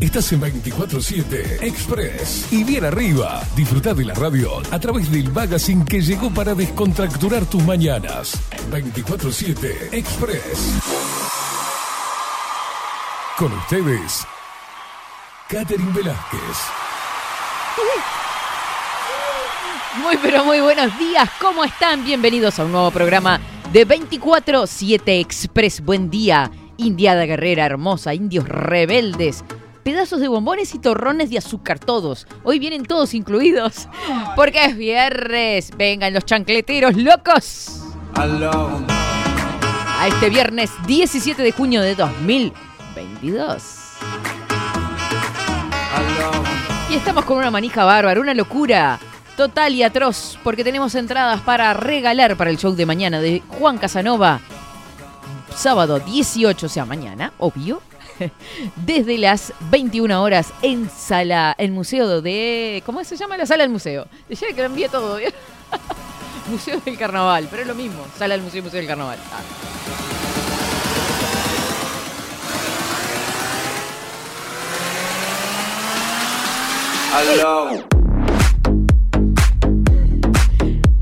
[0.00, 2.52] Estás en 24-7 Express.
[2.52, 7.44] Y bien arriba, disfruta de la radio a través del magazine que llegó para descontracturar
[7.46, 8.40] tus mañanas.
[8.70, 10.78] 24-7 Express.
[13.36, 14.24] Con ustedes,
[15.48, 16.58] Catherine Velázquez.
[20.00, 22.04] Muy pero muy buenos días, ¿cómo están?
[22.04, 23.40] Bienvenidos a un nuevo programa
[23.72, 25.84] de 24-7 Express.
[25.84, 29.44] Buen día, Indiada Guerrera Hermosa, indios rebeldes,
[29.88, 32.26] pedazos de bombones y torrones de azúcar, todos.
[32.44, 33.88] Hoy vienen todos incluidos,
[34.36, 35.70] porque es viernes.
[35.78, 37.84] Vengan los chancleteros locos.
[38.14, 43.62] A este viernes 17 de junio de 2022.
[46.90, 49.00] Y estamos con una manija bárbara, una locura
[49.38, 53.78] total y atroz, porque tenemos entradas para regalar para el show de mañana de Juan
[53.78, 54.42] Casanova.
[55.56, 57.80] Sábado 18, o sea, mañana, obvio.
[58.76, 62.82] Desde las 21 horas en sala, el museo de.
[62.86, 64.06] ¿Cómo se llama la sala del museo?
[64.28, 65.32] Ya que lo envié todo, ¿bien?
[66.50, 68.04] museo del Carnaval, pero es lo mismo.
[68.16, 69.18] Sala del Museo, Museo del Carnaval.
[69.32, 69.42] Ah.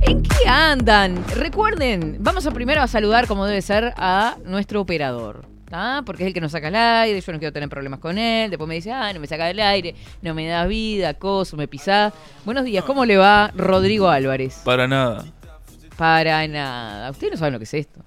[0.00, 1.24] ¿En qué andan?
[1.28, 5.55] Recuerden, vamos a primero a saludar como debe ser a nuestro operador.
[5.68, 6.02] ¿Tá?
[6.04, 8.50] Porque es el que nos saca el aire, yo no quiero tener problemas con él.
[8.50, 11.68] Después me dice, ah, no me saca el aire, no me da vida, coso, me
[11.68, 12.12] pisá.
[12.44, 14.60] Buenos días, ¿cómo le va Rodrigo Álvarez?
[14.64, 15.24] Para nada.
[15.96, 17.10] Para nada.
[17.10, 18.00] Ustedes no saben lo que es esto.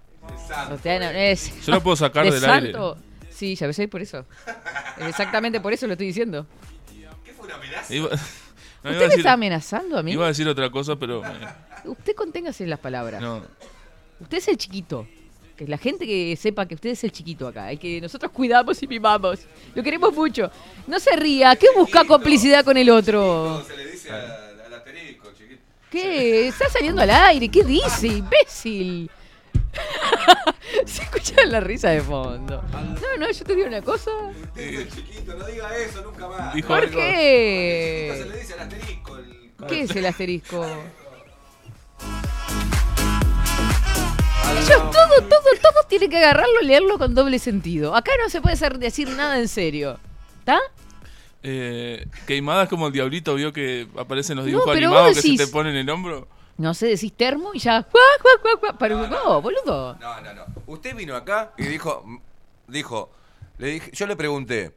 [0.73, 2.97] Ustedes no- es- Yo lo puedo sacar ¿De del santo?
[3.29, 4.25] Sí, ya ves, por eso.
[4.99, 6.45] Exactamente por eso lo estoy diciendo.
[6.89, 7.09] aire.
[7.89, 8.09] Iba,
[8.84, 10.11] no, iba, ¿Usted a me decir, está amenazando a mí?
[10.11, 11.29] iba a decir otra cosa, pero eh,
[11.85, 13.22] Usted conténgase en las palabras.
[13.22, 13.41] no.
[14.22, 15.07] Usted es el chiquito.
[15.59, 17.74] Que la gente que sepa que usted es el chiquito acá.
[17.74, 19.42] Y que nosotros cuidamos y mimamos.
[19.75, 20.50] Lo queremos mucho.
[20.88, 21.53] No se ría.
[21.58, 23.62] ¿Qué busca complicidad con el otro?
[23.68, 25.62] Se le dice al, asterisco, chiquito.
[25.92, 26.47] ¿Qué?
[26.47, 27.50] Está saliendo al aire.
[27.50, 29.12] ¿Qué dice, imbécil?
[30.86, 32.64] se escucha la risa de fondo.
[32.72, 34.12] No, no, yo te digo una cosa.
[34.56, 36.53] Dice el chiquito, no diga eso nunca más.
[36.53, 36.90] Dijo ¿Por algo.
[36.90, 38.16] Chiquito qué?
[38.18, 39.18] se le dice al asterisco.
[39.18, 39.68] El...
[39.68, 40.66] ¿Qué es el asterisco?
[44.57, 47.95] Ellos todo, todo, todo tienen que agarrarlo y leerlo con doble sentido.
[47.95, 49.99] Acá no se puede hacer, decir nada en serio.
[50.39, 50.59] ¿Está?
[51.41, 55.37] Eh, queimadas como el diablito vio que aparecen los No, dibujos pero animados que se
[55.37, 56.27] te ponen en el hombro.
[56.57, 57.87] No sé, decís termo y ya.
[57.89, 58.75] ¡Guau, guau, guau, guau!
[58.77, 59.95] Pero no, boludo.
[59.95, 60.45] No, no, no.
[60.67, 62.05] Usted vino acá y dijo,
[62.67, 63.11] dijo,
[63.57, 64.75] le dije, yo le pregunté,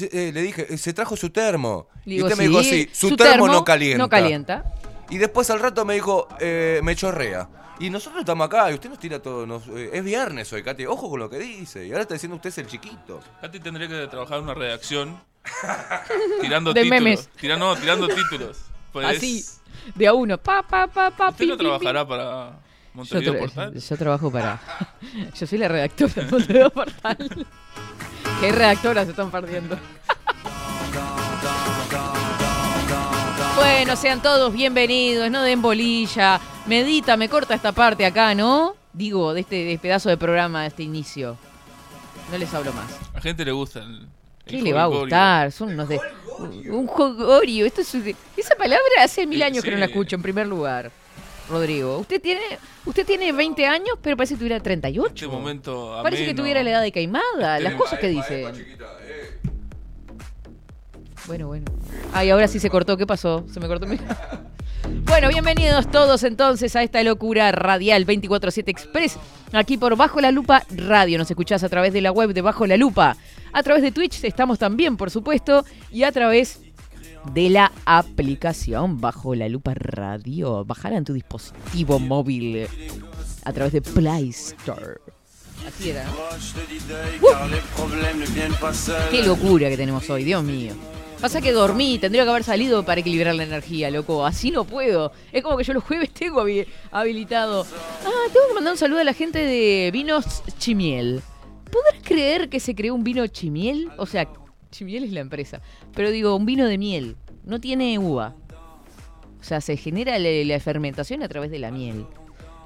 [0.00, 1.88] eh, le dije, se trajo su termo.
[2.04, 3.98] y Digo, usted me dijo, sí, sí, su, termo, no calienta.
[3.98, 4.74] No calienta.
[5.14, 7.48] Y después al rato me dijo, eh, me chorrea.
[7.78, 9.46] Y nosotros estamos acá y usted nos tira todo.
[9.46, 10.86] nos- eh, es viernes hoy, Katy.
[10.86, 11.86] Ojo con lo que dice.
[11.86, 13.20] Y ahora está diciendo usted es el chiquito.
[13.40, 15.20] Katy tendría que trabajar en una redacción
[16.40, 17.02] tirando De títulos.
[17.04, 17.28] memes.
[17.40, 18.58] Tira- no, tirando títulos.
[18.92, 19.44] Pues, Así,
[19.94, 20.36] de a uno.
[20.36, 21.64] Pa, pa, pa, pa, ¿Usted pi, no pi, pi.
[21.68, 22.56] trabajará para Yo,
[22.94, 23.74] Montevideo tra- Portal?
[23.80, 24.60] yo trabajo para.
[25.34, 27.46] Yo soy la redactora de Montevideo Portal.
[28.40, 29.78] ¿Qué redactoras se están perdiendo?
[33.66, 36.38] Bueno, sean todos bienvenidos, no den bolilla.
[36.66, 38.76] Medita, me corta esta parte acá, ¿no?
[38.92, 41.38] Digo, de este, de este pedazo de programa, de este inicio.
[42.30, 42.90] No les hablo más.
[43.14, 44.06] A gente le gusta el,
[44.44, 45.04] ¿Qué le va a jolgorio.
[45.06, 45.50] gustar?
[45.52, 45.98] Son unos de.
[46.70, 47.64] Un jogorio.
[47.64, 47.94] Esto es,
[48.36, 50.90] esa palabra hace mil Sí, años que no la escucho, en primer lugar.
[51.48, 52.40] Rodrigo, usted tiene,
[52.86, 55.08] usted tiene 20 años, pero parece que tuviera 38.
[55.14, 58.76] Este momento Parece que tuviera la edad de Caimada, las Este- cosas que dicen.
[61.26, 61.64] Bueno, bueno.
[62.12, 62.96] Ay, ahora sí se cortó.
[62.96, 63.44] ¿Qué pasó?
[63.52, 63.98] Se me cortó mi...
[65.06, 69.16] Bueno, bienvenidos todos entonces a esta locura radial 24-7 Express.
[69.52, 71.16] Aquí por Bajo la Lupa Radio.
[71.16, 73.16] Nos escuchás a través de la web de Bajo la Lupa.
[73.52, 75.64] A través de Twitch estamos también, por supuesto.
[75.90, 76.60] Y a través
[77.32, 80.64] de la aplicación Bajo la Lupa Radio.
[80.64, 82.68] Bajala en tu dispositivo móvil eh,
[83.44, 85.00] a través de Play Store.
[85.66, 86.04] Así era.
[87.22, 87.28] Uh.
[89.10, 90.74] Qué locura que tenemos hoy, Dios mío.
[91.24, 94.26] Pasa que dormí, tendría que haber salido para equilibrar la energía, loco.
[94.26, 95.10] Así no puedo.
[95.32, 97.64] Es como que yo los jueves tengo habi- habilitado.
[98.04, 101.22] Ah, tengo que mandar un saludo a la gente de Vinos Chimiel.
[101.64, 103.90] ¿Podrás creer que se creó un vino Chimiel?
[103.96, 104.28] O sea,
[104.70, 105.62] Chimiel es la empresa.
[105.94, 107.16] Pero digo, un vino de miel.
[107.42, 108.34] No tiene uva.
[109.40, 112.04] O sea, se genera la, la fermentación a través de la miel.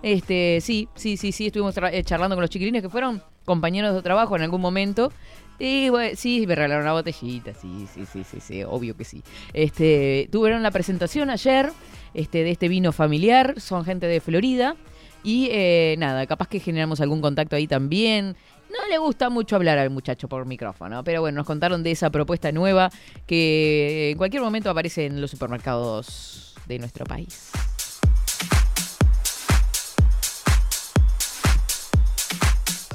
[0.02, 4.02] Este, sí, sí, sí, sí, estuvimos eh, charlando con los chiquilines que fueron compañeros de
[4.02, 5.12] trabajo en algún momento.
[5.58, 9.22] Y sí, me regalaron una botellita, sí, sí, sí, sí, sí, obvio que sí.
[9.52, 11.70] Este, tuvieron la presentación ayer
[12.14, 14.76] este, de este vino familiar, son gente de Florida.
[15.24, 18.36] Y eh, nada, capaz que generamos algún contacto ahí también.
[18.70, 22.10] No le gusta mucho hablar al muchacho por micrófono, pero bueno, nos contaron de esa
[22.10, 22.90] propuesta nueva
[23.26, 27.50] que en cualquier momento aparece en los supermercados de nuestro país.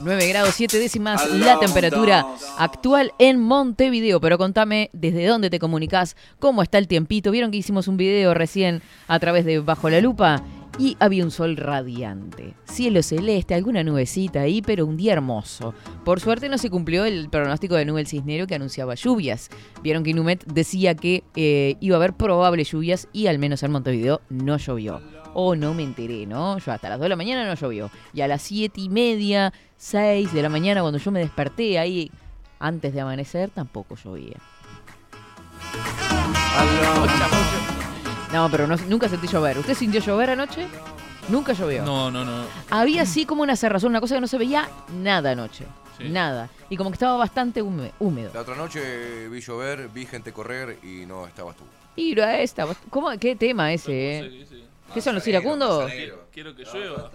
[0.04, 2.26] 9 grados 7 décimas la temperatura
[2.58, 4.20] actual en Montevideo.
[4.20, 7.32] Pero contame desde dónde te comunicas, cómo está el tiempito.
[7.32, 10.44] Vieron que hicimos un video recién a través de Bajo la Lupa
[10.78, 12.54] y había un sol radiante.
[12.66, 15.74] Cielo celeste, alguna nubecita ahí, pero un día hermoso.
[16.04, 19.50] Por suerte no se cumplió el pronóstico de Nubel Cisnero que anunciaba lluvias.
[19.84, 23.72] Vieron que Inumet decía que eh, iba a haber probables lluvias y al menos en
[23.72, 25.13] Montevideo no llovió.
[25.34, 26.58] O no me enteré, ¿no?
[26.60, 27.90] Yo hasta las 2 de la mañana no llovió.
[28.14, 32.12] Y a las 7 y media, 6 de la mañana, cuando yo me desperté ahí
[32.60, 34.38] antes de amanecer, tampoco llovía.
[38.32, 39.58] No, pero no- nunca sentí llover.
[39.60, 40.68] ¿Usted sintió llover anoche?
[41.30, 41.84] Nunca llovió.
[41.86, 42.46] No, no, no.
[42.72, 45.66] Había así como una cerrazón, una cosa que no se veía nada anoche.
[45.98, 46.10] Sí.
[46.10, 46.50] Nada.
[46.70, 48.32] Y como que estaba bastante húme- húmedo.
[48.34, 51.64] La otra noche vi llover, vi gente correr y no estabas tú.
[51.96, 54.30] Y no, esta, ¿cómo, ¿Qué tema ese, eh?
[54.32, 54.64] Sí, sí.
[54.94, 55.80] ¿Qué son los iracundos?
[55.84, 56.28] manzanero.
[56.32, 57.10] Quiero que llueva.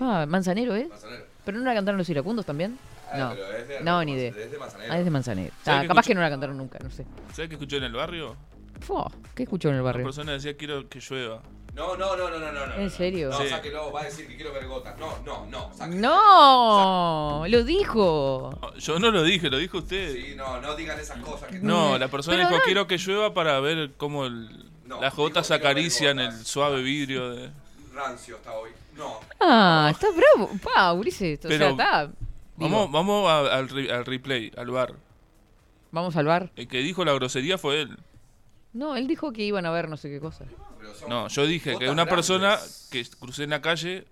[0.00, 0.86] Ah, ¿Manzanero, eh?
[0.88, 1.24] Manzanero.
[1.44, 2.78] ¿Pero no la cantaron los iracundos también?
[3.12, 3.30] Ah, No.
[3.30, 4.30] pero es de- No, ni idea.
[4.30, 4.92] Es de Manzanero.
[4.92, 5.52] Ah, es de Manzanero.
[5.64, 6.10] ¿Sabes Ah, qué capaz escuché?
[6.10, 7.04] que no la cantaron nunca, no sé.
[7.32, 8.36] ¿Sabes qué escuché en el barrio?
[8.80, 10.04] Fua, ¿Qué escuchó en el Una barrio?
[10.06, 11.42] persona decía quiero que llueva.
[11.74, 12.66] No, no, no, no, no, no.
[12.66, 12.90] no, ¿En no.
[12.90, 13.30] serio?
[13.30, 13.48] No, Sí.
[13.48, 14.98] sáquelo, va a decir que quiero ver gotas.
[14.98, 16.00] No, no, no, sáquelo.
[16.00, 17.44] ¡No!
[17.48, 18.58] Lo dijo.
[18.60, 20.12] No, Yo no lo dije, lo dijo usted.
[20.14, 21.48] Sí, no, no digan esas cosas.
[21.50, 25.00] Que No, la persona Pero dijo no- quiero que llueva para ver cómo el- No,
[25.00, 27.50] las gotas acarician el suave vidrio de...
[27.94, 28.70] Rancio está hoy.
[28.96, 29.20] No.
[29.40, 30.50] Ah, está bravo.
[30.62, 31.38] Pa, Ulises.
[31.44, 32.02] O sea, está.
[32.06, 32.14] digo,
[32.56, 34.94] Vamos, vamos a- al, re- al replay, al bar.
[35.92, 36.50] vamos al bar.
[36.56, 37.98] El que dijo la grosería fue él.
[38.72, 40.44] No, él dijo que iban a ver no sé qué cosa.
[41.08, 42.88] No, yo dije que gotas una persona grandes.
[42.90, 44.06] que crucé en la calle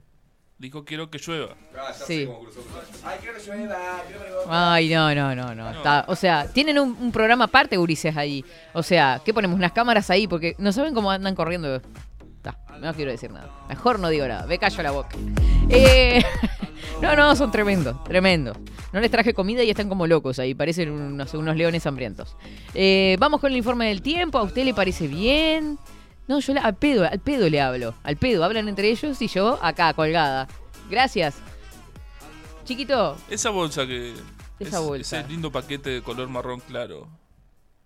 [0.58, 1.54] dijo quiero que llueva.
[1.76, 2.18] Ah, ya Sí.
[2.20, 3.06] sé cómo cruzó, cruzó.
[3.06, 4.24] Ay, quiero que llueva, quiero.
[4.48, 5.70] Ay, no, no, no, no.
[5.70, 8.44] Está, o sea, tienen un, un programa aparte, Ulises, ahí.
[8.72, 9.56] O sea, ¿qué ponemos?
[9.56, 11.76] Unas cámaras ahí, porque no saben cómo andan corriendo.
[11.76, 13.50] Está, no quiero decir nada.
[13.68, 14.46] Mejor no digo nada.
[14.46, 15.16] Ve callo la boca.
[15.68, 16.22] Eh,
[17.02, 18.56] no, no, son tremendos, tremendos.
[18.92, 20.54] No les traje comida y están como locos ahí.
[20.54, 22.36] Parecen unos, unos leones hambrientos.
[22.74, 24.38] Eh, vamos con el informe del tiempo.
[24.38, 25.78] ¿A usted le parece bien?
[26.28, 27.94] No, yo le- al pedo, al pedo le hablo.
[28.04, 30.46] Al pedo, hablan entre ellos y yo acá, colgada.
[30.90, 31.36] Gracias.
[32.64, 34.12] Chiquito, Esa bolsa que...
[34.60, 35.20] Esa es- bolsa.
[35.20, 37.08] Ese lindo paquete de color marrón claro.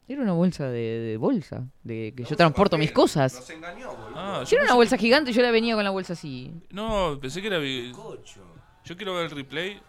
[0.09, 3.35] Era una bolsa de, de bolsa, de que yo transporto mis cosas.
[3.35, 4.13] Nos engañó, boludo.
[4.17, 6.51] Ah, Si era una bolsa gigante, yo la venía con la bolsa así.
[6.71, 7.61] No, pensé que era...
[7.61, 9.81] Yo quiero ver el replay.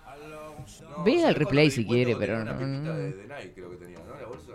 [0.81, 3.97] No, Vea ¿sabés el replay si quiere, pero no- de, de Nike creo que tenía,
[4.07, 4.15] ¿no?
[4.21, 4.51] La bolsa.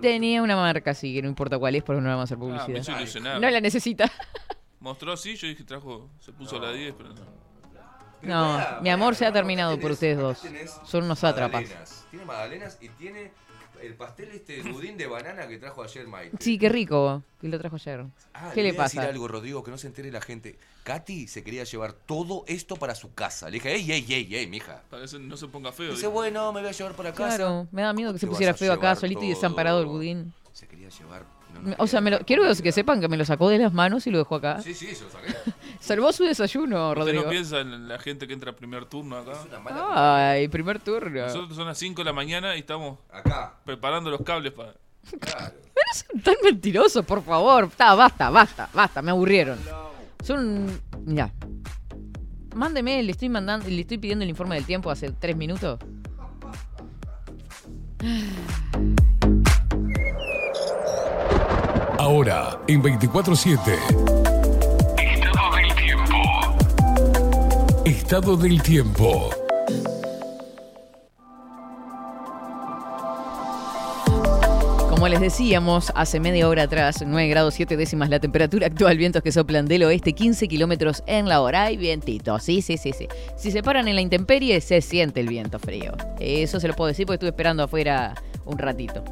[0.00, 2.68] Tenía una marca así, que no importa cuál es, porque no vamos a hacer Ah,
[2.68, 3.40] me hizo publicidad.
[3.40, 4.10] No la necesita.
[4.80, 6.08] Mostró así, yo dije trajo...
[6.20, 7.14] Se puso la 10, pero no.
[8.20, 10.42] Pero No, mi amor se ha terminado por ustedes dos.
[10.84, 12.06] Son unos sátrapas.
[12.10, 13.30] Tiene magdalenas y tiene
[13.82, 16.36] el pastel este budín de banana que trajo ayer Mike.
[16.40, 18.04] Sí, qué rico, que lo trajo ayer.
[18.34, 19.10] Ah, ¿Qué le voy a decir pasa?
[19.10, 20.58] algo, Rodrigo, que no se entere la gente.
[20.84, 23.46] Katy se quería llevar todo esto para su casa.
[23.46, 24.82] Le dije, ey, ey, ey, ey, mija.
[24.90, 25.90] Para que no se ponga feo.
[25.92, 27.36] Dice, bueno, me voy a llevar para casa.
[27.36, 30.32] Claro, me da miedo que se pusiera feo acá, solito y desamparado el budín.
[30.52, 31.24] Se quería llevar.
[31.54, 33.72] no, no O sea, me lo, quiero que sepan que me lo sacó de las
[33.72, 34.60] manos y lo dejó acá.
[34.62, 35.34] Sí, sí, se lo saqué.
[35.90, 37.24] Salvó su desayuno, ¿Usted Rodrigo.
[37.24, 39.32] no piensa en la gente que entra primer turno acá?
[39.32, 40.30] Es una mala.
[40.30, 41.22] Ay, primer turno.
[41.22, 44.74] Nosotros son las 5 de la mañana y estamos Acá, preparando los cables para...
[45.18, 45.52] claro.
[45.92, 47.64] Son tan mentirosos, por favor.
[47.64, 49.58] Está, basta, basta, basta, me aburrieron.
[50.22, 50.80] Son.
[51.06, 51.32] Ya.
[52.54, 55.80] Mándeme, le estoy mandando, le estoy pidiendo el informe del tiempo hace tres minutos.
[61.98, 64.19] Ahora, en 24-7.
[68.10, 69.30] Estado del tiempo.
[74.88, 79.22] Como les decíamos hace media hora atrás, 9 grados 7 décimas la temperatura actual, vientos
[79.22, 81.62] que soplan del oeste 15 kilómetros en la hora.
[81.66, 83.06] Hay vientito, sí, sí, sí, sí.
[83.36, 85.92] Si se paran en la intemperie, se siente el viento frío.
[86.18, 88.14] Eso se lo puedo decir porque estuve esperando afuera
[88.44, 89.04] un ratito.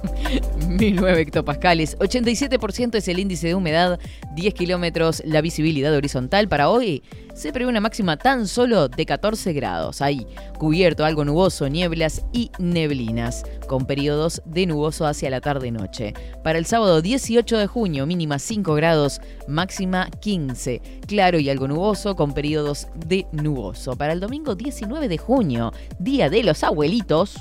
[0.68, 3.98] 1009 hectopascales, 87% es el índice de humedad,
[4.34, 6.48] 10 kilómetros la visibilidad horizontal.
[6.48, 7.02] Para hoy
[7.34, 10.02] se prevé una máxima tan solo de 14 grados.
[10.02, 10.26] Ahí,
[10.58, 16.14] cubierto, algo nuboso, nieblas y neblinas, con periodos de nuboso hacia la tarde-noche.
[16.42, 20.80] Para el sábado 18 de junio, mínima 5 grados, máxima 15.
[21.06, 23.96] Claro y algo nuboso, con periodos de nuboso.
[23.96, 27.36] Para el domingo 19 de junio, Día de los Abuelitos.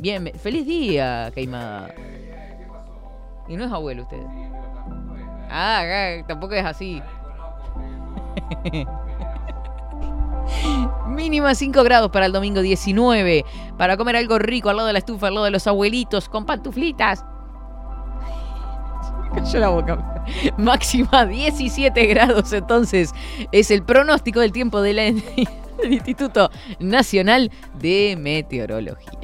[0.00, 1.94] Bien, feliz día, Queimada.
[3.48, 4.22] Y no es abuelo usted.
[5.50, 7.02] Ah, tampoco es así.
[11.08, 13.44] Mínima 5 grados para el domingo 19.
[13.78, 16.44] Para comer algo rico al lado de la estufa, al lado de los abuelitos, con
[16.46, 17.24] pantuflitas.
[19.34, 20.24] Cayó la boca.
[20.58, 23.12] Máxima 17 grados, entonces
[23.52, 25.22] es el pronóstico del tiempo del
[25.88, 29.23] Instituto Nacional de Meteorología.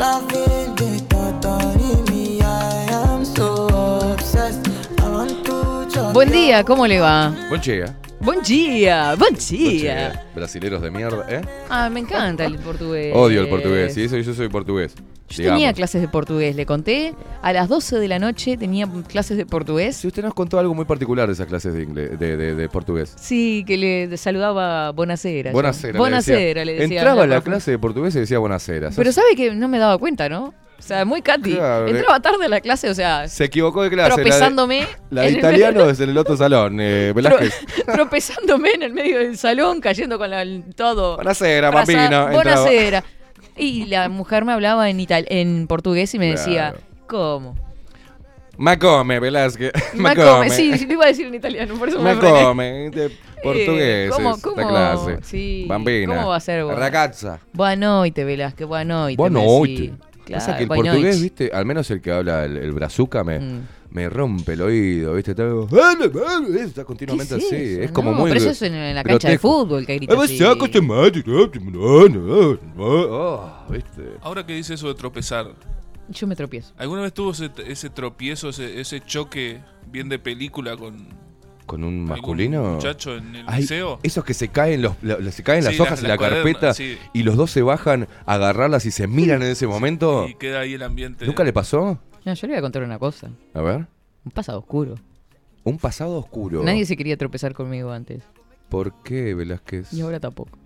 [0.00, 0.06] Me,
[2.40, 3.68] I am so
[4.14, 4.66] obsessed.
[4.98, 7.34] I want to Buen día, ¿cómo le va?
[7.50, 7.94] Buen día.
[8.18, 10.26] Buen día, buen día.
[10.34, 11.42] Brasileros de mierda, ¿eh?
[11.68, 13.14] Ah, me encanta el portugués.
[13.14, 13.92] Odio el portugués.
[13.92, 14.94] Sí, eso yo soy portugués.
[15.30, 15.58] Yo digamos.
[15.60, 17.14] tenía clases de portugués, le conté.
[17.40, 19.96] A las 12 de la noche tenía clases de portugués.
[19.96, 22.68] Si usted nos contó algo muy particular de esas clases de, inglés, de, de- de
[22.68, 23.14] portugués.
[23.16, 25.50] Sí, que le saludaba Bonacera.
[25.50, 25.54] yo.
[25.54, 25.98] Buenasera.
[25.98, 26.98] Bonacera, le decía.
[26.98, 28.90] Entraba a la clase de portugués y decía buenasera.
[28.94, 30.52] Pero sabe que no me daba cuenta, ¿no?
[30.78, 31.52] O sea, muy Katy.
[31.56, 31.86] Claro.
[31.88, 34.08] Entraba tarde a la clase, o sea, Se equivocó de clase.
[34.08, 34.86] la de- tropezándome.
[35.10, 37.52] La de, el italiano es en el otro salón, eh, Velázquez.
[37.86, 40.44] tro- tropezándome en el medio del salón, cayendo con la-
[40.74, 41.16] todo.
[41.16, 43.10] Buenasera, Raza- bambino.
[43.60, 46.78] Y la mujer me hablaba en, ital en portugués y me decía, Claro.
[47.06, 47.56] ¿cómo?
[48.56, 49.72] Ma come, Velázquez.
[49.94, 50.50] Ma come.
[50.50, 52.42] Sí, sí, lo iba a decir en italiano, por eso me Ma frené.
[52.44, 52.90] come.
[52.90, 53.10] De
[53.42, 54.10] portugués.
[54.10, 54.68] ¿cómo- esta cómo?
[54.68, 55.18] clase.
[55.22, 56.14] Sí, Bambina.
[56.16, 56.74] ¿cómo va a ser, vos?
[56.78, 57.38] Ragazza.
[57.54, 58.66] Boa noite, Velázquez.
[58.66, 59.16] Buenas noches.
[59.46, 59.92] decía.
[60.34, 60.84] Pasa que el noite.
[60.84, 63.60] portugués, viste, al menos el que habla el, el brazuca me, Mm.
[63.92, 65.68] Me rompe el oído, viste, está, algo-
[66.64, 67.82] está continuamente ¿Qué es así, eso?
[67.82, 70.22] es como No, muy pero eso es en, la cancha de fútbol que grita Ah,
[70.24, 70.38] así.
[70.38, 74.02] saco este mate, no, no, no, no, ah, viste.
[74.22, 75.46] Ahora que dice eso de tropezar,
[76.08, 76.72] Yo me tropiezo.
[76.78, 81.08] ¿alguna vez tuvo ese, ese tropiezo, ese, ese choque bien de película con
[81.66, 82.62] Con un algún masculino.
[82.74, 83.98] muchacho en el Ay, liceo?
[84.02, 86.96] esos que se caen los, la- se caen las hojas las- en la carpeta sí.
[87.12, 90.26] y los dos se bajan a agarrarlas y se miran en ese momento.
[90.28, 91.26] Y queda ahí el ambiente.
[91.26, 91.98] ¿Nunca le pasó?
[92.24, 93.30] No, yo le voy a contar una cosa.
[93.54, 93.86] A ver.
[94.24, 94.94] Un pasado oscuro.
[95.64, 96.62] Un pasado oscuro.
[96.62, 98.22] Nadie se quería tropezar conmigo antes.
[98.68, 99.92] ¿Por qué, Velázquez?
[99.92, 100.58] Y ahora tampoco.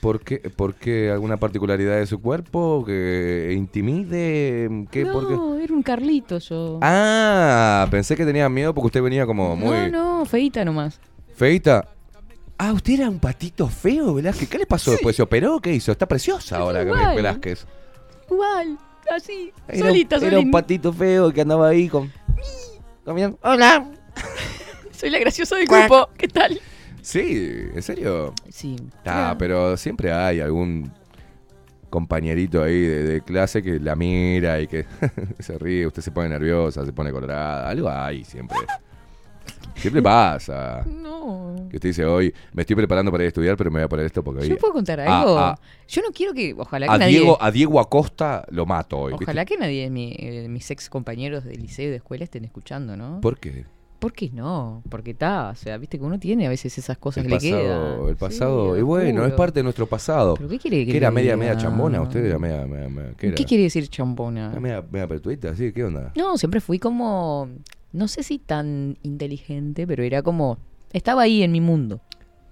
[0.00, 4.86] ¿Por qué, ¿Por qué alguna particularidad de su cuerpo que intimide?
[4.90, 5.64] ¿Qué, no, por qué?
[5.64, 6.78] era un Carlito yo.
[6.82, 11.00] Ah, pensé que tenía miedo porque usted venía como muy No, no, feita nomás.
[11.34, 11.88] feita.
[12.58, 14.48] Ah, usted era un patito feo, Velázquez.
[14.48, 15.16] ¿Qué le pasó después?
[15.16, 15.58] ¿Se operó?
[15.60, 15.92] ¿Qué hizo?
[15.92, 17.16] Está preciosa ahora, igual.
[17.16, 17.66] Velázquez.
[18.30, 18.78] Igual,
[19.14, 22.12] así, Era, solita, un, era un patito feo que andaba ahí con...
[23.04, 23.38] comiendo.
[23.42, 23.90] Hola.
[24.90, 26.08] Soy la graciosa del grupo.
[26.16, 26.58] ¿Qué tal?
[27.02, 28.34] Sí, ¿en serio?
[28.48, 28.76] Sí.
[29.04, 30.90] Ah, pero siempre hay algún
[31.90, 34.86] compañerito ahí de, de clase que la mira y que
[35.38, 38.58] se ríe, usted se pone nerviosa, se pone colorada, algo hay siempre.
[39.76, 40.84] Siempre pasa.
[40.86, 41.54] No.
[41.70, 43.88] Que usted dice hoy, me estoy preparando para ir a estudiar, pero me voy a
[43.88, 44.48] poner esto porque hoy...
[44.48, 45.38] ¿Yo puedo contar Ah, algo?
[45.38, 45.58] ah.
[45.88, 46.54] Yo no quiero que.
[46.56, 47.18] Ojalá que A nadie.
[47.18, 49.12] Diego, a Diego Acosta lo mato hoy.
[49.12, 49.24] ¿viste?
[49.24, 52.44] Ojalá que nadie de mi- eh, mis ex compañeros de liceo y de escuela estén
[52.44, 53.20] escuchando, ¿no?
[53.20, 53.64] ¿Por qué?
[53.98, 54.82] ¿Por qué no?
[54.90, 57.50] Porque está, o sea, viste que uno tiene a veces esas cosas El que le
[57.52, 57.62] pasado,
[57.96, 58.08] quedan.
[58.10, 58.74] el pasado.
[58.74, 60.34] Sí, y bueno, es parte de nuestro pasado.
[60.34, 62.02] ¿Pero qué quiere que ¿Qué era le media, media chambona?
[62.02, 64.50] ¿Usted era media, media, media- ¿qué quiere decir chambona?
[64.52, 65.72] Era media, media pertuita, ¿sí?
[65.72, 66.12] ¿Qué onda?
[66.14, 67.48] No, siempre fui como,
[67.92, 70.58] no sé si tan inteligente, pero era como,
[70.92, 72.00] estaba ahí en mi mundo,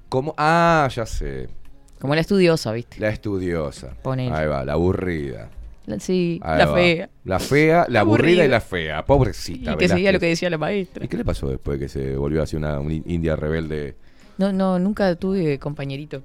[0.08, 0.34] ¿Cómo?
[0.38, 1.48] Ah, ya sé.
[1.98, 3.00] como la estudiosa, ¿viste?
[3.00, 3.94] La estudiosa.
[4.02, 4.34] Ponele.
[4.34, 5.50] Ahí va, la aburrida.
[5.86, 6.74] La- sí, Ahí la va.
[6.74, 7.10] fea.
[7.24, 8.44] La fea, la aburrida Aburrida.
[8.44, 9.04] y la fea.
[9.04, 9.72] Pobrecita.
[9.72, 11.04] Y que seguía lo que decía la maestra.
[11.04, 13.96] ¿Y qué le pasó después que se volvió así una, una india rebelde?
[14.38, 16.22] No, no, nunca tuve compañerito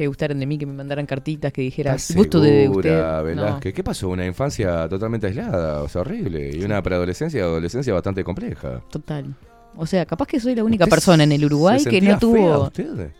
[0.00, 3.34] que gustaran de mí, que me mandaran cartitas, que dijera, ¿Estás gusto de usted.
[3.34, 3.60] No?
[3.60, 4.08] ¿Qué pasó?
[4.08, 6.56] Una infancia totalmente aislada, o sea, horrible.
[6.56, 8.80] Y una preadolescencia y adolescencia bastante compleja.
[8.90, 9.34] total.
[9.76, 12.18] O sea, capaz que soy la única ¿Usted persona en el se Uruguay que no
[12.18, 12.34] tuvo...
[12.34, 13.10] fea usted?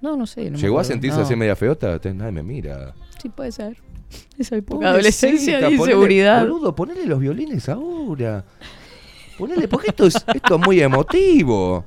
[0.00, 0.44] No, no sé.
[0.44, 1.24] no me ¿Llegó a sentirse No.
[1.24, 1.96] así media feota?
[1.96, 2.94] Usted nadie me mira.
[3.20, 3.76] Sí, puede ser.
[4.38, 6.42] Esa época adolescencia de inseguridad.
[6.42, 8.44] Boludo, ponele los violines ahora.
[9.36, 11.84] Ponele, porque esto es, esto es muy emotivo.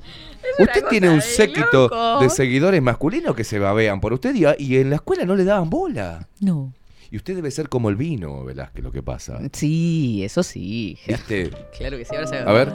[0.58, 2.20] Usted tiene un séquito loco.
[2.20, 5.68] de seguidores masculinos que se babean por usted y, en la escuela no le daban
[5.70, 6.28] bola.
[6.40, 6.72] No.
[7.10, 9.38] Y usted debe ser como el vino, Velázquez, lo que pasa.
[9.52, 10.98] Sí, eso sí.
[11.06, 11.50] ¿Viste?
[11.78, 12.72] Claro que sí, ahora se A ver.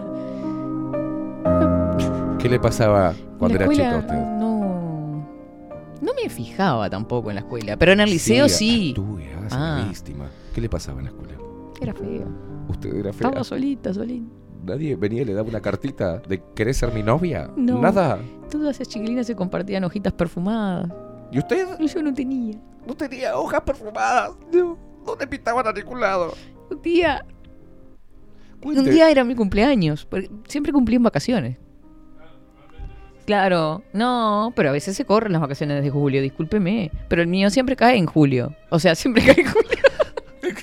[2.39, 4.13] ¿Qué le pasaba cuando era la chico a usted?
[4.15, 5.27] No.
[6.01, 8.95] No me fijaba tampoco en la escuela, pero en el liceo sí.
[9.49, 9.85] La Ah.
[9.89, 10.29] víctima.
[10.53, 11.33] ¿Qué le pasaba en la escuela?
[11.81, 12.27] Era feo.
[12.69, 13.27] ¿Usted era fea?
[13.27, 14.25] Estaba solita, solita.
[14.63, 17.49] ¿Nadie venía y le daba una cartita de ¿querés ser mi novia?
[17.55, 17.79] No.
[17.79, 18.19] Nada.
[18.49, 20.89] Todas esas chiquilinas se compartían hojitas perfumadas.
[21.31, 21.65] ¿Y usted?
[21.79, 22.57] Yo no tenía.
[22.85, 24.31] No tenía hojas perfumadas.
[24.53, 24.77] No.
[25.05, 26.33] No le pintaban a ningún lado.
[26.69, 27.25] Un día,
[28.61, 28.81] Cuente.
[28.81, 30.07] un día era mi cumpleaños.
[30.47, 31.57] Siempre cumplí en vacaciones.
[33.25, 36.91] Claro, no, pero a veces se corren las vacaciones de julio, discúlpeme.
[37.07, 38.55] Pero el mío siempre cae en julio.
[38.69, 39.69] O sea, siempre cae en julio.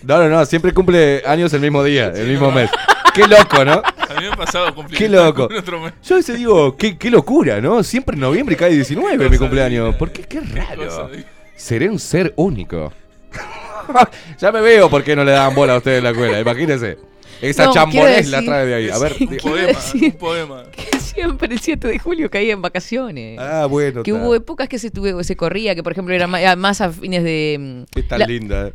[0.02, 0.44] No, no, no.
[0.44, 2.68] Siempre cumple años el mismo día, el mismo mes.
[3.16, 3.72] Qué loco, ¿no?
[3.72, 5.48] A mí me ha pasado Qué loco.
[5.50, 5.92] en otro mes.
[6.04, 7.82] Yo a veces digo, qué, qué locura, ¿no?
[7.82, 9.94] Siempre en noviembre cae 19 mi cumpleaños.
[9.96, 10.22] ¿Por qué?
[10.22, 11.10] Qué raro.
[11.56, 12.92] Seré un ser único.
[14.38, 16.38] ya me veo por qué no le daban bola a ustedes en la escuela.
[16.40, 16.98] Imagínense.
[17.42, 18.90] Esa No, chambolés la trae de ahí.
[18.90, 19.14] A ver.
[19.20, 19.42] Un diga.
[19.42, 20.62] poema, decir- un poema.
[20.72, 23.38] Que siempre el 7 de julio caía en vacaciones.
[23.38, 24.02] Ah, bueno.
[24.02, 27.22] que hubo épocas que se, tuve, se corría, que por ejemplo era más a fines
[27.24, 27.56] de...
[27.58, 28.72] mm, Es tan la- linda.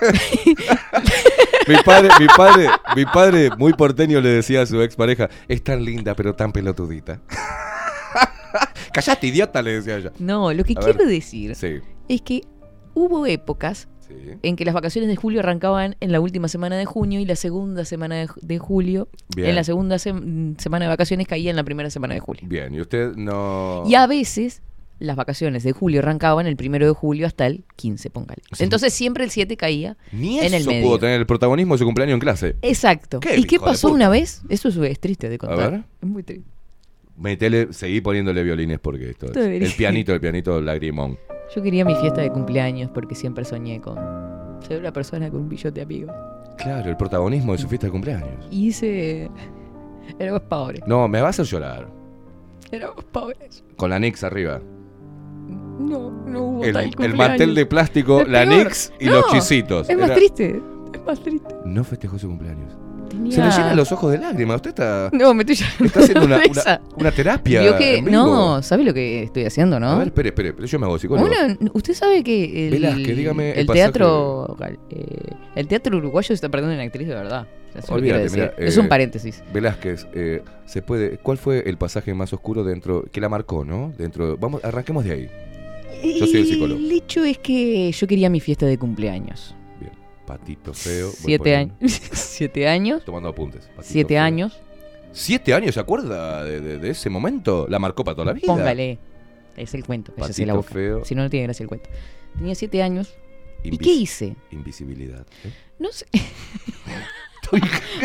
[1.68, 5.84] mi padre, mi padre, mi padre, muy porteño, le decía a su expareja, es tan
[5.84, 7.20] linda pero tan pelotudita.
[8.92, 10.12] Callate, idiota, le decía ella.
[10.18, 11.08] No, lo que A quiero ver.
[11.08, 12.42] decir Sí, es que
[12.94, 14.14] hubo épocas sí.
[14.42, 17.36] en que las vacaciones de julio arrancaban en la última semana de junio y la
[17.36, 19.48] segunda semana de, ju- de julio, Bien.
[19.50, 22.42] en la segunda sem- semana de vacaciones caía en la primera semana de julio.
[22.46, 23.84] Bien, y usted no...
[23.86, 24.60] Y a veces
[25.02, 28.42] las vacaciones de julio arrancaban el primero de julio hasta el 15, póngale.
[28.52, 28.64] Sí.
[28.64, 30.86] Entonces siempre el 7 caía Ni en el eso medio.
[30.86, 32.56] pudo tener el protagonismo de su cumpleaños en clase.
[32.62, 33.20] Exacto.
[33.20, 34.42] ¿Qué ¿Y qué pasó una vez?
[34.48, 35.70] Eso es, es triste de contar.
[35.70, 35.82] ver.
[36.02, 36.46] Es muy triste.
[37.16, 39.36] Metele, seguí poniéndole violines porque esto es.
[39.36, 41.18] El pianito, el pianito lagrimón.
[41.54, 43.96] Yo quería mi fiesta de cumpleaños porque siempre soñé con
[44.66, 46.14] ser una persona con un billete de amigos.
[46.56, 48.46] Claro, el protagonismo de su fiesta de cumpleaños.
[48.50, 49.30] Y hice...
[50.18, 50.80] Éramos pobres.
[50.86, 51.88] No, me va a hacer llorar.
[52.70, 53.62] Éramos pobres.
[53.76, 54.60] Con la Nix arriba.
[55.78, 58.66] No, no hubo El, tal el mantel de plástico, Es la peor.
[58.66, 59.88] Nix y No, los chisitos.
[59.88, 60.62] Es más Era- triste.
[60.94, 61.54] Es más triste.
[61.64, 62.76] No festejó su cumpleaños.
[63.08, 63.32] Tenía...
[63.32, 64.56] Se le llenan los ojos de lágrimas.
[64.56, 67.76] Usted está, No, me estoy está haciendo una, una, una terapia.
[67.76, 67.98] Que...
[67.98, 68.16] en vivo.
[68.16, 69.88] No, ¿sabe lo que estoy haciendo, no?
[69.88, 70.66] A ver, espere, espere.
[70.66, 71.26] Yo me hago psicólogo.
[71.28, 74.56] Bueno, usted sabe que el, Velázquez, dígame el teatro
[74.90, 77.46] eh, el teatro uruguayo se está perdiendo una actriz de verdad.
[77.88, 79.42] Olvídate, mira, es eh, un paréntesis.
[79.52, 81.18] Velázquez, eh, se puede.
[81.18, 83.92] ¿Cuál fue el pasaje más oscuro dentro que la marcó, no?
[83.96, 84.36] Dentro.
[84.36, 85.30] Vamos, arranquemos de ahí.
[86.18, 86.80] Yo soy el psicólogo.
[86.80, 89.54] El hecho es que yo quería mi fiesta de cumpleaños.
[89.80, 89.92] Bien.
[90.26, 91.10] Patito feo.
[91.10, 91.74] Siete años.
[92.12, 93.04] Siete años.
[93.04, 93.66] Tomando apuntes.
[93.66, 94.22] Patito Siete feo.
[94.22, 94.60] años.
[95.12, 95.74] ¿Siete años?
[95.74, 97.66] ¿Se acuerda de, de- de ese momento?
[97.68, 98.46] La marcó para toda la vida.
[98.46, 98.98] Póngale.
[99.56, 100.12] Es el cuento.
[100.16, 100.70] La Patito boca.
[100.72, 101.04] feo.
[101.04, 101.90] Si no, no tiene gracia el cuento.
[102.36, 103.14] Tenía siete años.
[103.62, 104.34] ¿Y qué hice?
[104.50, 105.26] Invisibilidad.
[105.44, 105.50] ¿eh?
[105.78, 106.06] No sé,
[107.42, 107.60] Estoy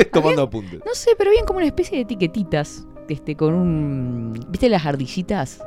[0.11, 0.81] tomando apuntes.
[0.85, 2.85] no sé, pero habían como una especie de etiquetitas.
[3.09, 4.45] Este, con un.
[4.49, 5.61] ¿Viste las ardillitas?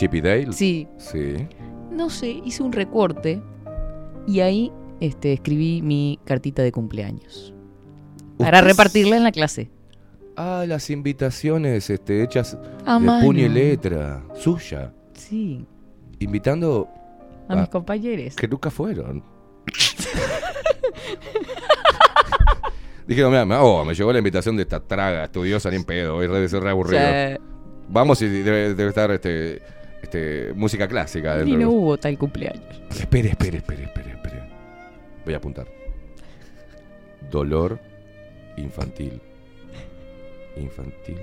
[0.00, 0.50] Chippy Dale.
[0.54, 0.88] Sí.
[0.96, 1.46] Sí.
[1.90, 3.42] No sé, hice un recorte
[4.26, 7.52] y ahí este, escribí mi cartita de cumpleaños.
[8.38, 9.70] Para repartirla en la clase.
[10.36, 13.26] Ah, las invitaciones este, hechas A de mano.
[13.26, 14.24] puño y letra.
[14.34, 14.94] Suya.
[15.12, 15.66] Sí,
[16.18, 16.88] Invitando
[17.46, 18.36] a mis compañeros.
[18.36, 19.22] que nunca fueron.
[23.06, 26.26] Dijeron, mira, oh, me llegó la invitación de esta traga estudiosa ni en pedo, hoy
[26.26, 27.02] debe ser re O aburrido.
[27.02, 27.38] sea,
[27.88, 29.60] Vamos y debe, debe estar este,
[30.10, 31.42] este, música clásica.
[31.44, 32.64] y no hubo tal cumpleaños.
[32.90, 34.42] Espere, espere, espere, espere, espere.
[35.24, 35.66] Voy a apuntar.
[37.30, 37.78] Dolor
[38.56, 39.20] infantil.
[40.56, 41.18] Infantil.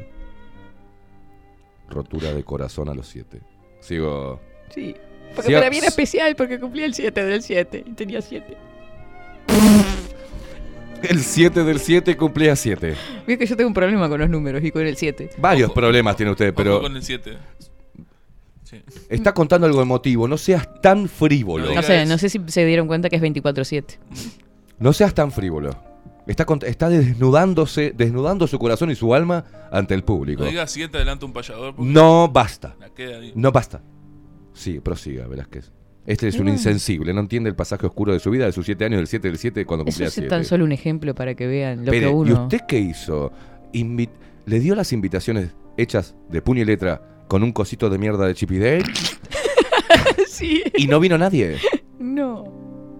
[1.89, 3.41] Rotura de corazón a los siete.
[3.81, 4.39] Sigo.
[4.73, 4.95] Sí.
[5.35, 8.45] Porque Sí, para mí era especial porque cumplía el 7 del 7 y tenía 7.
[11.03, 12.95] El 7 del 7 cumplía 7.
[13.27, 15.31] Veo que yo tengo un problema con los números y con el 7.
[15.37, 15.75] Varios Ojo.
[15.75, 17.37] problemas tiene usted, Pero pero con el 7.
[18.69, 18.81] Sí.
[19.09, 20.27] está contando algo emotivo.
[20.27, 21.73] No seas tan frívolo.
[21.73, 23.97] No sé, no sé si se dieron cuenta que es 24-7.
[24.79, 25.71] No seas tan frívolo.
[26.27, 30.43] Está, está desnudándose, desnudando su corazón y su alma ante el público.
[30.43, 31.75] No diga 7 adelante un payador.
[31.79, 32.75] No basta.
[32.79, 33.31] La queda ahí.
[33.35, 33.81] No basta.
[34.53, 35.71] Sí, prosiga, Velázquez.
[36.05, 36.51] Este es un No.
[36.51, 39.27] insensible, no entiende el pasaje oscuro de su vida, de sus siete años, del 7
[39.29, 40.29] del 7, cuando Eso cumplía es 7.
[40.29, 42.43] tan solo un ejemplo para que vean lo que ¿Y uno...
[42.43, 43.31] usted qué hizo?
[43.73, 44.09] Invi-
[44.45, 48.33] ¿Le dio las invitaciones hechas de puño y letra con un cosito de mierda de
[48.35, 48.83] Chippy Dale?
[50.27, 50.63] sí.
[50.75, 51.57] ¿Y no vino nadie?
[51.99, 52.45] No.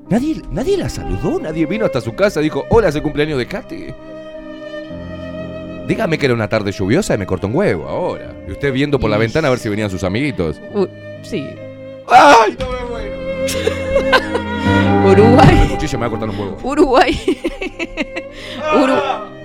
[0.09, 1.39] ¿Nadie, ¿Nadie la saludó?
[1.39, 3.85] ¿Nadie vino hasta su casa y dijo, hola, es el cumpleaños de Katy?
[5.87, 8.33] Dígame que era una tarde lluviosa y me cortó un huevo ahora.
[8.47, 10.59] Y usted viendo por la ventana a ver si venían sus amiguitos.
[10.73, 10.87] U-
[11.21, 11.47] sí.
[12.09, 13.15] ¡Ay, no me muero!
[15.05, 15.67] El Uruguay.
[15.71, 16.57] cuchillo me va a cortar un huevo.
[16.63, 17.19] Uruguay.
[18.75, 19.36] Uru-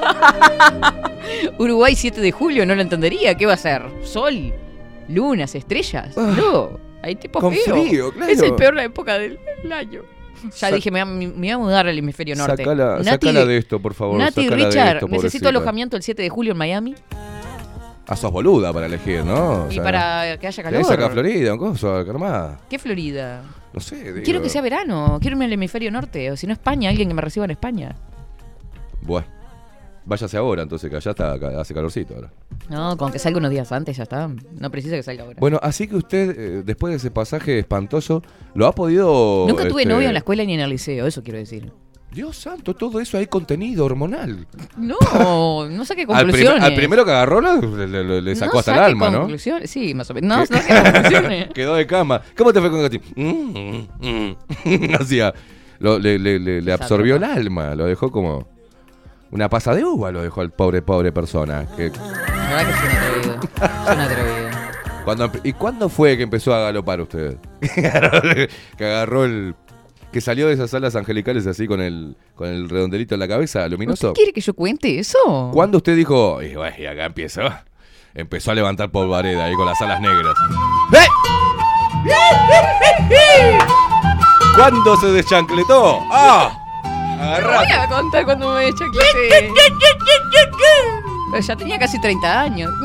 [1.58, 3.34] Uruguay 7 de julio, no lo entendería.
[3.36, 3.82] ¿Qué va a ser?
[4.02, 4.52] Sol,
[5.08, 6.16] lunas, estrellas.
[6.16, 6.70] No,
[7.02, 7.42] hay tipo Ah.
[7.42, 7.74] Con feo.
[7.84, 8.32] frío, claro.
[8.32, 10.02] Es el peor época del, del año.
[10.42, 12.56] Ya Sa- dije, me, voy a- me voy a mudar al hemisferio norte.
[12.64, 14.16] Sacala, Nati, sacala de esto, por favor.
[14.18, 16.94] Nati sacala Richard, esto, necesito alojamiento el 7 de julio en Miami
[18.06, 19.66] Ah, sos boluda para elegir, ¿no?
[19.66, 21.12] O y sea, para que haya Tenés acá calor.
[21.12, 22.58] Florida, un coso, calmá.
[22.68, 23.42] ¿Qué Florida?
[23.72, 24.24] No sé, digo.
[24.24, 27.14] Quiero que sea verano, quiero irme al hemisferio norte, o si no España, alguien que
[27.14, 27.94] me reciba en España.
[29.02, 29.26] Bueno,
[30.04, 32.32] váyase ahora, entonces, que allá está, acá hace calorcito ahora.
[32.68, 34.28] No, con que salga unos días antes ya está.
[34.58, 35.36] No precisa que salga ahora.
[35.40, 38.22] Bueno, así que usted, eh, después de ese pasaje espantoso,
[38.54, 39.46] lo ha podido...
[39.48, 41.70] Nunca tuve este, novio en la escuela ni en el liceo, eso quiero decir.
[42.12, 44.46] Dios santo, todo eso hay contenido hormonal.
[44.76, 44.96] No,
[45.70, 46.62] no saqué Al, prim- conclusiones.
[46.64, 49.20] al primero que agarró le, le- le- le sacó no hasta el alma, ¿no?
[49.20, 49.70] conclusiones.
[49.70, 50.28] Sí, más o menos.
[50.28, 51.48] No, no saqué conclusiones.
[51.54, 52.20] Quedó de cama.
[52.36, 53.00] ¿Cómo te fue con Gati?
[53.14, 54.94] Mm, mm, mm.
[55.00, 55.32] Hacía.
[55.78, 58.48] lo- le, le- le- le absorbió el alma, lo dejó como
[59.32, 61.66] una pasa de uva, lo dejó al pobre, pobre persona.
[61.76, 63.40] Que La verdad que es un atrevido.
[63.62, 64.50] Es un atrevido.
[65.04, 67.36] cuando, ¿Y cuándo fue que empezó a galopar usted?
[68.76, 69.54] que agarró el.
[70.12, 73.68] Que salió de esas alas angelicales así con el, con el redondelito en la cabeza,
[73.68, 74.08] luminoso.
[74.08, 75.50] ¿Usted quiere que yo cuente eso?
[75.52, 77.42] ¿Cuándo usted dijo, y, bueno, y acá empezó?
[78.12, 80.34] Empezó a levantar polvareda ahí con las alas negras.
[80.92, 81.06] ¡Eh!
[84.56, 86.00] ¿Cuándo se deschancletó?
[86.10, 86.59] ¡Ah!
[87.20, 87.58] No Agarrá.
[87.58, 89.52] voy a contar cuando me chaclete.
[91.32, 92.70] Pero ya tenía casi 30 años.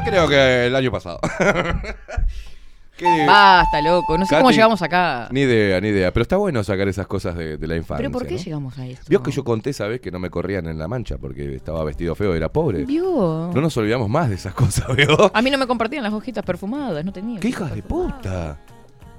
[0.00, 0.04] No.
[0.04, 1.20] Creo que el año pasado.
[2.96, 3.24] ¿Qué?
[3.26, 4.18] Basta, loco.
[4.18, 5.28] No sé cómo llegamos acá.
[5.30, 6.12] Ni idea, ni idea.
[6.12, 7.98] Pero está bueno sacar esas cosas de, de la infancia.
[7.98, 8.40] ¿Pero por qué ¿no?
[8.40, 9.06] llegamos a esto?
[9.08, 11.84] Vio que yo conté esa vez que no me corrían en la mancha porque estaba
[11.84, 12.84] vestido feo, era pobre.
[12.84, 13.50] ¿Vio?
[13.54, 15.30] No nos olvidamos más de esas cosas, ¿vio?
[15.34, 17.40] A mí no me compartían las hojitas perfumadas, no tenía.
[17.40, 18.58] ¡Qué hijas de puta!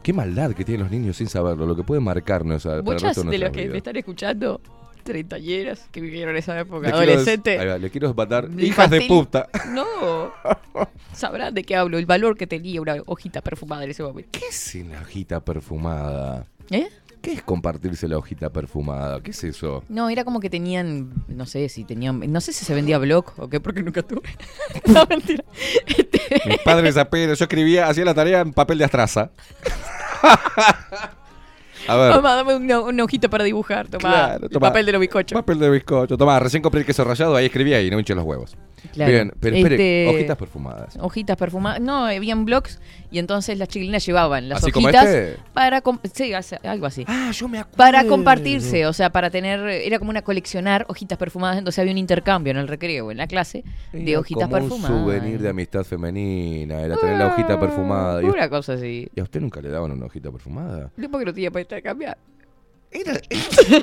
[0.03, 3.37] Qué maldad que tienen los niños sin saberlo, lo que puede marcarnos a, Muchas de
[3.37, 4.59] los que me están escuchando,
[5.03, 7.57] treintañeras que vivieron esa época, Le quiero- adolescente.
[7.57, 8.49] va, le quiero matar.
[8.57, 9.47] ¡Hijas de puta!
[9.71, 10.31] No.
[11.13, 14.29] Sabrán de qué hablo, el valor que tenía una hojita perfumada en ese momento.
[14.31, 16.45] ¿Qué es una hojita perfumada?
[16.69, 16.87] ¿Eh?
[17.21, 19.21] ¿Qué es compartirse la hojita perfumada?
[19.21, 19.83] ¿Qué es eso?
[19.89, 23.25] No, era como que tenían, no sé si tenían, no sé si se vendía blog
[23.37, 24.23] o qué, porque nunca tuve.
[24.87, 25.43] no, mentira.
[25.85, 29.29] Este, Mis padres apenas, yo escribía, hacía la tarea en papel de astraza.
[31.87, 32.11] A ver.
[32.15, 33.99] Mamá, dame una, una hojita para dibujar, toma.
[34.09, 34.67] Claro, el toma.
[34.67, 35.35] papel de los bizcochos.
[35.35, 36.17] Papel de bizcocho.
[36.17, 38.55] Tomá, recién compré el queso rallado, ahí escribía y no me hinché los huevos.
[38.93, 39.11] Claro.
[39.11, 40.97] Bien, pero espere, Este, hojitas perfumadas.
[40.99, 41.79] Hojitas perfumadas.
[41.81, 42.79] No, habían blogs
[43.11, 45.39] y entonces las chiquilinas llevaban las ¿Así como hojitas este?
[45.53, 45.81] para...
[46.13, 46.31] Sí,
[46.63, 47.05] algo así.
[47.07, 47.77] Ah, yo me acuerdo.
[47.77, 51.97] Para compartirse, o sea, para tener, era como una coleccionar hojitas perfumadas, entonces había un
[51.97, 53.63] intercambio en el recreo, en la clase,
[53.93, 54.91] de hojitas como perfumadas.
[54.91, 58.21] Un souvenir de amistad femenina, era tener la hojita Ah, perfumada.
[58.23, 59.09] ¿Y, Una cosa así.
[59.15, 60.91] ¿Y a usted nunca le daban una hojita perfumada?
[60.95, 62.17] No porque no tenía para intercambiar.
[62.91, 63.13] Era,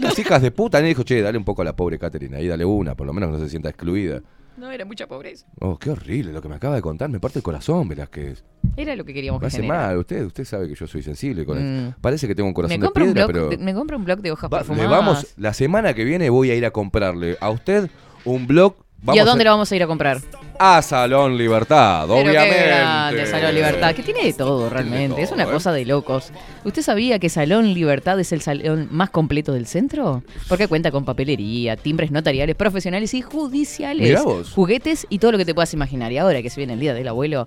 [0.00, 2.46] las hijas de puta, nadie dijo, che, dale un poco a la pobre Catherine, ahí
[2.46, 4.20] dale una, por lo menos no se sienta excluida.
[4.58, 5.46] No, era mucha pobreza.
[5.60, 8.32] Oh, qué horrible lo que me acaba de contar, me parte el corazón, verás que
[8.32, 8.44] es.
[8.76, 11.58] Era lo que queríamos Me hace mal, usted, usted sabe que yo soy sensible con
[11.58, 11.88] Mm.
[11.88, 11.96] eso.
[12.00, 13.62] Parece que tengo un corazón Me de un piedra, blog, pero...
[13.62, 14.90] me compra un blog de hojas Va- le perfumadas.
[14.90, 17.88] vamos, la semana que viene voy a ir a comprarle a usted
[18.24, 18.74] un blog.
[19.00, 20.18] Vamos ¿Y a dónde lo vamos a ir a comprar?
[20.58, 22.56] A Salón Libertad, Pero obviamente.
[22.56, 25.46] qué grande, Salón Libertad, que tiene de todo realmente, es una ¿eh?
[25.46, 26.32] cosa de locos.
[26.64, 30.24] ¿Usted sabía que Salón Libertad es el salón más completo del centro?
[30.48, 34.50] Porque cuenta con papelería, timbres notariales, profesionales y judiciales, Mirá vos.
[34.52, 36.10] juguetes y todo lo que te puedas imaginar.
[36.10, 37.46] Y ahora que se viene el Día del Abuelo,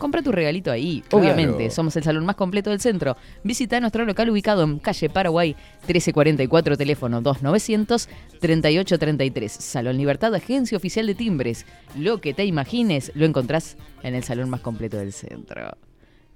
[0.00, 1.04] compra tu regalito ahí.
[1.08, 1.22] Claro.
[1.24, 3.16] Obviamente, somos el salón más completo del centro.
[3.44, 5.54] Visita nuestro local ubicado en calle Paraguay
[5.86, 9.48] 1344, teléfono 2900-3833.
[9.48, 11.64] Salón Libertad, agencia oficial de timbres.
[11.96, 15.76] Lo que te imagines lo encontrás en el salón más completo del centro.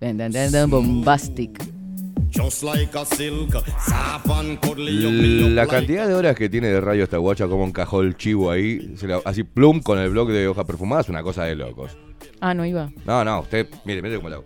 [0.01, 1.61] Dun, dun, dun, dun, bombastic.
[5.55, 8.95] La cantidad de horas que tiene de radio esta guacha, como encajó el chivo ahí,
[8.97, 11.97] se la- así plum con el blog de hoja perfumada, es una cosa de locos.
[12.47, 12.91] Ah, no iba.
[13.07, 14.45] No, no, usted, mire, mire cómo lo hago.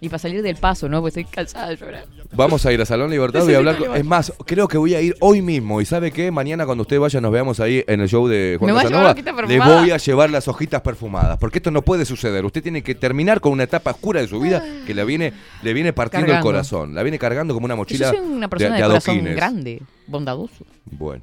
[0.00, 1.00] Y para salir del paso, ¿no?
[1.00, 2.04] Pues estoy cansada de llorar.
[2.32, 3.76] Vamos a ir a Salón Libertad, voy a hablar.
[3.78, 3.96] con-.
[3.96, 5.80] Es más, creo que voy a ir hoy mismo.
[5.80, 6.30] ¿Y sabe qué?
[6.30, 8.82] Mañana cuando usted vaya nos veamos ahí en el show de Juan ¿Me va a
[8.82, 9.00] Casanova.
[9.00, 9.80] llevar la hojita Le perfumada?
[9.80, 11.38] voy a llevar las hojitas perfumadas.
[11.38, 12.44] Porque esto no puede suceder.
[12.44, 15.32] Usted tiene que terminar con una etapa oscura de su vida que le viene,
[15.62, 16.48] le viene partiendo Cargando.
[16.50, 16.94] el corazón.
[16.94, 19.36] La viene cargando como una Yo mochila soy una persona de, corazón adoquines.
[19.36, 20.64] grande, bondadoso.
[20.84, 21.22] Bueno.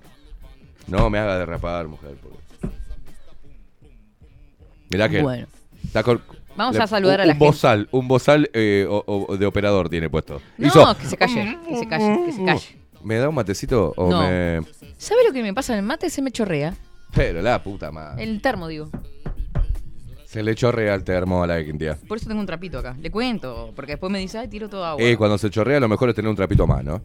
[0.87, 2.11] No me haga derrapar, mujer.
[2.15, 2.40] por favor.
[4.91, 5.47] Mirá que Bueno.
[5.83, 6.21] Está con-
[6.55, 7.45] Vamos le- a saludar un, a la un gente.
[7.45, 10.41] bozal, un bozal eh, o- o de operador tiene puesto.
[10.57, 12.77] No, Hizo, que se calle, que se calle, que se calle.
[13.03, 14.21] ¿Me da un matecito o No.
[14.21, 14.61] me...?
[14.97, 16.09] ¿Sabe lo que me pasa en el mate?
[16.09, 16.75] Se me chorrea.
[17.15, 18.23] Pero la puta madre.
[18.23, 18.89] El termo, digo.
[20.25, 21.97] Se le chorrea el termo a la Quintía.
[22.07, 22.95] Por eso tengo un trapito acá.
[23.01, 25.03] Le cuento, porque después me dice, ay, tiro toda agua.
[25.03, 27.01] Eh, cuando se chorrea lo mejor es tener un trapito más, ¿no?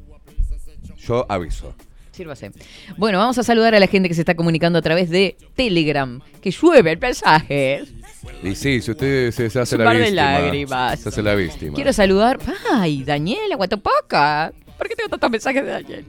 [0.98, 1.74] Yo aviso.
[2.16, 2.50] Sírvase.
[2.96, 6.20] Bueno, vamos a saludar a la gente que se está comunicando a través de Telegram.
[6.40, 7.84] Que llueve el mensaje.
[8.42, 10.22] Y sí, si usted se, se hace la par de víctima.
[10.40, 11.00] lágrimas.
[11.00, 11.74] Se hace la víctima.
[11.74, 12.38] Quiero saludar.
[12.72, 14.52] Ay, Daniela, Guatopaca.
[14.78, 16.04] ¿Por qué tengo tantos mensajes de Daniel?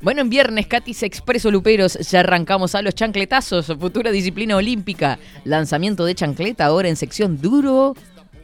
[0.00, 5.18] Bueno, en viernes, Katis Expreso Luperos, ya arrancamos a los chancletazos, futura disciplina olímpica.
[5.44, 7.94] Lanzamiento de chancleta ahora en sección duro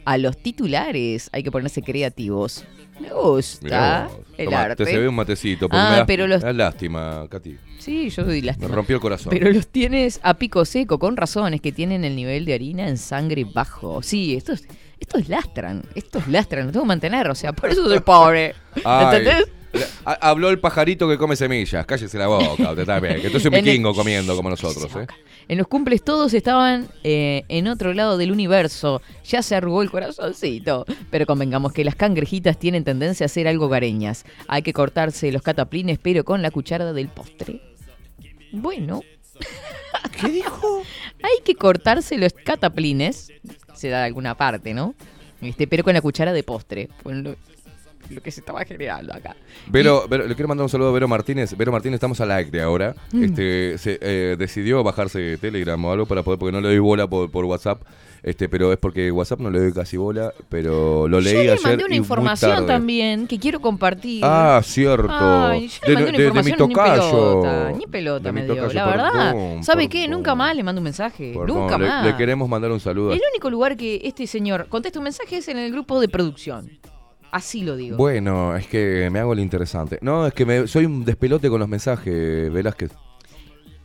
[0.07, 1.29] a los titulares.
[1.33, 2.63] Hay que ponerse creativos.
[2.99, 4.85] Me gusta Mirá el arte.
[4.85, 5.67] Te se ve un matecito.
[5.69, 7.57] porque Ah, me da, pero los- me da lástima, Katy.
[7.77, 8.69] Sí, yo doy Me lástima.
[8.73, 9.29] rompió el corazón.
[9.29, 12.97] Pero los tienes a pico seco, con razones que tienen el nivel de harina en
[12.97, 14.01] sangre bajo.
[14.01, 14.63] Sí, estos,
[14.99, 18.55] estos lastran, estos lastran, los tengo que mantener, o sea, por eso soy pobre.
[18.75, 19.45] ¿Entendés?
[20.05, 21.85] Ha- Habló el pajarito que come semillas.
[21.85, 23.15] Cállese la boca, usted también.
[23.21, 25.07] Que tú eres un vikingo comiendo como nosotros, ¿eh?
[25.49, 29.01] En los cumples todos estaban eh, en otro lado del universo.
[29.25, 30.85] Ya se arrugó el corazoncito.
[31.09, 34.25] Pero convengamos que las cangrejitas tienen tendencia a ser algo gareñas.
[34.49, 37.61] Hay que cortarse los cataplines, pero con la cuchara del postre.
[38.51, 39.01] Bueno.
[40.19, 40.81] ¿Qué dijo?
[41.23, 43.31] Hay que cortarse los cataplines.
[43.73, 44.95] Se da de alguna parte, ¿no?
[45.41, 46.89] Este, pero con la cuchara de postre.
[48.15, 49.35] lo, que se estaba generando acá.
[49.67, 51.55] Vero, Vero, le quiero mandar un saludo a Vero Martínez.
[51.57, 52.95] Vero Martínez, estamos al aire ahora.
[53.11, 53.23] Mm.
[53.23, 57.07] Este, se, eh, decidió bajarse Telegram o algo para poder, porque no le doy bola
[57.07, 57.81] por, por WhatsApp.
[58.23, 61.51] Este, pero es porque WhatsApp no le doy casi bola, pero lo leí Yo le
[61.51, 61.63] ayer.
[61.63, 62.67] mandé una y muy información tarde.
[62.67, 64.21] también que quiero compartir.
[64.25, 65.07] Ah, cierto.
[65.11, 67.11] Ay, yo le mandé una mi información ni tocayo.
[67.11, 68.55] pelota, ni pelota De me dio.
[68.55, 69.99] tocayo, La verdad, perdón, ¿sabe qué?
[69.99, 70.11] perdón.
[70.17, 71.33] Nunca más le mando un mensaje.
[71.47, 72.05] Nunca le, más.
[72.05, 73.13] le queremos mandar un saludo.
[73.13, 76.69] El único lugar que este señor contesta un mensaje es en el grupo de producción.
[77.31, 77.97] Así lo digo.
[77.97, 79.99] Bueno, es que me hago el interesante.
[80.01, 82.91] No, es que me, soy un despelote con los mensajes, Velázquez.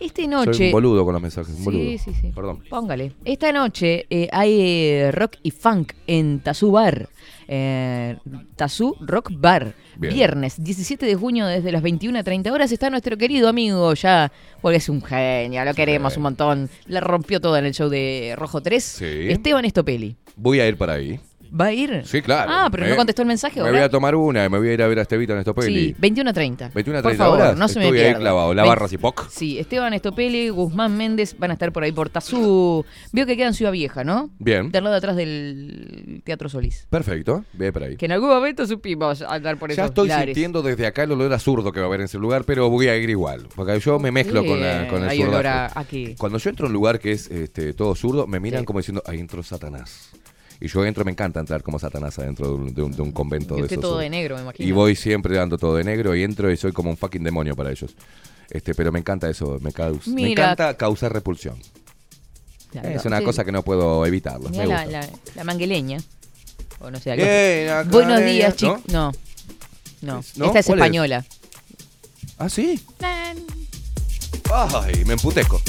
[0.02, 0.66] Esta Soy noche.
[0.66, 1.80] un boludo con los mensajes, un boludo.
[1.80, 2.32] Sí, sí, sí.
[2.34, 2.60] Perdón.
[2.68, 3.12] Póngale.
[3.24, 7.08] Esta noche eh, hay eh, rock y funk en Tazú Bar.
[7.46, 8.16] Eh,
[8.56, 9.74] Tazú Rock Bar.
[9.96, 10.14] Bien.
[10.14, 14.32] Viernes 17 de junio desde las 21 a 30 horas está nuestro querido amigo ya,
[14.60, 16.70] porque es un genio, lo queremos un montón.
[16.86, 18.82] La rompió toda en el show de Rojo 3.
[18.82, 19.04] Sí.
[19.28, 20.16] Esteban Estopeli.
[20.34, 21.20] Voy a ir para ahí.
[21.54, 22.02] ¿Va a ir?
[22.06, 22.50] Sí, claro.
[22.52, 24.68] Ah, pero Me- no contestó el mensaje Me voy a tomar una y me voy
[24.68, 25.94] a ir a ver a Estevita en Sí, Estopeli.
[25.98, 26.70] 21 a 30.
[26.74, 27.56] 21 a Por 30 favor, horas.
[27.58, 28.20] no se me Estoy ahí pierda.
[28.20, 28.54] clavado.
[28.54, 29.28] La Ve- barra Cipoc.
[29.28, 32.84] Sí, Esteban Estopeli, Guzmán Méndez van a estar por ahí por Tazú.
[33.12, 34.30] Veo que queda en Ciudad Vieja, ¿no?
[34.38, 34.70] Bien.
[34.72, 36.86] Del lado de atrás del Teatro Solís.
[36.88, 37.44] Perfecto.
[37.52, 37.96] Ve para ahí.
[37.96, 40.26] Que en algún momento supimos andar por Ya esos estoy lares.
[40.34, 42.88] sintiendo desde acá el olor azurdo que va a haber en ese lugar, pero voy
[42.88, 43.46] a ir igual.
[43.54, 46.14] Porque yo me mezclo con, la, con el Hay olor a, ¿a qué?
[46.18, 48.64] Cuando yo entro a un lugar que es este, todo zurdo, me miran Sí.
[48.66, 50.10] como diciendo, ahí entró Satanás.
[50.64, 53.10] Y yo entro, me encanta entrar como Satanás adentro de un, de un- de un
[53.12, 53.80] convento Y de esos.
[53.80, 54.68] todo de negro, me imagino.
[54.68, 57.56] Y voy siempre dando todo de negro y entro y soy como un fucking demonio
[57.56, 57.94] para ellos.
[58.48, 61.56] Este, pero me encanta eso, me, caus- me encanta causar repulsión.
[62.70, 63.24] Claro, es una sí.
[63.24, 64.48] cosa que no puedo evitarlo.
[64.50, 64.86] Me la, gusta.
[65.00, 65.98] la, la mangueleña.
[66.80, 67.10] O no sé,
[67.70, 68.56] algo Buenos días, ¿no?
[68.76, 68.92] chicos.
[68.92, 69.12] No.
[70.00, 70.22] No.
[70.36, 70.46] ¿No?
[70.46, 70.82] Esta es ¿Cuál es?
[70.84, 71.24] española.
[72.38, 72.80] Ah, sí.
[74.50, 75.60] Ay, me emputeco.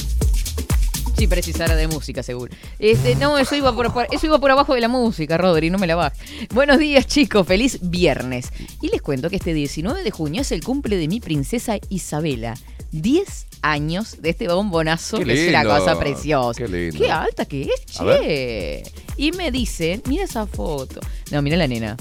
[1.24, 2.54] Sí, precisara de música, seguro.
[2.80, 5.78] Este, no, eso iba por, por- eso iba por abajo de la música, Rodri, no
[5.78, 6.20] me la bajes.
[6.54, 8.50] Buenos días, chicos, feliz viernes.
[8.82, 12.56] Y les cuento que este 19 de junio es el cumple de mi princesa Isabela.
[12.92, 16.58] 10 años de este bombonazo Qué que es una cosa preciosa.
[16.62, 16.98] qué lindo.
[17.00, 18.84] Qué alta que es, che.
[19.16, 21.00] Y me dicen, mira esa foto.
[21.32, 21.96] No, mira la nena.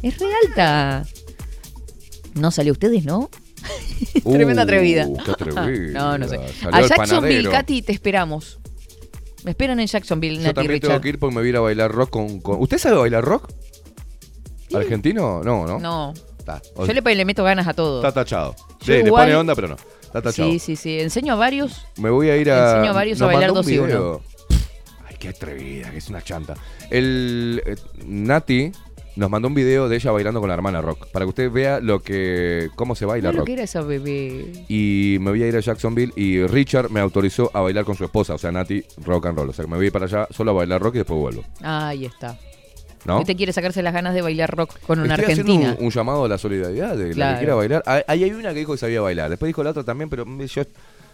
[0.00, 1.04] Es re alta.
[2.34, 3.30] No salió ustedes, ¿no?
[4.22, 5.08] Tremenda Uh, atrevida.
[5.24, 5.92] Qué atrevida.
[6.00, 6.38] No, no sé.
[6.62, 7.50] Salió A Jacksonville.
[7.50, 8.59] Katy, te esperamos.
[9.44, 11.56] Me esperan en Jacksonville, Yo Nati también tengo que ir porque me voy a ir
[11.56, 13.50] a bailar rock con, con- ¿Usted sabe bailar rock?
[14.74, 15.42] ¿Argentino?
[15.42, 15.78] No, ¿no?
[15.78, 16.12] No.
[16.38, 17.98] Está, Yo le, le meto ganas a todo.
[18.00, 18.54] está tachado.
[18.80, 19.76] Yo Sí, le igual- pone onda, pero no.
[20.02, 20.50] Está tachado.
[20.50, 21.00] Sí, sí, sí.
[21.00, 21.86] Enseño a varios.
[21.98, 22.76] Me voy a ir a.
[22.76, 23.86] Enseño a varios a bailar mandó un dos y uno.
[23.86, 24.22] video.
[25.06, 26.54] Ay, qué atrevida, que es una chanta.
[26.90, 27.76] El eh,
[28.06, 28.72] Nati
[29.20, 31.06] nos mandó un video de ella bailando con la hermana rock.
[31.12, 32.70] Para que usted vea lo que.
[32.74, 33.46] cómo se baila lo rock.
[33.48, 34.64] que era esa bebé.
[34.68, 38.04] Y me voy a ir a Jacksonville y Richard me autorizó a bailar con su
[38.04, 39.50] esposa, o sea, Nati, rock and roll.
[39.50, 41.20] O sea, que me voy a ir para allá solo a bailar rock y después
[41.20, 41.44] vuelvo.
[41.60, 42.38] Ahí está.
[43.04, 43.20] ¿No?
[43.20, 45.76] Usted quiere sacarse las ganas de bailar rock con una Estoy argentina.
[45.78, 47.82] un, un llamado a la solidaridad de la que quiera bailar.
[47.86, 49.28] Ah, Ahí hay una que dijo que sabía bailar.
[49.30, 50.62] Después dijo la otra también, pero yo,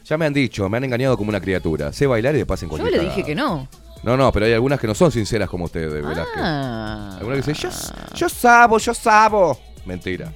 [0.04, 1.92] ya me han dicho, me han engañado como una criatura.
[1.92, 3.68] Sé bailar y después en Yo cualquier le dije que no.
[4.02, 6.26] No, no, pero hay algunas que no son sinceras como ustedes, Velázquez.
[6.37, 7.16] Ah.
[7.18, 9.59] Algunas que dicen, yo, yo sabo, yo sabo.
[9.85, 10.32] Mentira.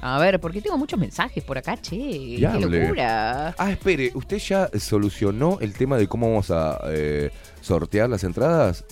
[0.00, 1.96] A ver, porque tengo muchos mensajes por acá, che.
[2.38, 3.52] Qué locura.
[3.58, 8.84] Ah, espere, ¿usted ya solucionó el tema de cómo vamos a eh, sortear las entradas?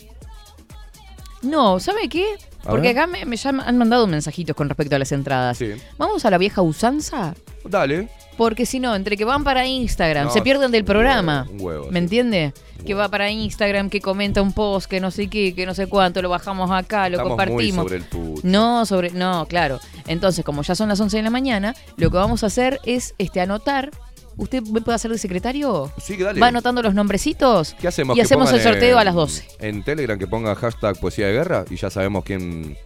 [1.43, 2.25] No, ¿sabe qué?
[2.65, 2.99] A Porque ver.
[2.99, 5.59] acá me, me llaman- han mandado mensajitos con respecto a las entradas.
[5.59, 5.75] Sí.
[5.97, 7.35] Vamos a la vieja usanza,
[7.69, 8.09] Dale.
[8.37, 11.43] porque si no, entre que van para Instagram, No, se pierden del un programa.
[11.49, 12.05] huevo, un huevo, ¿Me sí.
[12.05, 12.53] entiende?
[12.85, 15.87] Que va para Instagram, que comenta un post, que no sé qué, que no sé
[15.87, 17.85] cuánto, lo bajamos acá, lo Estamos muy compartimos.
[17.85, 18.43] sobre el pucho.
[18.45, 19.11] No, sobre.
[19.11, 19.81] No, claro.
[20.07, 23.15] Entonces, como ya son las 11 de la mañana, lo que vamos a hacer es
[23.19, 23.91] este anotar.
[24.39, 25.91] ¿Usted me puede hacer de secretario?
[25.99, 26.39] Sí, dale.
[26.39, 27.75] Va anotando los nombrecitos.
[27.81, 28.19] ¿Qué hacemos?
[28.19, 29.49] Y hacemos el sorteo en- a las 12.
[29.61, 32.77] En Telegram que ponga hashtag poesía de guerra y ya sabemos quién.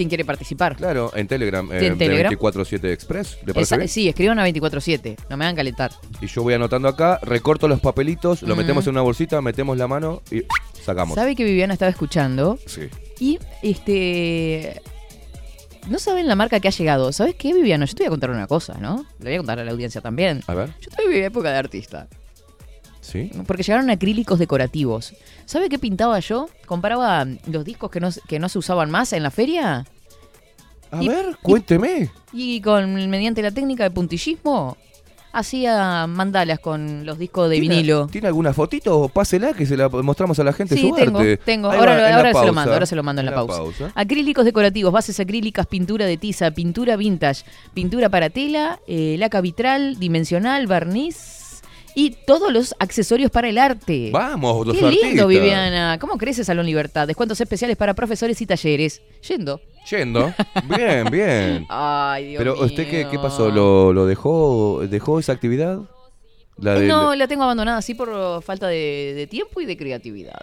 [0.00, 0.76] ¿Quién quiere participar?
[0.76, 1.70] Claro, en Telegram.
[1.70, 2.32] ¿En eh, Telegram?
[2.32, 3.36] 247 Express.
[3.44, 3.88] ¿Le parece Esa- bien?
[3.90, 5.14] sí, escriban a 24-7.
[5.28, 5.92] No me hagan calentar.
[6.22, 9.86] Y yo voy anotando acá, recorto los papelitos, lo metemos en una bolsita, metemos la
[9.88, 10.44] mano y
[10.82, 11.16] sacamos.
[11.16, 12.58] ¿Sabe que Viviana estaba escuchando?
[12.64, 12.88] Sí.
[13.18, 14.80] Y este.
[15.90, 17.12] No saben la marca que ha llegado.
[17.12, 17.84] ¿Sabes qué, Viviana?
[17.84, 19.04] Yo te voy a contar una cosa, ¿no?
[19.18, 20.40] Le voy a contar a la audiencia también.
[20.46, 20.68] A ver.
[20.80, 22.08] Yo estoy en mi época de artista.
[23.10, 23.30] ¿Sí?
[23.46, 25.14] Porque llegaron acrílicos decorativos.
[25.46, 26.48] ¿Sabe qué pintaba yo?
[26.66, 29.84] Comparaba los discos que no, que no se usaban más en la feria
[30.92, 32.10] A Y- ver, cuénteme.
[32.32, 34.76] y con mediante la técnica de puntillismo
[35.32, 38.06] hacía mandalas con los discos de ¿Tiene- vinilo.
[38.08, 39.08] ¿Tiene alguna fotito?
[39.08, 41.36] Pásela que se la mostramos a la gente Sí, su tengo, arte.
[41.38, 41.70] tengo.
[41.70, 43.58] Ahí Ahora, va, se lo mando, ahora se lo mando en la, pausa.
[43.58, 43.92] pausa.
[43.94, 47.44] Acrílicos decorativos, bases acrílicas, pintura de tiza, pintura vintage,
[47.74, 51.39] pintura para tela, eh, laca vitral, dimensional, barniz
[52.00, 54.10] y todos los accesorios para el arte.
[54.12, 55.28] Vamos, los Qué lindo, artistas.
[55.28, 55.98] Viviana.
[56.00, 57.06] ¿Cómo crece Salón Libertad?
[57.06, 59.02] Descuentos especiales para profesores y talleres.
[59.28, 59.60] Yendo.
[59.90, 60.32] Yendo.
[60.64, 61.66] Bien, bien.
[61.68, 62.64] Ay, Dios Pero mío.
[62.64, 63.50] usted qué, qué pasó?
[63.50, 65.80] ¿Lo, lo dejó dejó esa actividad?
[66.56, 70.40] La Eh, No, la tengo abandonada así por falta de, de tiempo y de creatividad.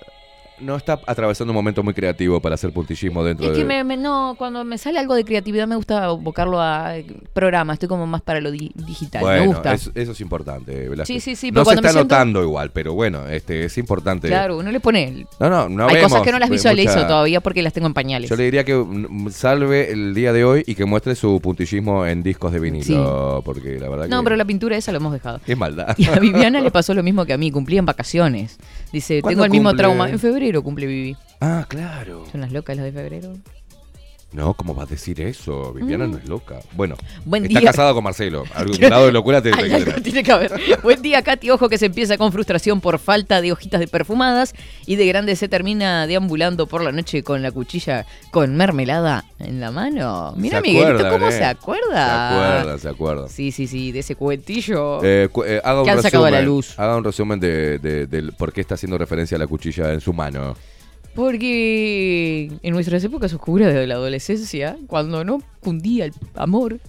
[0.59, 3.83] No está atravesando un momento muy creativo para hacer puntillismo dentro Es de que me,
[3.83, 7.73] me- no, cuando me sale algo de creatividad me gusta abocarlo a eh, programa.
[7.73, 9.23] Estoy como más para lo di- digital.
[9.23, 9.73] me gusta.
[9.73, 10.89] es- eso es importante.
[10.89, 11.23] Velázquez.
[11.23, 14.27] Sí, sí, sí, No pero se está siento- notando igual, pero bueno, este es importante.
[14.27, 15.25] Claro, uno le pone.
[15.39, 17.73] No, no, no Hay vemos cosas que no las eh, visualizo mucha- todavía porque las
[17.73, 18.29] tengo en pañales.
[18.29, 22.05] Yo le diría que mm, salve el día de hoy y que muestre su puntillismo
[22.05, 25.13] en discos de vinilo, porque la verdad No, que pero la pintura esa lo hemos
[25.13, 25.39] dejado.
[25.45, 25.95] es maldad.
[25.97, 28.57] Y a Viviana le pasó lo mismo que a mí, cumplía en vacaciones.
[28.91, 29.83] Dice, ¿Cuándo tengo el mismo cumple?
[29.83, 30.09] trauma.
[30.09, 31.17] En febrero cumple Vivi.
[31.41, 32.25] Ah, claro.
[32.31, 33.33] Son las locas las de febrero.
[34.33, 35.71] No, ¿cómo vas a decir eso?
[35.73, 36.59] Viviana no es loca.
[36.73, 37.29] Bueno, Mm.
[37.29, 37.69] Buen está día.
[37.71, 38.43] casada con Marcelo.
[38.53, 40.03] Algún lado de locura te Ay, tiene que algo tener.
[40.03, 40.51] tiene que haber.
[40.83, 41.49] Buen día, Katy.
[41.49, 44.53] Ojo que se empieza con frustración por falta de hojitas de perfumadas
[44.85, 49.61] y de grande se termina deambulando por la noche con la cuchilla con mermelada en
[49.61, 50.33] la mano.
[50.35, 51.95] Mira, Miguelito, acuerda, ¿cómo se acuerda?
[51.95, 53.29] Se acuerda, se acuerda.
[53.29, 54.99] Sí, sí, sí, de ese cuentillo.
[55.03, 56.77] Eh, cu- eh, haga un Que han sacado a la resumen, luz.
[56.77, 60.01] Haga un resumen de, de- del por qué está haciendo referencia a la cuchilla en
[60.01, 60.55] su mano.
[61.17, 66.79] Porque en nuestras épocas oscuras de la adolescencia, cuando no cundía el amor,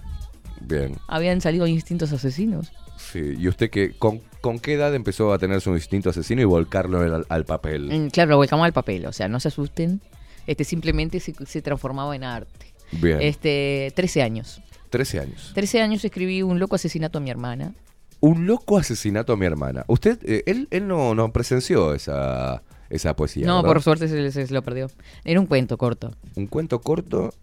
[0.61, 0.95] Bien.
[1.07, 2.71] habían salido instintos asesinos.
[2.97, 3.33] Sí.
[3.37, 6.99] ¿Y usted qué, con, con qué edad empezó a tener su instinto asesino y volcarlo
[7.01, 7.89] al, al papel?
[7.91, 9.99] Mm, Claro, lo volcamos al papel, o sea, no se asusten.
[10.47, 12.73] Este simplemente se, se transformaba en arte.
[12.91, 13.19] Bien.
[13.21, 14.61] Este, 13 años.
[14.89, 15.51] 13 años.
[15.53, 17.73] 13 años escribí un loco asesinato a mi hermana.
[18.19, 19.85] Un loco asesinato a mi hermana.
[19.87, 23.45] Usted, eh, él, él no, no presenció esa, esa poesía.
[23.45, 23.73] no, ¿verdad?
[23.73, 24.89] por suerte se, se- se lo perdió.
[25.23, 26.11] Era un cuento corto.
[26.35, 27.33] Un cuento corto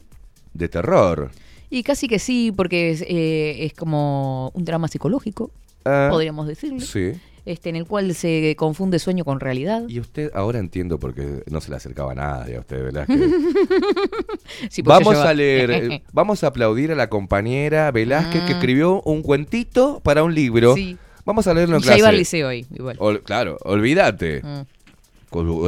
[0.55, 1.31] de terror.
[1.71, 5.51] Y casi que sí, porque es, eh, es como un drama psicológico,
[5.85, 7.13] Ah, podríamos decirlo, Sí.
[7.45, 9.85] este, en el cual se confunde sueño con realidad.
[9.89, 12.91] Y usted ahora entiendo por qué no se le acercaba a nadie a usted.
[13.07, 13.17] Que-
[14.71, 18.57] Sí, porque vamos a leer, eh, vamos a aplaudir a la compañera Velázquez que Mm.
[18.57, 20.75] escribió un cuentito para un libro.
[20.75, 20.97] Sí.
[21.25, 22.19] Vamos a leerlo en Y ya iba al clase.
[22.19, 22.97] liceo ahí, igual.
[23.01, 24.43] Ol- claro, olvídate.
[24.43, 24.63] Mm.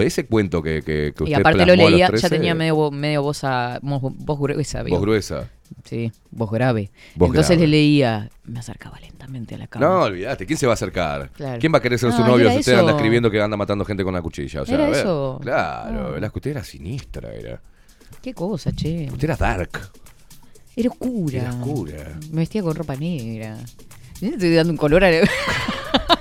[0.03, 2.29] Ese cuento que, que, que usted Y aparte lo plasmó a los leía, 13, ya
[2.29, 4.83] tenía medio, medio voz, a, voz gruesa.
[4.83, 5.51] voz gruesa.
[5.85, 6.91] Sí, voz grave.
[7.15, 7.67] Voz Entonces grave.
[7.67, 9.87] le leía, me acercaba lentamente a la cama.
[9.87, 10.47] No, olvídate.
[10.47, 11.31] ¿Quién se va a acercar?
[11.33, 11.59] Claro.
[11.61, 12.81] ¿Quién va a querer ser su novio si usted eso.
[12.81, 14.63] anda escribiendo que anda matando gente con la cuchilla?
[14.63, 15.39] O sea, Era a ver, eso.
[15.43, 16.11] Claro, Ah.
[16.11, 17.61] Velázquez, usted era sinistra, era.
[18.23, 19.09] Qué cosa, che.
[19.13, 19.91] Usted era dark.
[20.75, 21.39] Era oscura.
[21.39, 22.19] Era oscura.
[22.31, 23.57] Me vestía con ropa negra.
[24.21, 25.11] Estoy dando un color a...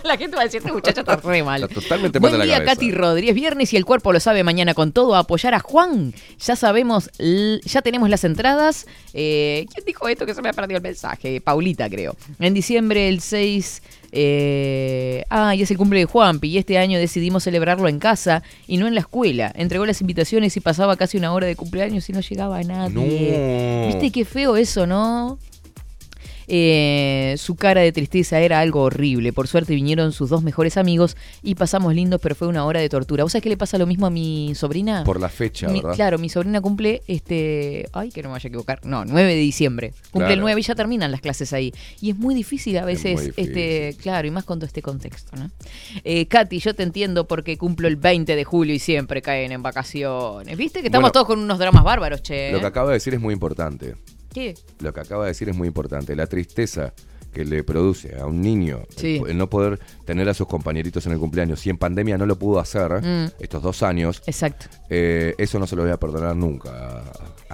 [0.03, 1.63] La gente va a decir, esta muchacha está re mal.
[1.63, 2.75] Está totalmente Buen mal de la día, cabeza.
[2.75, 3.35] Katy Rodríguez.
[3.35, 5.15] Viernes y el cuerpo lo sabe mañana con todo.
[5.15, 6.13] A apoyar a Juan.
[6.39, 8.85] Ya sabemos, ya tenemos las entradas.
[9.13, 11.41] Eh, ¿Quién dijo esto que se me ha perdido el mensaje?
[11.41, 12.15] Paulita, creo.
[12.39, 13.81] En diciembre, el 6.
[14.13, 16.49] Eh, ah, y es el cumple de Juanpi.
[16.49, 19.51] Y este año decidimos celebrarlo en casa y no en la escuela.
[19.55, 22.93] Entregó las invitaciones y pasaba casi una hora de cumpleaños y no llegaba nadie.
[22.93, 23.87] No.
[23.87, 25.39] ¿Viste qué feo eso, no?
[26.49, 29.33] Eh, su cara de tristeza era algo horrible.
[29.33, 32.87] Por suerte vinieron sus dos mejores amigos y pasamos lindos, pero fue una hora de
[32.89, 33.23] tortura.
[33.23, 35.03] ¿Vos sabés que le pasa lo mismo a mi sobrina?
[35.03, 35.95] Por la fecha, Mi- ¿verdad?
[35.95, 37.87] claro, mi sobrina cumple este.
[37.93, 38.79] Ay, que no me vaya a equivocar.
[38.85, 39.93] No, 9 de diciembre.
[40.11, 40.41] Cumple el Claro.
[40.43, 41.73] 9 y ya terminan las clases ahí.
[42.01, 43.47] Y es muy difícil a veces, difícil.
[43.49, 45.51] este, claro, y más con todo este contexto, ¿no?
[46.03, 49.61] Eh, Katy, yo te entiendo porque cumplo el 20 de julio y siempre caen en
[49.63, 50.55] vacaciones.
[50.57, 52.51] ¿Viste que estamos Bueno, todos con unos dramas bárbaros, che?
[52.51, 53.95] Lo que acaba de decir es muy importante.
[54.37, 54.55] ¿Qué?
[54.79, 56.15] Lo que acaba de decir es muy importante.
[56.15, 56.93] La tristeza
[57.33, 59.17] que le produce a un niño Sí.
[59.23, 62.25] el, el no poder tener a sus compañeritos en el cumpleaños, si en pandemia no
[62.25, 63.31] lo pudo hacer Mm.
[63.39, 64.65] estos dos años, Exacto.
[64.89, 67.03] eh, eso no se lo voy a perdonar nunca a,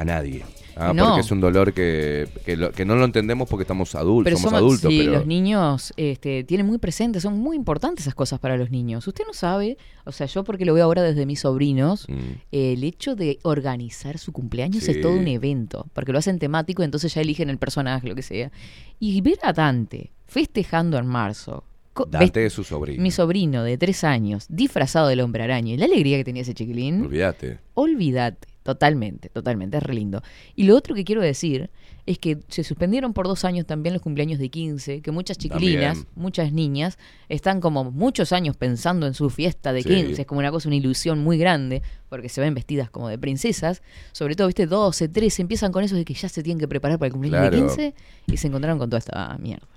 [0.01, 0.45] a nadie.
[0.75, 1.05] Ah, No.
[1.05, 4.37] Porque es un dolor que, que, lo- que no lo entendemos porque estamos adultos, Pero
[4.37, 4.91] somos, somos- adultos.
[4.91, 8.71] sí, pero los niños este, tienen muy presentes, son muy importantes esas cosas para los
[8.71, 9.07] niños.
[9.07, 12.15] Usted no sabe, o sea, yo porque lo veo ahora desde mis sobrinos, Mm.
[12.51, 14.91] el hecho de organizar su cumpleaños Sí.
[14.91, 18.21] es todo un evento, porque lo hacen temático, entonces ya eligen el personaje, lo que
[18.23, 18.51] sea.
[18.99, 21.63] Y ver a Dante festejando en marzo.
[22.09, 23.03] Dante es su sobrino.
[23.03, 26.55] Mi sobrino de tres años, disfrazado del hombre araña, y la alegría que tenía ese
[26.55, 27.59] chiquilín, Olvídate.
[27.75, 30.21] olvídate, totalmente, totalmente, es re lindo.
[30.55, 31.69] Y lo otro que quiero decir
[32.05, 35.95] es que se suspendieron por dos años también los cumpleaños de 15, que muchas chiquilinas,
[35.95, 36.13] También.
[36.15, 36.97] muchas niñas,
[37.29, 39.89] están como muchos años pensando en su fiesta de Sí.
[39.89, 43.17] 15, es como una cosa, una ilusión muy grande, porque se ven vestidas como de
[43.17, 46.67] princesas, sobre todo, viste, 12, 13, empiezan con eso de que ya se tienen que
[46.67, 47.67] preparar para el cumpleaños de Claro.
[47.67, 47.93] 15
[48.27, 49.67] y se encontraron con toda esta mierda.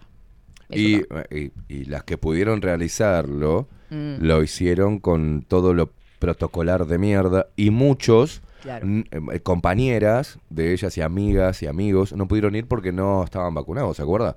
[0.68, 1.22] Eso Y, no.
[1.36, 4.16] y- y las que pudieron realizarlo, Mm.
[4.24, 8.86] lo hicieron con todo lo protocolar de mierda y muchos Claro.
[8.88, 13.96] eh, compañeras de ellas y amigas y amigos no pudieron ir porque no estaban vacunados,
[13.96, 14.36] ¿se acuerda?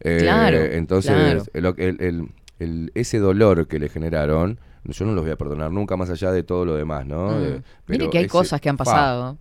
[0.00, 1.74] Eh, Claro, Entonces, claro.
[1.76, 2.28] el- el- el-
[2.58, 6.32] el- ese dolor que le generaron, yo no los voy a perdonar nunca más allá
[6.32, 7.30] de todo lo demás, ¿no?
[7.32, 7.62] Mm.
[7.88, 9.36] Mire que hay ese- cosas que han pa, pasado.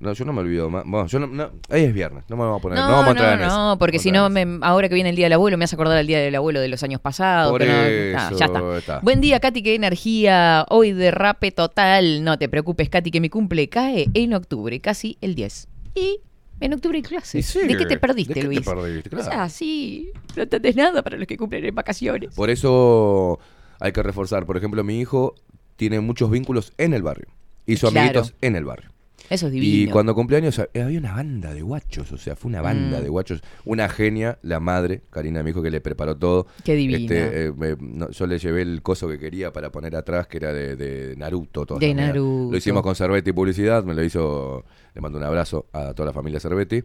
[0.00, 0.84] No, yo no me olvido más.
[0.86, 2.78] Bueno, yo no, no- hoy es viernes, no me vamos a poner.
[2.78, 5.26] No, No, vamos a no, no, porque si no, me- ahora que viene el Día
[5.26, 7.50] del Abuelo, me hace acordar al Día del Abuelo de los años pasados.
[7.52, 8.76] Por eso, ya está.
[8.78, 9.00] está.
[9.00, 10.64] Buen día, Katy, qué energía.
[10.70, 12.24] Hoy derrape total.
[12.24, 15.68] No te preocupes, Katy, que mi cumple cae en octubre, casi el 10.
[15.94, 16.20] Y
[16.60, 17.34] en octubre hay clases.
[17.34, 18.60] Y sí, ¿De qué te perdiste, ¿de qué te Luis?
[18.66, 19.16] perdiste?
[19.16, 19.48] O sea, Claro.
[19.50, 22.34] sí, no entendés nada para los que cumplen en vacaciones.
[22.34, 23.38] Por eso
[23.80, 24.46] hay que reforzar.
[24.46, 25.34] Por ejemplo, mi hijo
[25.76, 27.26] tiene muchos vínculos en el barrio.
[27.66, 28.00] Hizo Claro.
[28.08, 28.89] amiguitos en el barrio.
[29.30, 29.92] Eso es Y divino.
[29.92, 33.02] cuando cumpleaños eh, había una banda de guachos, o sea, fue una banda Mm.
[33.02, 33.42] de guachos.
[33.64, 36.46] Una genia, la madre, Karina, mi hijo, que le preparó todo.
[36.64, 36.98] Qué divina.
[36.98, 40.52] Este, eh, no, yo le llevé el coso que quería para poner atrás, que era
[40.52, 41.64] de, de Naruto.
[41.64, 41.94] toda De.
[41.94, 42.50] Naruto.
[42.50, 44.64] Lo hicimos con Cervetti Publicidad, me lo hizo,
[44.94, 46.82] le mando un abrazo a toda la familia Cervetti.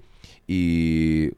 [0.47, 1.31] Y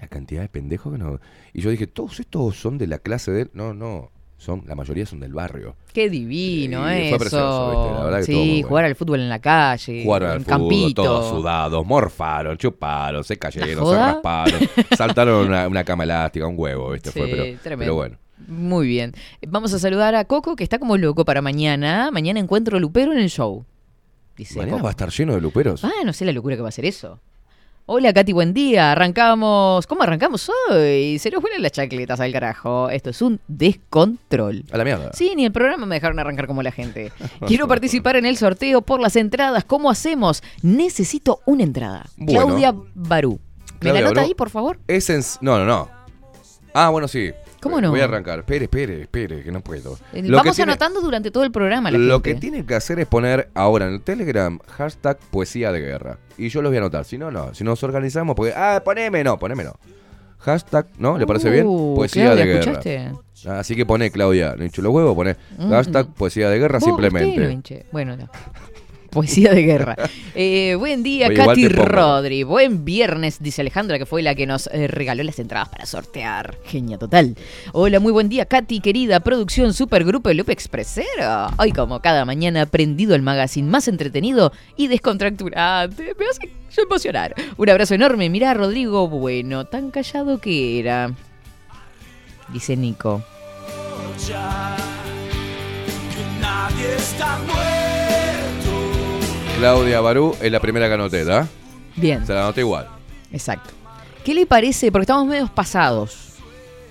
[0.00, 1.20] la cantidad de pendejos que no...
[1.52, 3.50] Y yo dije, todos estos son de la clase de él.
[3.52, 5.76] No, no, son, la mayoría son del barrio.
[5.92, 7.08] Qué divino Y eso.
[7.10, 7.94] fue precioso, ¿viste?
[7.98, 8.68] La verdad que sí, bueno.
[8.68, 10.02] jugar al fútbol en la calle.
[10.04, 11.02] Jugaron en al fútbol, campito.
[11.02, 14.60] todos sudados, morfaron, chuparon, se cayeron, se rasparon,
[14.96, 17.10] saltaron una, una cama elástica, un huevo, ¿viste?
[17.10, 17.78] Fue, Sí, pero, tremendo.
[17.78, 18.18] pero bueno.
[18.48, 19.12] Muy bien.
[19.48, 22.10] Vamos a saludar a Coco, que está como loco para mañana.
[22.12, 23.64] Mañana encuentro Lupero en el show.
[24.36, 24.82] Dice Mañana Coco.
[24.84, 25.84] va a estar lleno de luperos.
[25.84, 27.20] Ah, no sé la locura que va a ser eso.
[27.86, 28.92] Hola, Katy, buen día.
[28.92, 29.86] Arrancamos.
[29.86, 31.18] ¿Cómo arrancamos hoy?
[31.18, 32.88] Se nos vuelan las chacletas al carajo.
[32.88, 34.64] Esto es un descontrol.
[34.72, 35.10] A la mierda.
[35.12, 37.12] Sí, ni el programa me dejaron arrancar como la gente.
[37.46, 39.64] Quiero participar en el sorteo por las entradas.
[39.66, 40.42] ¿Cómo hacemos?
[40.62, 42.06] Necesito una entrada.
[42.16, 42.46] Bueno.
[42.46, 43.38] Claudia Barú.
[43.74, 44.28] ¿Me Claudia la nota Barú.
[44.28, 44.78] ahí, por favor?
[44.88, 45.20] Es en...
[45.42, 45.90] No, no, no.
[46.72, 47.32] Ah, bueno, sí.
[47.64, 47.90] ¿Cómo no?
[47.90, 48.38] Voy a arrancar.
[48.38, 49.98] Espere, espere, espere, que no puedo.
[50.12, 51.90] Eh, Lo Vamos tiene- anotando durante todo el programa.
[51.90, 52.34] La Lo gente.
[52.34, 56.18] que tiene que hacer es poner ahora en el Telegram hashtag poesía de guerra.
[56.38, 57.04] Y yo los voy a anotar.
[57.04, 57.52] Si no, no.
[57.54, 58.52] Si nos organizamos, porque.
[58.54, 59.72] Ah, poneme, no, poneme, no.
[60.38, 61.16] Hashtag, ¿no?
[61.18, 61.64] ¿Le parece bien?
[61.66, 62.60] Uh, Poesía Claudia, de guerra.
[62.60, 63.12] ¿escuchaste?
[63.48, 65.70] Ah, Así que pone, Claudia, le hincho los huevos, pone Mm.
[65.70, 67.86] hashtag poesía de guerra no simplemente.
[67.92, 68.28] Bueno, no.
[69.14, 69.96] Poesía de guerra.
[70.36, 71.68] Eh, buen día, Oye, Katy.
[71.68, 72.42] Rodri.
[72.42, 76.58] Buen viernes, dice Alejandra, que fue la que nos eh, regaló las entradas para sortear.
[76.64, 77.36] Genia total.
[77.72, 79.20] Hola, muy buen día, Katy, querida.
[79.20, 81.46] Producción Supergrupo Lupe Expresero.
[81.56, 86.16] Hoy, como cada mañana, prendido el magazine más entretenido y descontracturante.
[86.18, 87.36] Me hace yo emocionar.
[87.56, 88.28] Un abrazo enorme.
[88.28, 91.12] Mirá, Rodrigo, bueno, tan callado que era.
[92.52, 93.22] Dice Nico.
[99.58, 101.46] Claudia Barú es la primera que anoté, ¿da?
[101.96, 102.26] Bien.
[102.26, 102.88] Se la anoté igual.
[103.32, 103.70] Exacto.
[104.24, 104.90] ¿Qué le parece?
[104.90, 106.16] Porque estamos medios pasados.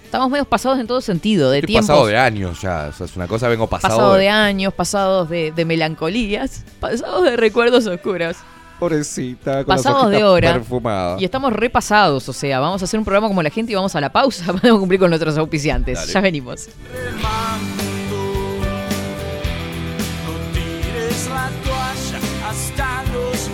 [0.06, 1.88] Estamos medios pasados en todo sentido, de Estoy tiempos.
[1.88, 2.88] pasado de años ya.
[2.90, 7.24] O sea, es una cosa, vengo pasado, pasado de años, pasados de, de melancolías, pasados
[7.24, 8.38] de recuerdos oscuros.
[8.80, 10.54] Pobrecita, con Pasados de hora.
[10.54, 11.22] perfumadas.
[11.22, 13.96] Y estamos repasados, o sea, vamos a hacer un programa como la gente y vamos
[13.96, 14.52] a la pausa.
[14.54, 16.00] Podemos cumplir con nuestros auspiciantes.
[16.00, 16.12] Dale.
[16.14, 16.70] Ya venimos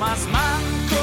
[0.09, 0.95] más manco.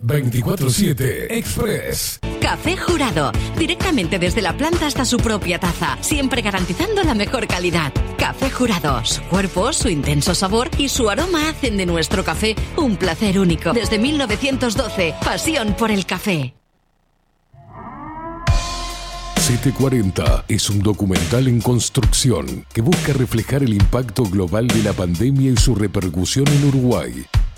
[0.00, 2.20] Veinticuatro siete Express.
[2.48, 7.92] Café Jurado, directamente desde la planta hasta su propia taza, siempre garantizando la mejor calidad.
[8.16, 12.96] Café Jurado, su cuerpo, su intenso sabor y su aroma hacen de nuestro café un
[12.96, 13.74] placer único.
[13.74, 16.54] Desde 1912, pasión por el café.
[19.36, 25.50] 740 es un documental en construcción que busca reflejar el impacto global de la pandemia
[25.50, 27.26] y su repercusión en Uruguay.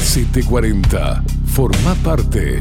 [0.00, 1.22] 740.
[1.46, 2.60] Forma parte.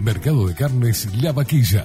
[0.00, 1.84] Mercado de Carnes La Vaquilla.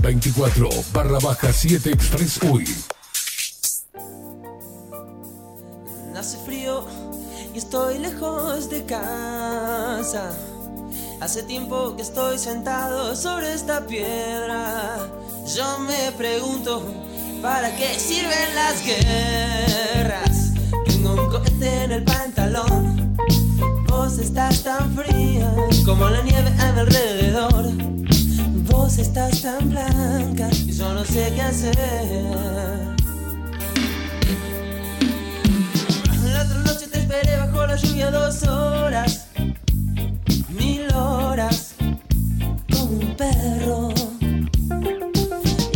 [0.00, 2.64] 24 barra baja 7 Express UI.
[6.16, 6.84] Hace frío
[7.54, 10.32] y estoy lejos de casa.
[11.20, 14.98] Hace tiempo que estoy sentado sobre esta piedra.
[15.56, 16.82] Yo me pregunto,
[17.42, 20.52] ¿para qué sirven las guerras?
[20.86, 23.16] Tengo un cohete en el pantalón.
[23.88, 25.52] Vos estás tan fría
[25.84, 27.97] como la nieve a mi alrededor.
[28.96, 31.76] Estás tan blanca y yo no sé qué hacer.
[36.24, 39.26] La otra noche te esperé bajo la lluvia dos horas,
[40.48, 41.74] mil horas,
[42.72, 43.88] como un perro.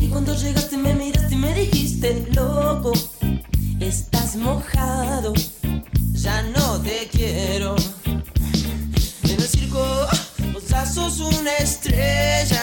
[0.00, 2.92] Y cuando llegaste me miraste y me dijiste, loco,
[3.78, 5.32] estás mojado,
[6.12, 7.76] ya no te quiero.
[8.04, 10.08] En el circo
[10.52, 12.62] vos sos una estrella,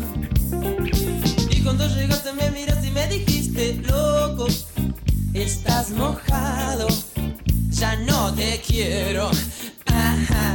[5.41, 6.87] Estás mojado,
[7.69, 9.29] ya no te quiero.
[9.87, 10.51] Ajá.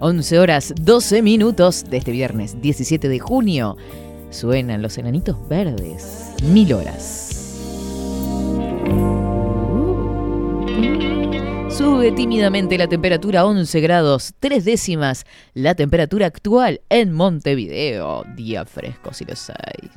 [0.00, 3.76] Once horas 12 minutos de este viernes 17 de junio.
[4.30, 6.34] Suenan los enanitos verdes.
[6.42, 7.34] Mil horas.
[11.70, 15.24] Sube tímidamente la temperatura a 11 grados, 3 décimas.
[15.54, 18.24] La temperatura actual en Montevideo.
[18.34, 19.90] Día fresco si los hay.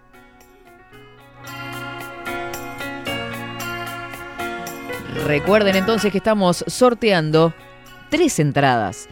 [5.26, 7.54] Recuerden entonces que estamos sorteando
[8.10, 9.08] tres entradas.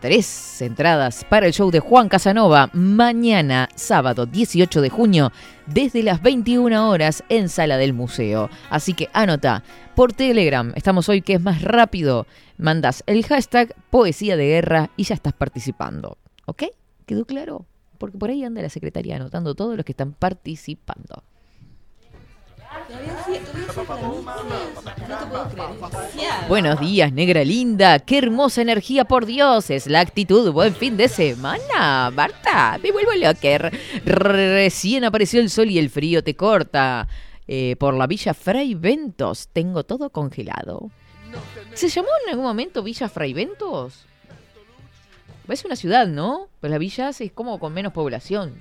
[0.00, 5.30] Tres entradas para el show de Juan Casanova mañana, sábado 18 de junio,
[5.66, 8.48] desde las 21 horas en Sala del Museo.
[8.70, 9.62] Así que anota,
[9.94, 12.26] por Telegram, estamos hoy que es más rápido,
[12.56, 16.16] mandas el hashtag Poesía de Guerra y ya estás participando.
[16.46, 16.62] ¿Ok?
[17.04, 17.66] ¿Quedó claro?
[17.98, 21.24] Porque por ahí anda la secretaria anotando todos los que están participando.
[26.48, 27.98] Buenos días, negra linda.
[27.98, 29.70] Qué hermosa energía, por Dios.
[29.70, 30.52] Es la actitud.
[30.52, 32.10] Buen fin de semana.
[32.10, 33.70] Marta, me vuelvo loca.
[34.04, 37.08] Recién apareció el sol y el frío te corta.
[37.48, 39.48] Eh, por la Villa Fray Ventos.
[39.52, 40.90] Tengo todo congelado.
[41.74, 44.06] ¿Se llamó en algún momento Villa Fray Ventos?
[45.48, 46.48] Es una ciudad, ¿no?
[46.60, 48.54] Pues la villa es como con menos población.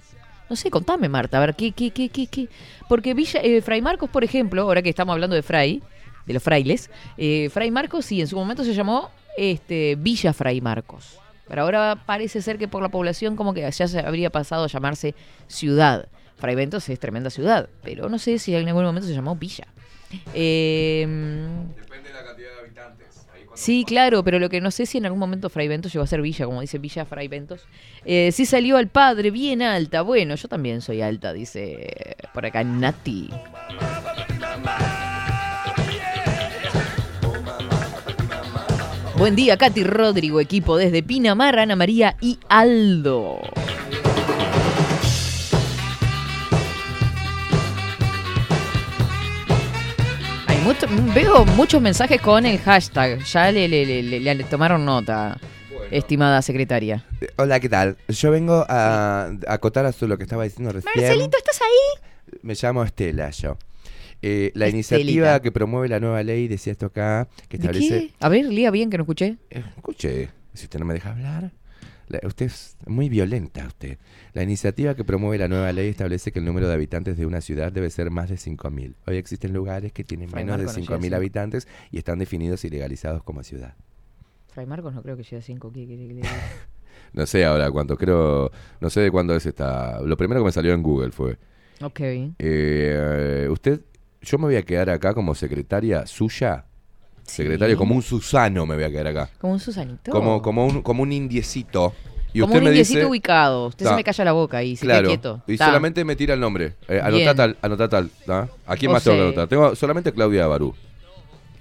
[0.50, 2.50] No sé, contame, Marta, a ver, ¿qué, qué, qué, qué, qué?
[2.88, 5.82] Porque Villa, eh, Fray Marcos, por ejemplo, ahora que estamos hablando de Fray,
[6.26, 10.62] de los frailes, eh, Fray Marcos sí, en su momento se llamó este, Villa Fray
[10.62, 11.20] Marcos.
[11.48, 14.68] Pero ahora parece ser que por la población como que ya se habría pasado a
[14.68, 15.16] llamarse
[15.48, 16.08] ciudad.
[16.38, 19.68] Fray Ventos es tremenda ciudad, pero no sé si en algún momento se llamó Villa.
[20.34, 21.06] Eh,
[21.76, 22.99] Depende de la cantidad de habitantes.
[23.60, 26.08] Sí, claro, pero lo que no sé si en algún momento Fray Ventos llegó a
[26.08, 27.66] ser Villa, como dice Villa Fray Ventos.
[28.06, 30.02] Eh, sí salió al padre bien alta.
[30.02, 33.30] Bueno, yo también soy alta, dice por acá Nati.
[39.18, 43.42] Buen día, Katy Rodrigo, equipo desde Pinamar, Ana María y Aldo.
[50.70, 53.24] Mucho- veo muchos mensajes con el hashtag.
[53.24, 55.40] Ya le, le- le- le- le tomaron nota,
[55.92, 57.06] estimada secretaria.
[57.38, 57.98] Hola, ¿qué tal?
[58.08, 60.92] Yo vengo a, a acotar a lo que estaba diciendo recién.
[60.96, 62.38] Marcelito, ¿estás ahí?
[62.44, 63.58] Me llamo Estela, yo.
[64.22, 64.96] Eh, la Estelita.
[65.00, 68.00] iniciativa que promueve la nueva ley, decía esto acá, que ¿De establece...
[68.08, 68.14] qué?
[68.20, 69.38] A ver, lía bien que no escuché.
[69.50, 71.52] Eh, Escuche, si usted no me deja hablar.
[72.10, 73.98] La- usted es muy violenta, usted.
[74.34, 77.40] La iniciativa que promueve la nueva ley establece que el número de habitantes de una
[77.42, 78.96] ciudad debe ser más de 5.000.
[79.08, 81.16] Hoy existen lugares que tienen Fray menos de Marco no llega a 5.000 cinco.
[81.16, 83.76] habitantes y están definidos y legalizados como ciudad.
[84.52, 85.72] Fray Marcos no creo que llegue a 5.
[85.72, 86.30] ¿Qué quiere que le diga?
[87.14, 88.52] No sé ahora cuánto, creo,
[88.82, 90.00] no sé de cuándo es esta.
[90.02, 91.38] Lo primero que me salió en Google fue,
[91.82, 92.00] Ok.
[92.38, 93.82] eh, usted,
[94.22, 96.66] yo me voy a quedar acá como secretaria suya,
[97.30, 100.12] secretario, como un Susano me voy a quedar acá, Como un Susanito.
[100.12, 101.94] como, como, un, como un indiecito.
[102.32, 103.68] Y Como usted un me indiecito dice, ubicado.
[103.68, 103.90] Usted Ta.
[103.92, 105.42] se me calla la boca y se claro, queda quieto.
[105.48, 105.66] y Ta.
[105.66, 108.48] solamente me tira el nombre, eh, anotá tal, anotá tal, ¿tá?
[108.68, 109.48] ¿A quién O más tengo que anotar?
[109.48, 110.76] Tengo solamente Claudia Barú.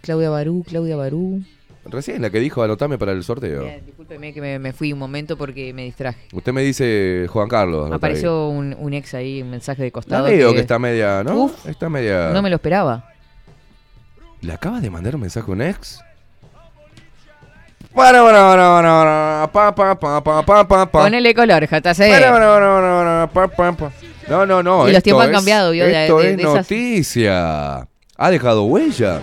[0.03, 1.43] Claudia Barú, Claudia Barú.
[1.87, 3.65] Recién la que dijo anotame para el sorteo.
[3.65, 6.19] Bien, discúlpeme que me, me fui un momento porque me distraje.
[6.35, 7.91] Usted me dice Juan Carlos.
[7.91, 10.25] Apareció un, un ex ahí, un mensaje de La costado.
[10.27, 11.45] veo que está media, ¿no?
[11.45, 11.67] Uf.
[11.67, 12.29] está media.
[12.35, 13.09] No me lo esperaba.
[14.41, 16.01] ¿Le acaba de mandar un mensaje a un ex?
[17.95, 21.03] Para, para, para, para, pa, pa, pa, pa, pa, pa, pa.
[21.03, 22.09] Ponele color, JC.
[22.09, 23.93] Para, para, para, para, pa, pa, pa.
[24.29, 24.89] No, no, no.
[24.89, 27.89] Y los tiempos han cambiado, vio, de- Esto de- es de esas- noticia.
[28.21, 29.21] Ha dejado huella.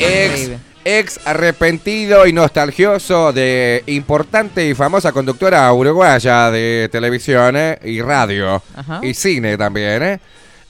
[0.00, 0.50] Ex.
[0.98, 8.62] Ex arrepentido y nostalgioso de importante y famosa conductora uruguaya de televisión eh, y radio
[8.76, 9.00] Ajá.
[9.02, 10.20] y cine también, ¿eh?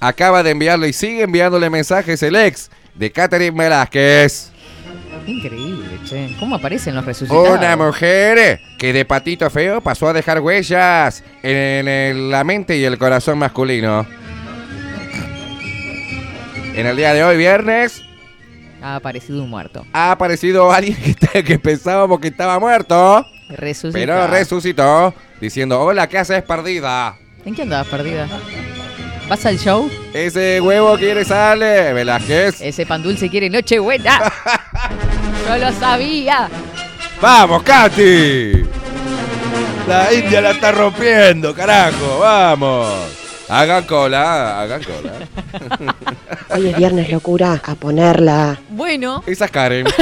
[0.00, 4.50] Acaba de enviarle y sigue enviándole mensajes el ex de Catherine Velázquez.
[5.26, 6.34] Increíble, che.
[6.40, 7.58] ¿Cómo aparecen los resucitados?
[7.58, 12.84] Una mujer que de patito feo pasó a dejar huellas en el- la mente y
[12.84, 14.06] el corazón masculino.
[16.74, 18.02] En el día de hoy, viernes,
[18.82, 19.84] Ha aparecido un muerto.
[19.92, 20.96] ha aparecido alguien
[21.44, 23.24] que, pensábamos que estaba muerto,
[23.92, 27.16] pero resucitó, diciendo, hola, ¿qué haces perdida?
[27.44, 28.28] ¿En qué andabas perdida?
[29.28, 29.88] ¿Vas al show?
[30.12, 32.60] Ese huevo quiere sale, Velázquez.
[32.60, 34.18] Ese pan dulce quiere Nochebuena.
[35.48, 36.48] Yo lo sabía.
[37.20, 38.64] ¡Vamos, Katy!
[39.86, 43.20] La India la está rompiendo, carajo, vamos.
[43.50, 45.94] Hagan cola, hagan cola.
[46.54, 47.60] Hoy es viernes, locura.
[47.64, 48.60] A ponerla.
[48.70, 49.22] Bueno.
[49.26, 49.86] Esa es Karen.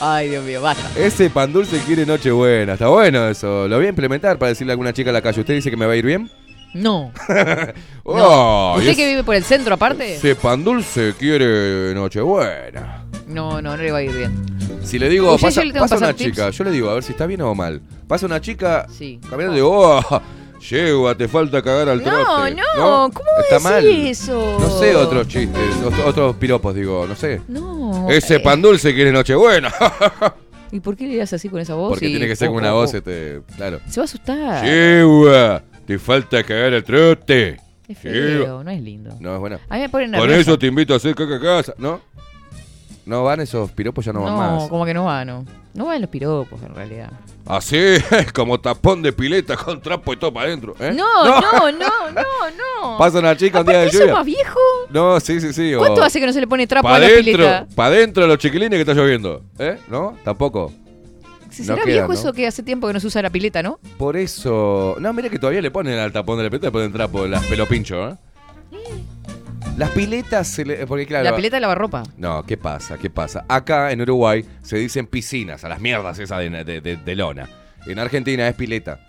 [0.00, 0.88] Ay, Dios mío, basta.
[0.98, 2.74] Ese pan dulce quiere Nochebuena.
[2.74, 3.68] Está bueno eso.
[3.68, 5.40] Lo voy a implementar para decirle a alguna chica en la calle.
[5.40, 6.30] ¿Usted dice que me va a ir bien?
[6.74, 7.12] No.
[8.08, 10.14] Oh, y ¿Usted es- que vive por el centro aparte?
[10.14, 13.04] Ese pan dulce quiere Nochebuena.
[13.26, 14.46] No, no, no le va a ir bien.
[14.84, 16.30] Si le digo, pasa, yo le tengo que pasa pasar una tips.
[16.30, 17.80] chica, yo le digo, a ver si está bien o mal.
[18.06, 19.18] Pasa una chica Sí.
[19.28, 20.22] caminando y digo, oh,
[20.60, 22.54] yegua, te falta cagar al No, trote.
[22.76, 23.84] no, ¿cómo Está mal.
[23.86, 24.56] eso?
[24.58, 27.40] No sé, otros chistes, ot- otros piropos, digo, no sé.
[27.48, 28.08] No.
[28.10, 29.72] Ese eh, pan dulce quiere Nochebuena.
[30.72, 31.90] ¿Y por qué le das así con esa voz?
[31.90, 33.80] Porque y- tiene que ser con una voz, este, claro.
[33.88, 34.64] Se va a asustar.
[34.64, 37.56] Yegua, te falta cagar al trote.
[37.88, 38.44] Es Yegua.
[38.46, 39.16] feo, no es lindo.
[39.20, 39.60] No, es buena.
[39.68, 42.00] A mí me pone Con eso te invito a hacer caca a casa, ¿no?
[43.04, 44.68] No van esos piropos, ya no, van No, más.
[44.68, 45.44] como que no va, no.
[45.74, 47.10] No van los piropos, en realidad.
[47.46, 47.78] Así,
[48.34, 50.74] como tapón de pileta con trapo y todo para adentro.
[50.80, 50.92] ¿eh?
[50.94, 51.40] No, no,
[51.72, 52.22] no, no,
[52.82, 52.98] no.
[52.98, 54.14] Pasa una chica un día de Aparte, ¿eso lluvia.
[54.14, 54.60] más viejo?
[54.90, 55.72] No, sí, sí, sí.
[55.78, 57.66] ¿Cuánto hace que no se le pone trapo Para a la pileta?
[57.74, 59.42] para adentro de los chiquilines que está lloviendo.
[59.58, 59.78] ¿Eh?
[59.88, 60.16] ¿No?
[60.24, 60.72] Tampoco.
[61.50, 62.14] Si no será queda, viejo ¿no?
[62.14, 63.78] eso que hace tiempo que no se usa la pileta, ¿no?
[63.96, 64.96] Por eso.
[64.98, 67.44] No, mire que todavía le ponen al tapón de la pileta, le ponen trapo, las
[67.46, 68.14] pelopincho, ¿eh?
[69.76, 70.86] Las piletas se le.
[70.86, 71.24] Porque claro.
[71.24, 72.02] La pileta de lavarropa.
[72.16, 72.96] No, ¿qué pasa?
[72.98, 73.44] ¿Qué pasa?
[73.48, 77.48] Acá en Uruguay se dicen piscinas, a las mierdas esas de, de- de- de lona.
[77.86, 79.00] En Argentina es pileta.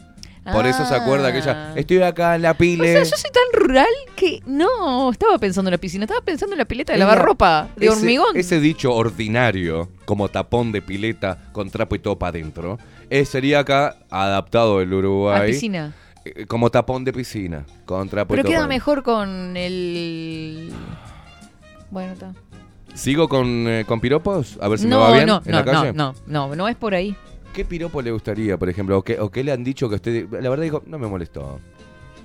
[0.52, 1.74] Por eso se acuerda que ella.
[1.76, 2.94] Estoy acá en la O pile.
[2.94, 6.60] sea, yo soy tan rural que no estaba pensando en la piscina, estaba pensando en
[6.60, 8.30] la pileta de lavarropa, de ese- hormigón.
[8.36, 12.78] Ese dicho ordinario, como tapón de pileta con trapo y todo para adentro,
[13.10, 15.52] eh, sería acá adaptado del a Uruguay.
[15.52, 15.94] piscina.
[16.36, 20.72] Eh, Como tapón de piscina, con trapo y Pero queda mejor con el.
[21.92, 22.34] Bueno, está.
[22.94, 24.58] ¿Sigo con, eh, con piropos?
[24.62, 25.94] A ver si no, me va bien no, en no, la calle.
[25.94, 27.16] no, no, no, no es por ahí.
[27.54, 28.98] ¿Qué piropo le gustaría, por ejemplo?
[28.98, 30.28] ¿O qué, o qué le han dicho que usted...
[30.42, 31.60] La verdad dijo, no me molestó.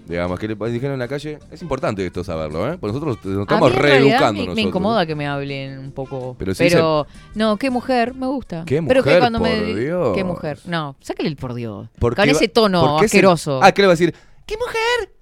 [0.06, 1.38] Digamos, que le dijeron en la calle.
[1.50, 2.76] Es importante esto saberlo, ¿eh?
[2.78, 6.34] Porque nosotros nos estamos reeducando me, me incomoda que me hablen un poco.
[6.38, 8.64] Pero Pero, sí no, qué mujer, me gusta.
[8.66, 10.16] ¿Qué Pero que mujer, me por Dios?
[10.16, 10.58] qué mujer.
[10.66, 11.88] No, sácale el por Dios.
[11.98, 13.60] ¿Por Con ese tono se- asqueroso.
[13.62, 14.14] Ah, ¿qué le va a decir?
[14.46, 15.14] ¿Qué mujer?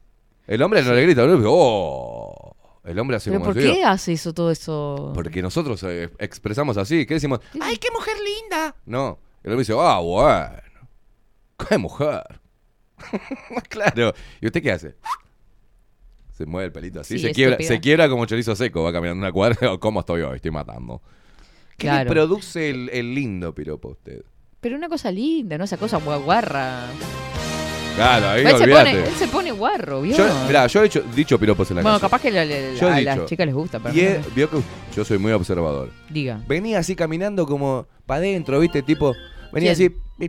[0.46, 1.40] El hombre no le grita, ¿no?
[1.46, 2.56] ¡Oh!
[2.84, 5.12] El hombre hace Pero como ¿por qué hace eso todo eso?
[5.14, 7.04] Porque nosotros eh, expresamos así.
[7.06, 7.40] ¿Qué decimos?
[7.60, 8.74] ¡Ay, qué mujer linda!
[8.86, 9.18] No.
[9.44, 10.50] El hombre dice, ah, bueno.
[11.68, 12.39] ¡Qué mujer!
[13.68, 14.14] claro.
[14.40, 14.94] ¿Y usted qué hace?
[16.36, 17.18] Se mueve el pelito así.
[17.18, 18.82] Sí, se, quiebra, se como chorizo seco.
[18.82, 19.76] Va caminando una cuadra.
[19.80, 20.36] ¿Cómo estoy hoy?
[20.36, 21.02] Estoy matando.
[21.76, 24.22] ¿Qué le produce el, el lindo piropo a usted?
[24.60, 26.86] Pero una cosa linda, no esa cosa guarra.
[27.96, 28.90] Claro, ahí él, se olvídate.
[28.90, 30.16] pone, él se pone guarro, ¿vio?
[30.16, 32.08] Yo, mirá, yo he hecho, dicho piropos en la bueno, calle.
[32.10, 33.16] capaz que la- la- Yo he a dicho.
[33.16, 34.24] las chicas les gusta, pero Y he- no.
[34.34, 34.58] vio que
[34.94, 35.90] yo soy muy observador.
[36.08, 36.40] Diga.
[36.46, 38.82] Venía así caminando como para adentro, ¿viste?
[38.82, 39.14] Tipo,
[39.52, 39.94] venía ¿Quién?
[40.18, 40.26] así.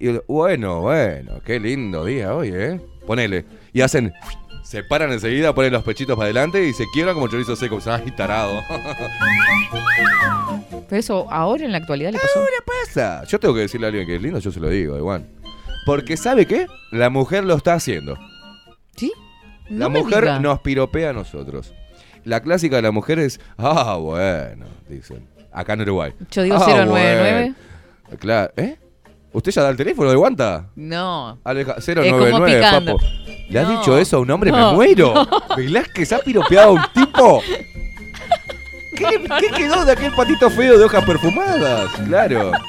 [0.00, 2.80] y yo, bueno, bueno, qué lindo día hoy, ¿eh?
[3.06, 3.44] Ponele.
[3.72, 4.12] Y hacen.
[4.62, 7.78] Se paran enseguida, ponen los pechitos para adelante y se quiebran como chorizo seco.
[7.86, 8.60] ¡Ay, tarado!
[10.88, 12.40] Pero eso ahora en la actualidad le pasó.
[12.84, 13.24] pasa?
[13.24, 15.26] Yo tengo que decirle a alguien que es lindo, yo se lo digo, igual.
[15.86, 16.66] Porque, ¿sabe qué?
[16.92, 18.16] La mujer lo está haciendo.
[18.96, 19.12] ¿Sí?
[19.68, 20.40] La me mujer diga.
[20.40, 21.72] nos piropea a nosotros.
[22.24, 25.26] La clásica de la mujer es, ah, bueno, dicen.
[25.52, 26.12] Acá en Uruguay.
[26.30, 27.32] Yo digo "Ah, 099.
[27.40, 27.54] bueno".
[28.18, 28.78] Claro, ¿eh?
[29.32, 30.70] ¿Usted ya da el teléfono de Guanta?
[30.74, 31.38] No.
[31.44, 32.96] Aleja, como 099, picando.
[32.96, 33.06] papo.
[33.48, 33.78] ¿Le has No.
[33.78, 34.50] dicho eso a un hombre?
[34.50, 34.70] No.
[34.70, 35.14] ¡Me muero!
[35.56, 37.42] ¿Velázquez ha piropeado a un tipo?
[38.96, 41.90] ¿Qué, quedó de aquel patito feo de hojas perfumadas?
[42.06, 42.52] Claro.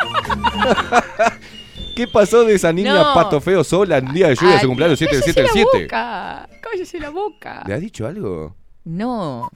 [1.96, 3.14] ¿Qué pasó de esa niña No.
[3.14, 5.48] pato feo sola en día de lluvia de su cumpleaños 7 del 7 cállese del
[5.48, 5.84] la 7?
[5.84, 6.50] boca.
[6.62, 7.64] Cállese la boca.
[7.68, 8.56] ¿Le has dicho algo?
[8.86, 9.52] No.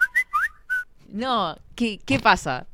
[1.09, 2.65] No, ¿qué, qué pasa?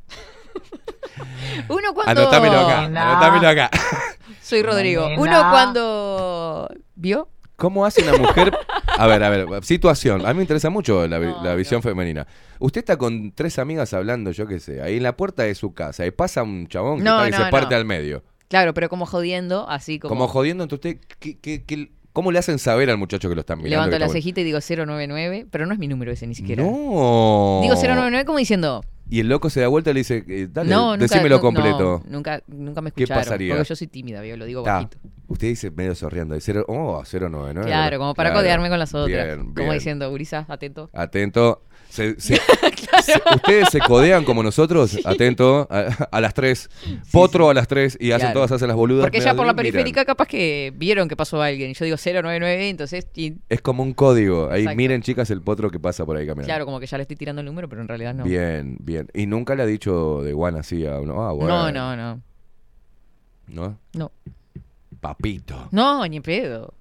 [1.70, 2.22] Uno cuando...
[2.22, 3.70] Anotámelo acá, anotámelo acá.
[4.42, 5.08] Soy Rodrigo.
[5.10, 5.22] Nena.
[5.22, 6.70] Uno cuando...
[6.96, 7.30] ¿Vio?
[7.56, 8.52] ¿Cómo hace una mujer?
[8.98, 10.26] A ver, a ver, situación.
[10.26, 12.26] A mí me interesa mucho la, vi- No, la visión femenina.
[12.60, 15.74] Usted está con tres amigas hablando, yo qué sé, ahí en la puerta de su
[15.74, 18.24] casa y pasa un chabón que No, está no, se parte al medio.
[18.48, 20.10] Claro, pero como jodiendo, así como...
[20.10, 23.42] Como, jodiendo, entonces usted, ¿qué, qué- qué- cómo le hacen saber al muchacho que lo
[23.42, 23.76] están mirando?
[23.76, 26.64] Levanto que la cejita y digo 099, pero no es mi número ese ni siquiera.
[26.64, 27.60] No.
[27.62, 30.70] Digo 099 como diciendo, Y el loco se da vuelta y le dice, eh, dale,
[30.70, 32.02] no, nunca, decímelo nu- completo.
[32.06, 33.24] no, nunca, nunca me ¿Qué escucharon.
[33.26, 33.54] pasaría?
[33.56, 34.38] Porque yo soy tímida, ¿vio?
[34.38, 34.98] lo digo Ta, bajito.
[35.28, 37.68] Usted dice medio sorriendo, de cero, oh, 099.
[37.68, 38.42] Claro, como para Claro.
[38.42, 39.08] codearme con las otras.
[39.08, 39.74] Bien, Como bien.
[39.74, 40.90] diciendo, Gurisa, atento.
[40.94, 41.62] Atento.
[41.92, 42.38] Se- se-
[43.04, 46.70] se- ustedes se codean como nosotros, atento, a, a las 3.
[47.12, 48.34] Potro a las 3 y hacen Claro.
[48.36, 49.04] todas, hacen las boludas.
[49.06, 49.56] Porque ya por la miran.
[49.58, 51.72] periférica capaz que vieron que pasó alguien.
[51.72, 54.50] Y yo digo 099, entonces, y, Es como un código.
[54.50, 54.78] Ahí Exacto.
[54.78, 56.48] miren, chicas, el potro que pasa por ahí caminando.
[56.48, 58.24] claro, como que ya le estoy tirando el número, pero en realidad no.
[58.24, 59.08] Bien, bien.
[59.14, 61.24] Y nunca le ha dicho de Juan así a uno.
[61.28, 61.72] Ah, bueno.
[61.72, 62.22] No, no, no.
[63.48, 63.78] ¿No?
[63.94, 64.12] No.
[65.02, 65.68] Papito.
[65.72, 66.74] No, ni pedo.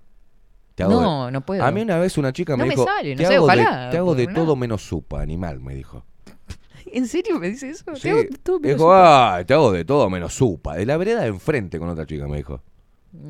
[0.81, 1.65] Te hago No, de- no puedo.
[1.65, 2.85] A mí una vez una chica me No me dijo.
[2.85, 4.35] sale, no te sé, hago ojalá, De, te hago de nada.
[4.35, 6.05] todo menos supa, animal, me dijo.
[6.93, 7.85] ¿En serio me dice eso?
[7.95, 8.03] Sí.
[8.03, 10.75] Te hago todo menos Dijo, ah, te hago de todo menos supa.
[10.77, 12.63] De la vereda de enfrente con otra chica, me dijo.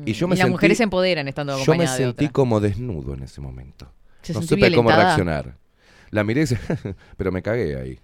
[0.05, 0.35] Y yo me Mm.
[0.35, 2.29] y las sentí, mujeres se empoderan estando Yo me de sentí otra.
[2.33, 3.91] como desnudo en ese momento.
[4.21, 5.57] Se no supe cómo reaccionar.
[6.11, 6.57] La miré y se-
[7.17, 7.99] pero me cagué ahí.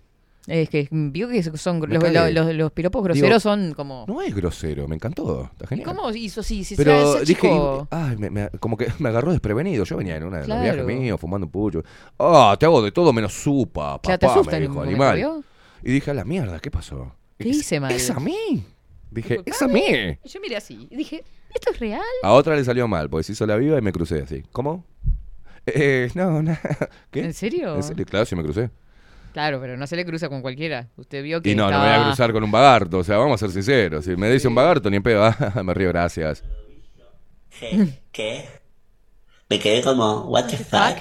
[0.48, 4.06] Es que vio que son los, los, los- los piropos Digo, groseros son como.
[4.08, 5.50] No es grosero, me encantó.
[5.52, 5.88] Está ¿Y genial.
[5.94, 6.42] cómo hizo?
[6.42, 9.84] Sí, sí, Pero dije, chico- ay, me- me- como que me agarró desprevenido.
[9.84, 10.64] Yo venía en una de Claro.
[10.78, 11.84] los viajes míos, fumando un pucho.
[12.18, 15.16] Ah, te hago de todo menos supa, Claro, te papá, asusta me dijo, animal.
[15.18, 15.44] ¿vio?
[15.84, 17.14] Y dije, a la mierda, ¿qué pasó?
[17.38, 17.92] ¿Qué Es- hice mal?
[17.92, 18.64] Es a mí.
[19.12, 19.84] Dije, es a mí.
[20.24, 22.02] Y yo miré así y dije, ¿esto es real?
[22.24, 24.44] A otra le salió mal, porque se hizo la viva y me crucé así.
[24.54, 24.86] ¿Cómo?
[25.66, 26.60] Eh, no, nada.
[27.12, 27.26] ¿Qué?
[27.26, 27.76] ¿En serio?
[27.76, 28.06] ¿En serio?
[28.06, 28.70] Claro, sí me crucé.
[29.34, 30.88] Claro, pero no se le cruza con cualquiera.
[30.98, 33.00] Usted vio que Y no, no me voy a cruzar con un bagarto.
[33.00, 34.06] O sea, vamos a ser sinceros.
[34.06, 35.24] Si me dice un bagarto, ni en pedo.
[35.40, 36.44] Ah, me río, gracias.
[38.12, 38.46] ¿Qué?
[39.50, 40.98] Me quedé como, what the fuck?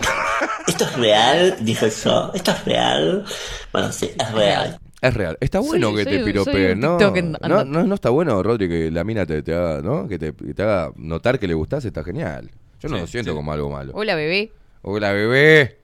[0.68, 1.56] ¿Esto es real?
[1.60, 3.24] Dije yo, ¿esto es real?
[3.72, 4.78] Bueno, sí, es real.
[5.00, 5.36] Es real.
[5.40, 6.96] Está bueno Soy- que soy te un- piropeen, un ¿no?
[6.96, 10.06] TikTok en- no, no, no está bueno, Rodri, que la mina te, te haga, ¿no?
[10.08, 12.50] Que te, que te haga notar que le gustás, está genial.
[12.80, 13.36] Yo no Sí, lo siento sí.
[13.36, 13.92] como algo malo.
[13.94, 14.52] Hola, bebé.
[14.82, 15.80] Hola, bebé.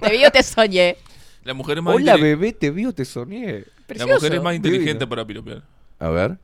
[0.00, 0.96] Te vi o te soñé.
[1.44, 3.60] La mujer es más, Hola, bebé, te vi o te soñé.
[3.60, 4.14] la Precioso.
[4.14, 5.08] mujer es más inteligente Divino.
[5.08, 5.62] para piropear.
[5.98, 6.38] A ver.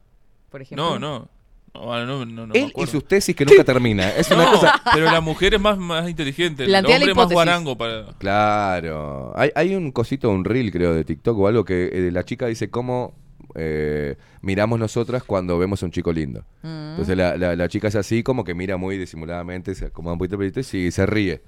[0.51, 0.91] Por ejemplo.
[0.91, 1.29] No, no.
[1.75, 2.93] No, no, no, no me Él y acuerdo.
[2.93, 4.09] sus tesis que nunca termina.
[4.17, 4.81] Es una No, cosa...
[4.95, 6.63] pero la mujer es más, más inteligente.
[6.65, 7.35] El Plantea la hombre es más hipótesis.
[7.35, 8.07] guarango para.
[8.19, 9.33] Claro.
[9.37, 12.47] Hay, hay un cosito, un reel, creo, de TikTok o algo que eh, la chica
[12.47, 13.13] dice cómo
[13.55, 16.45] eh, miramos nosotras cuando vemos a un chico lindo.
[16.63, 16.91] Mm.
[16.93, 20.19] Entonces la, la- la chica es así, como que mira muy disimuladamente, se acomoda un
[20.19, 21.43] poquito el pelito y sí, se ríe.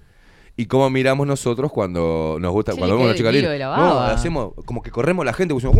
[0.61, 4.13] Y cómo miramos nosotros cuando nos gusta, cuando vemos a No, baba.
[4.13, 5.75] hacemos como que corremos la gente, "Oh, mm,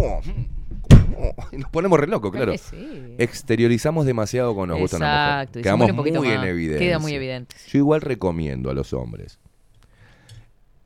[1.19, 2.53] oh", y nos ponemos re locos, claro.
[2.57, 3.17] Sí.
[3.19, 4.97] Exteriorizamos demasiado cuando nos gusta.
[4.99, 6.79] Exacto, Quedamos muy en evidencia.
[6.87, 7.57] Queda muy evidente.
[7.67, 9.41] Yo igual recomiendo a los hombres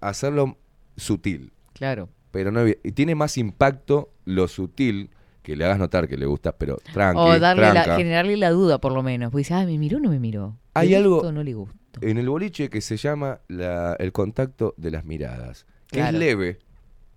[0.00, 0.56] hacerlo
[0.96, 2.08] sutil, Claro.
[2.30, 5.10] pero no y tiene más impacto lo sutil
[5.42, 8.78] que le hagas notar que le gustas, pero tranqui, O darle la, generarle la duda,
[8.80, 9.30] por lo menos.
[9.32, 10.56] Porque dice, ah, ¿me miró o no me miró?
[10.74, 11.76] Hay ¿Le algo- no le gusta?
[12.00, 16.16] En el boliche que se llama la- el contacto de las miradas, que Claro.
[16.16, 16.58] es leve,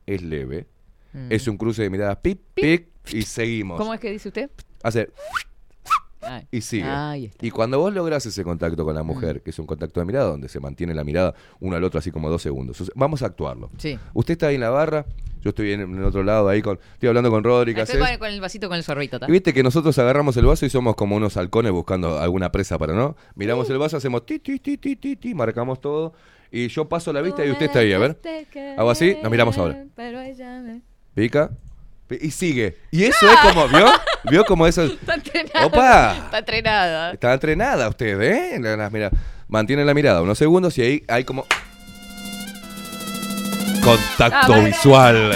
[0.05, 0.67] es leve,
[1.13, 1.27] Mm.
[1.31, 3.77] es un cruce de miradas, pip, pic, y seguimos.
[3.79, 4.49] ¿Cómo es que dice usted?
[4.83, 5.09] Hace
[6.21, 6.47] Ay.
[6.51, 6.83] y sigue.
[6.83, 7.45] Ahí está.
[7.45, 9.07] Y cuando vos lográs ese contacto con la Mm.
[9.07, 11.99] mujer, que es un contacto de mirada, donde se mantiene la mirada uno al otro
[11.99, 13.69] así como dos segundos, vamos a actuarlo.
[13.77, 13.97] Sí.
[14.13, 15.05] Usted está ahí en la barra,
[15.45, 17.99] yo estoy en, en el otro lado ahí con, estoy hablando con Rodri, ¿qué Estoy
[17.99, 19.19] con, con el vasito con el sorbito.
[19.27, 22.79] Y viste que nosotros agarramos el vaso y somos como unos halcones buscando alguna presa
[22.79, 23.15] para, ¿no?
[23.35, 26.13] Miramos el vaso, hacemos ti, ti, ti, ti, ti, ti, marcamos todo.
[26.51, 28.17] Y yo paso la vista y usted está ahí, a ver.
[28.75, 29.85] Hago así, nos miramos ahora.
[29.95, 30.81] Pero ella me-
[31.13, 31.51] Pica.
[32.07, 32.77] pi- Y sigue.
[32.89, 33.85] Y eso es como, ¿vio?
[34.31, 34.83] ¿Vio como eso?
[34.85, 35.65] Está entrenada.
[35.67, 36.13] ¡Opa!
[36.25, 37.11] Está entrenada.
[37.11, 38.89] Está entrenada usted, ¿eh?
[38.91, 39.11] Mira-
[39.47, 41.45] Mantiene la mirada unos segundos y ahí hay como.
[43.85, 45.31] Contacto Ah, visual.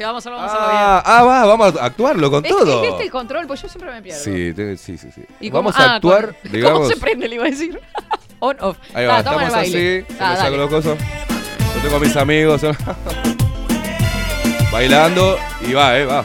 [0.00, 2.54] Vamos a vamos a Ah, ah, va, vamos a actuarlo con bien.
[2.56, 2.80] todo.
[2.82, 4.20] Es, es este el control, pues yo siempre me pierdo.
[4.22, 5.22] Sí, te- sí, sí, sí.
[5.40, 6.78] ¿Y cómo- Vamos a ah, actuar, con- digamos.
[6.80, 7.28] ¿Cómo se prende?
[7.28, 7.80] Le iba a decir.
[8.40, 8.76] On, off.
[8.94, 10.98] Ahí va, Ah, el estamos así, Ah, saco los cosos.
[10.98, 12.62] Yo tengo a mis amigos.
[14.72, 16.24] Bailando y va, eh, va.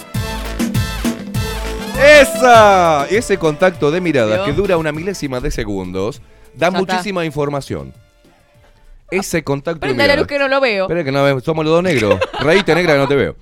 [2.02, 3.06] ¡Esa!
[3.10, 4.45] Ese contacto de miradas ¿Vio?
[4.45, 6.22] que dura una milésima de segundos
[6.56, 6.80] da Ya está.
[6.80, 7.93] muchísima información.
[9.10, 10.84] Ese contacto de Prende la luz que no lo veo.
[10.86, 12.20] Espera que no ve- somos los dos negros.
[12.41, 13.36] Reíte negra que no te veo.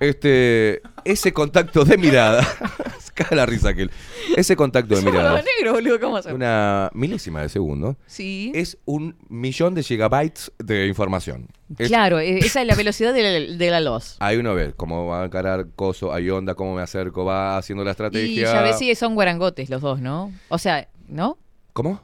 [0.00, 2.46] Este, ese contacto de mirada
[3.14, 3.92] Caga la risa aquel.
[4.36, 6.34] Ese contacto de mirada, negro, boludo, ¿cómo hacer?
[6.34, 8.50] una milésima de segundo, Sí.
[8.56, 11.46] es un millón de gigabytes de información.
[11.78, 14.16] Es- Claro, e- esa es la velocidad de la, de la luz.
[14.18, 17.84] Ahí uno ve cómo va a encarar coso, hay onda, cómo me acerco, va haciendo
[17.84, 18.52] la Y estrategia.
[18.52, 20.32] ya ves si son guarangotes los dos, ¿no?
[20.48, 21.38] O sea, ¿no?
[21.72, 22.00] ¿Cómo?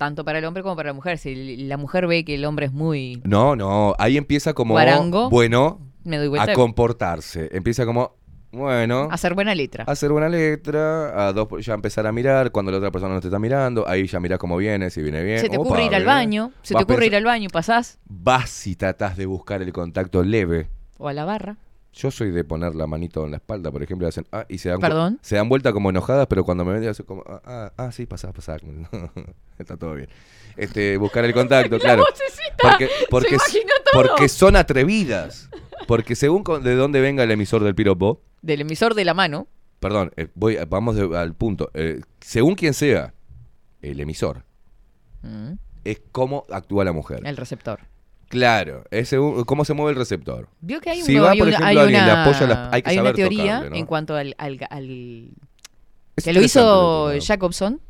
[0.00, 1.18] Tanto para el hombre como para la mujer.
[1.18, 3.20] Si la mujer ve que el hombre es muy...
[3.22, 5.28] No, no, ahí empieza como, Guarango.
[5.28, 6.52] bueno, Me doy vuelta.
[6.52, 7.50] a comportarse.
[7.52, 8.16] Empieza como,
[8.50, 9.84] bueno, hacer buena letra.
[9.86, 13.26] hacer buena letra, a dos, ya empezar a mirar, cuando la otra persona no te
[13.26, 15.38] está mirando, ahí ya mirás cómo viene, si viene bien.
[15.38, 16.50] Se te Opa, ocurre ir al baño.
[16.62, 17.98] Se te ocurre ir al baño, pasás.
[18.06, 20.70] Vas y tratás de buscar el contacto leve.
[20.96, 21.58] O a la barra.
[21.92, 24.58] Yo soy de poner la manito en la espalda, por ejemplo, y hacen, ah, y
[24.58, 25.18] se dan, ¿Perdón?
[25.22, 28.06] se dan vuelta como enojadas, pero cuando me ven, hacen como, ah, ah, ah, sí,
[28.06, 28.56] pasá, pasá.
[29.58, 30.08] Está todo bien.
[30.56, 32.04] Este, buscar el contacto, claro.
[32.60, 34.02] Porque, se porque, todo.
[34.06, 35.48] porque son atrevidas.
[35.88, 39.48] Porque según con- de dónde venga el emisor del piropo, Del emisor de la mano.
[39.80, 41.70] perdón, eh, voy, vamos de- al punto.
[41.74, 43.14] eh, según quien sea
[43.82, 44.44] el emisor,
[45.22, 47.20] Mm, es cómo actúa la mujer.
[47.26, 47.80] el receptor.
[48.30, 50.48] Claro, es según cómo se mueve el receptor.
[50.60, 52.46] Vio que hay, Si uno- va, hay por una, ejemplo, hay alguien le una- apoya
[52.46, 53.76] las- hay que hay una saber teoría tocarle, ¿no?
[53.76, 55.30] en cuanto al, al, al-
[56.16, 57.10] Es que lo hizo.
[57.20, 57.80] Jacobson,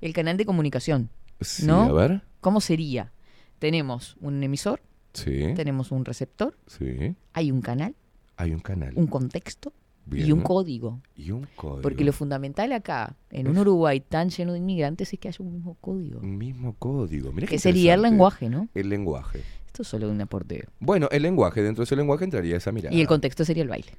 [0.00, 1.10] el canal de comunicación.
[1.40, 1.82] Sí, ¿No?
[1.82, 2.22] a ver.
[2.40, 3.12] ¿Cómo sería?
[3.58, 4.80] Tenemos un emisor,
[5.12, 7.16] Sí, tenemos un receptor, sí.
[7.32, 7.94] hay un canal,
[8.36, 8.92] Hay un canal.
[8.94, 9.72] un contexto
[10.12, 11.00] y un código.
[11.16, 11.82] Y un código.
[11.82, 15.52] Porque lo fundamental acá, en un Uruguay tan lleno de inmigrantes, es que haya un
[15.52, 16.20] mismo código.
[16.20, 17.32] Un mismo código.
[17.32, 18.68] Mirá Que sería el lenguaje, ¿no?
[18.74, 19.42] El lenguaje.
[19.80, 20.66] Es solo un aporte.
[20.78, 22.94] Bueno, el lenguaje, dentro de ese lenguaje entraría esa mirada.
[22.94, 23.92] Y el contexto sería el baile.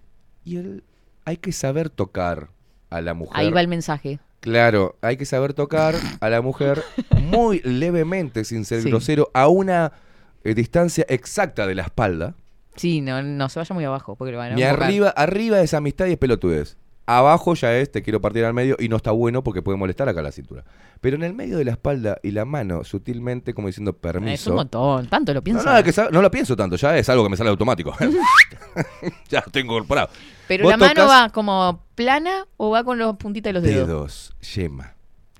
[0.43, 0.83] Y el,
[1.25, 2.49] hay que saber tocar
[2.89, 3.35] a la mujer.
[3.37, 4.19] Ahí va el mensaje.
[4.41, 6.81] Claro, hay que saber tocar a la mujer
[7.21, 8.89] muy levemente, sin ser Sí.
[8.89, 9.93] grosero, a una
[10.43, 12.35] eh, distancia exacta de la espalda.
[12.75, 15.73] Sí, no, no se vaya muy abajo, porque lo van a Ni arriba, arriba es
[15.73, 16.77] amistad y es pelotudez.
[17.07, 20.07] Abajo ya es te quiero partir al medio y no está bueno porque puede molestar
[20.07, 20.63] acá la cintura.
[21.01, 24.51] Pero en el medio de la espalda y la mano, sutilmente, como diciendo Es permiso.
[24.51, 25.63] un montón, tanto lo No, pienso.
[25.73, 27.93] no, que sa- no lo pienso tanto, ya es algo que me sale automático.
[29.29, 30.09] ya lo tengo incorporado.
[30.47, 33.87] Pero la mano va como plana o va con los puntitas de los dedos.
[33.87, 34.95] dedos, yema,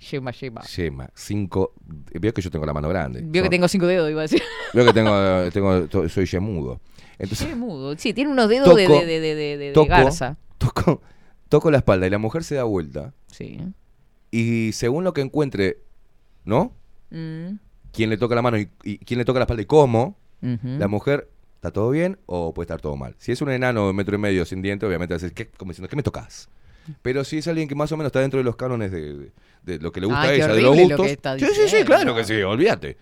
[0.10, 0.62] Yema, yema.
[0.64, 1.74] yema, cinco.
[1.86, 3.22] Veo que yo tengo la mano grande.
[3.24, 4.42] Vio que Son- tengo cinco dedos, iba a decir.
[4.74, 5.12] Veo que tengo,
[5.54, 6.82] tengo soy yemudo.
[7.20, 7.96] Entonces, Qué mudo.
[7.98, 10.38] Sí, tiene unos dedos de, Toco, de, de, de, de- de toco, garza.
[10.58, 11.02] toco,
[11.52, 13.14] toco la espalda y la mujer se da vuelta.
[13.28, 13.60] Sí.
[14.32, 15.78] Y según lo que encuentre,
[16.46, 16.74] ¿no?
[17.12, 17.58] Mm,
[17.92, 20.88] Quién le toca la mano y, y quién le toca la espalda y cómo, la
[20.88, 23.16] mujer, ¿está todo bien o puede estar todo mal?
[23.20, 25.48] Si es un enano de metro y medio sin diente, obviamente va a decir, ¿qué?
[25.50, 26.48] Como diciendo, ¿qué me tocas?
[27.04, 29.32] Pero si es alguien que más o menos está dentro de los cánones de, de-
[29.64, 31.08] de lo que le gusta Ay, a ella, de los lo gustos.
[31.38, 32.98] sí, sí, sí, claro que sí, olvídate.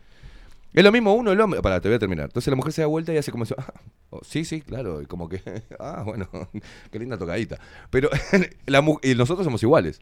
[0.73, 1.61] Es lo mismo uno, el hombre.
[1.61, 2.25] Para, te voy a terminar.
[2.25, 3.55] Entonces la mujer se da vuelta y hace como eso.
[3.57, 3.73] "Ah,
[4.11, 5.01] oh, sí, sí, claro.
[5.01, 5.41] Y como que,
[5.79, 6.27] ah, bueno,
[6.91, 7.57] qué linda tocadita.
[7.89, 8.09] Pero
[8.67, 9.99] la mu- y nosotros somos iguales.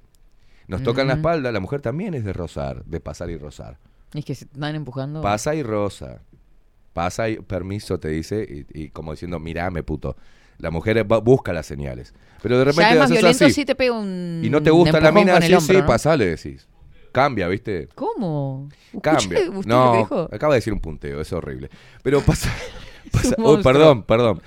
[0.67, 1.19] Nos tocan la Ujú.
[1.21, 3.77] espalda, la mujer también es de rozar, de pasar y rozar.
[4.13, 5.21] Es que se están empujando.
[5.21, 6.21] Pasa y rosa.
[6.93, 10.17] Pasa y permiso, te dice, y, y como diciendo, mirame, puto.
[10.57, 12.13] La mujer va- busca las señales.
[12.41, 13.53] Pero de ya repente es más haces violento así.
[13.53, 14.41] si te pega un.
[14.43, 15.85] y no te gusta la mina, sí, hombro, sí, ¿no?
[15.85, 16.67] pasale, decís.
[17.17, 17.89] Cambia, ¿viste?
[17.95, 18.69] ¿Cómo?
[19.01, 19.39] Cambia.
[19.39, 20.29] ¿Usted, usted lo no, dijo?
[20.31, 21.67] acaba de decir un punteo, es horrible.
[22.03, 22.53] Pero pasa.
[23.11, 24.39] pasa- oh, perdón, perdón.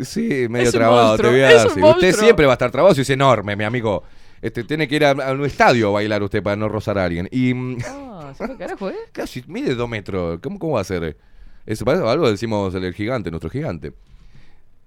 [0.00, 1.84] Sí, medio Es trabado, te voy a decir.
[1.84, 4.02] Usted siempre va a estar trabado si es enorme, mi amigo.
[4.40, 7.04] Este, tiene que ir a, a un estadio a bailar usted para no rozar a
[7.04, 7.28] alguien.
[7.30, 7.54] Y.
[7.54, 8.96] mm, Ah, se fue carajo, ¿eh?
[9.12, 10.40] Casi, mide dos metros.
[10.42, 11.16] ¿Cómo, cómo va a ser?
[11.64, 13.92] Eso, para algo decimos el gigante, nuestro gigante.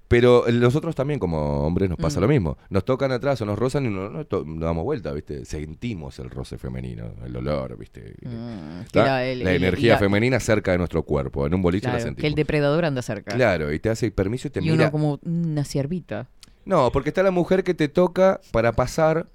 [0.07, 2.21] Pero nosotros también, como hombres, nos pasa Mm.
[2.21, 2.57] lo mismo.
[2.69, 5.45] Nos tocan atrás o nos rozan y no, no to- nos damos vuelta, ¿viste?
[5.45, 8.13] Sentimos el roce femenino, el olor, ¿viste?
[8.21, 11.47] Mm, la- el- la el- energía femenina cerca de nuestro cuerpo.
[11.47, 12.21] En un boliche la sentimos.
[12.21, 13.33] que el depredador anda cerca.
[13.35, 14.75] Claro, y te hace permiso y te y mira.
[14.75, 16.27] uno como una ciervita.
[16.65, 19.27] No, porque está la mujer que te toca para pasar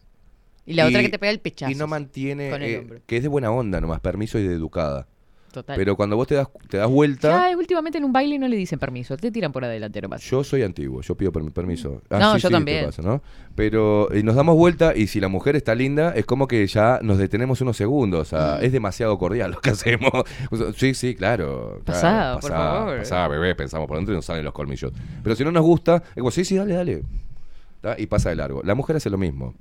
[0.67, 1.73] Y la otra que te pega el pechazo.
[1.73, 2.51] y no mantiene.
[2.61, 5.09] eh, que es de buena onda nomás, permiso y de educada.
[5.53, 5.77] Total.
[5.77, 7.51] Pero cuando vos te das, te das vuelta.
[7.51, 10.23] Ya, últimamente en un baile no le dicen permiso, te tiran por adelante nomás.
[10.23, 12.03] Yo soy antiguo, yo pido permi- permiso.
[12.09, 12.85] No, sí, yo sí, te también.
[12.87, 13.21] pasa, ¿no?
[13.57, 17.01] Pero y nos damos vuelta y si la mujer está linda, es como que ya
[17.03, 18.21] nos detenemos unos segundos.
[18.21, 18.65] O sea, Mm.
[18.65, 20.13] es demasiado cordial lo que hacemos.
[20.77, 21.81] Sí, sí, claro.
[21.85, 22.99] Pasá, claro, por favor.
[22.99, 24.93] pasá, bebé, pensamos por dentro y nos salen los colmillos.
[25.23, 27.03] Pero si no nos gusta, es como, sí, sí, dale, dale.
[27.81, 27.97] ¿tá?
[27.99, 28.63] Y pasa de largo.
[28.63, 29.55] La mujer hace lo mismo.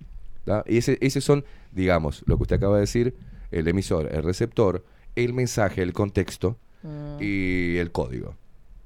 [0.45, 0.63] ¿tá?
[0.67, 3.15] Y ese, ese son, digamos, lo que usted acaba de decir,
[3.51, 4.83] el emisor, el receptor,
[5.15, 7.17] el mensaje, el contexto Mm.
[7.19, 8.35] y el código.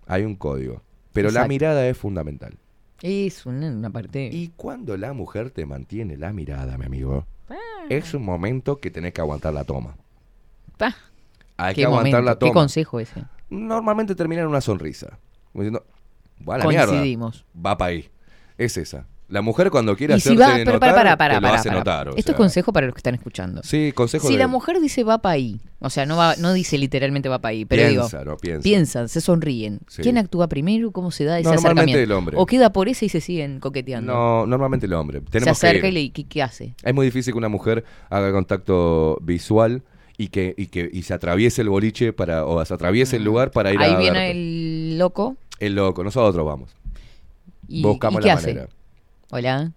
[0.08, 0.82] Hay un código.
[1.14, 2.58] Pero la mirada es fundamental.
[3.04, 4.30] Es una, una parte.
[4.32, 7.56] Y cuando la mujer te mantiene la mirada, mi amigo, Ah.
[7.90, 9.96] es un momento que tenés que aguantar la toma.
[10.78, 10.96] Pa,
[11.58, 12.54] Hay qué que aguantar momento, la qué toma.
[12.54, 13.24] consejo ese.
[13.50, 15.20] Normalmente termina en una sonrisa.
[15.52, 15.86] Como diciendo,
[16.50, 16.88] va a la mierda.
[16.88, 17.46] Coincidimos.
[17.56, 18.10] Va para ahí.
[18.58, 19.06] Es esa.
[19.34, 21.60] La mujer cuando quiere Y si hacerse va, notar, para, para, para, te lo para,
[21.60, 22.10] hace notar.
[22.16, 23.62] Esto es consejo para los que están escuchando.
[23.64, 24.40] Sí, consejo Si de...
[24.40, 27.50] la mujer dice va para ahí, o sea, no va, no dice literalmente va para
[27.52, 29.80] ahí, pero Piensa, digo, piensan, se sonríen.
[29.88, 30.04] Sí.
[30.04, 30.92] ¿Quién actúa primero?
[30.92, 32.38] ¿Cómo se da ese Normalmente el hombre.
[32.38, 34.14] O queda por ese y se siguen coqueteando.
[34.14, 35.20] No, normalmente el hombre.
[35.22, 36.76] se Tenemos acerca y le ¿qué, qué hace?
[36.84, 39.82] Es muy difícil que una mujer haga contacto visual
[40.16, 43.50] y que, y que y se atraviese el boliche para o se atraviese el lugar
[43.50, 44.32] para ir Ahí a viene verte.
[44.32, 46.70] el loco El loco, nosotros vamos.
[47.68, 48.54] y, Buscamos ¿y qué la hace?
[48.54, 48.70] manera.
[49.36, 49.72] Hola.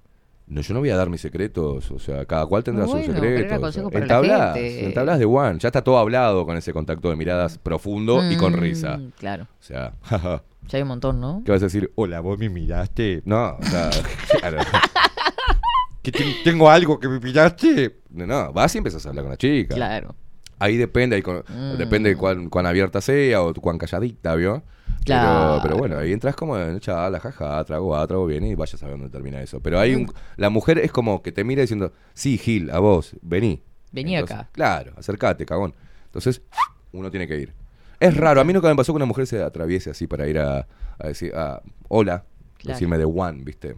[0.49, 3.15] No, yo no voy a dar mis secretos, o sea, cada cual tendrá Bueno, sus
[3.15, 3.59] secretos.
[3.59, 7.59] para la Entablas, entablas de one, ya está todo hablado con ese contacto de miradas
[7.59, 9.01] profundo y con Mm, risa.
[9.19, 9.45] Claro.
[9.45, 10.45] O sea, jaja.
[10.69, 11.43] Ya hay un montón, ¿no?
[11.45, 11.91] ¿Qué vas a decir?
[11.97, 13.23] Hola, vos me miraste.
[13.25, 13.91] No, o sea,
[14.41, 14.59] claro.
[16.03, 18.01] ¿Que ten- tengo algo que me miraste?
[18.11, 19.75] No, no, vas y empezás a hablar con la chica.
[19.75, 20.15] Claro.
[20.59, 21.77] Ahí depende, ahí con- Mm.
[21.79, 24.63] depende de cuán, cuán abierta sea o cuán calladita, ¿vio?
[25.05, 25.61] Claro.
[25.61, 28.83] Pero, pero bueno, ahí entras como en chala, jaja, trago A, trago bien y vayas
[28.83, 29.61] a ver dónde termina eso.
[29.61, 33.15] Pero hay un, la mujer es como que te mira diciendo, sí, Gil, a vos,
[33.23, 33.63] vení.
[33.93, 34.49] Vení Entonces, acá.
[34.53, 35.75] Claro, acércate, cagón.
[36.07, 36.43] Entonces,
[36.93, 37.53] uno tiene que ir.
[38.01, 40.39] Es raro, a mí nunca me pasó que una mujer se atraviese así para ir
[40.39, 40.67] a,
[40.99, 42.25] a decir, ah, hola,
[42.59, 42.75] Claro.
[42.75, 43.77] decirme de one, ¿viste?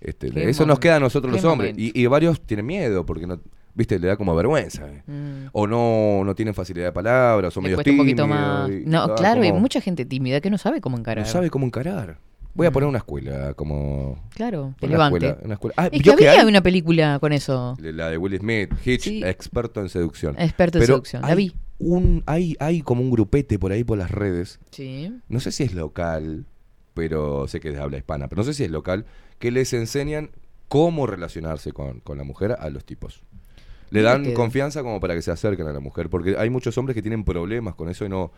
[0.00, 1.74] Este, eso nos queda a nosotros los hombres.
[1.76, 3.40] Y, y varios tienen miedo porque no,
[3.74, 3.98] ¿viste?
[3.98, 4.86] Le da como vergüenza.
[4.88, 5.02] ¿eh?
[5.06, 5.48] Mm.
[5.52, 8.40] O no, no tienen facilidad de palabras, son medio cuesta un poquito tímidos.
[8.46, 8.70] más.
[8.70, 11.24] y- No, ah, claro, hay como- mucha gente tímida que no sabe cómo encarar.
[11.24, 12.18] No sabe cómo encarar.
[12.54, 14.28] Voy a poner una escuela como...
[14.34, 16.46] Claro, te una escuela- una escuela- Ah, es que ¿vio que había hay?
[16.46, 17.76] una película con eso.
[17.80, 19.22] La de Will Smith, Hitch, Sí.
[19.24, 20.34] experto en seducción.
[20.38, 21.54] Experto en seducción, la hay vi.
[21.78, 24.60] Un, hay, hay como un grupete por ahí por las redes.
[24.70, 25.18] Sí.
[25.30, 26.44] No sé si es local,
[26.92, 29.06] pero sé que es de habla hispana, pero no sé si es local,
[29.38, 30.30] que les enseñan
[30.68, 33.22] cómo relacionarse con, con la mujer a los tipos.
[33.92, 36.94] Le dan confianza como para que se acerquen a la mujer, porque hay muchos hombres
[36.94, 38.32] que tienen problemas con eso y no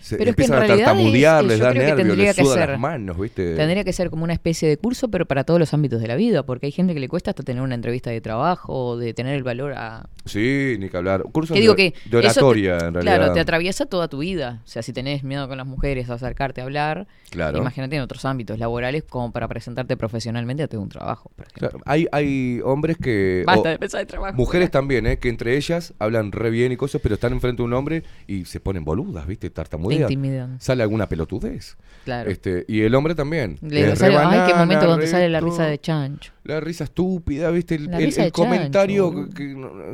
[0.00, 2.42] se Pero es que en empiezan a tartamudear, es- les da nervios, tendría les que
[2.44, 3.54] sudan ser- las manos, ¿viste?
[3.54, 6.16] Tendría que ser como una especie de curso, pero para todos los ámbitos de la
[6.16, 9.34] vida, porque hay gente que le cuesta hasta tener una entrevista de trabajo, de tener
[9.34, 10.08] el valor a...
[10.26, 11.22] Sí, ni que hablar.
[11.32, 13.16] Cursos Que digo de, que de te- oratoria, en realidad.
[13.16, 14.60] Claro, te atraviesa toda tu vida.
[14.64, 17.58] O sea, si tenés miedo con las mujeres a acercarte a hablar, Claro.
[17.58, 21.30] imagínate en otros ámbitos laborales como para presentarte profesionalmente a un trabajo.
[21.36, 21.68] por ejemplo.
[21.70, 23.44] Claro, Hay, hay hombres que...
[23.46, 24.36] Basta de pensar de trabajo.
[24.36, 25.18] Mujeres también, ¿eh?
[25.18, 28.44] Que entre ellas hablan re bien y cosas, pero están enfrente de un hombre y
[28.44, 29.50] se ponen boludas, ¿viste?
[29.96, 30.60] Te intimidan.
[30.60, 31.76] Sale alguna pelotudez.
[32.04, 32.30] Claro.
[32.30, 33.58] Este, y el hombre también.
[33.60, 36.32] Le sale- ay, qué momento re sale la risa de chancho.
[36.44, 37.74] La risa estúpida, ¿viste?
[37.74, 39.28] El, chancho, comentario,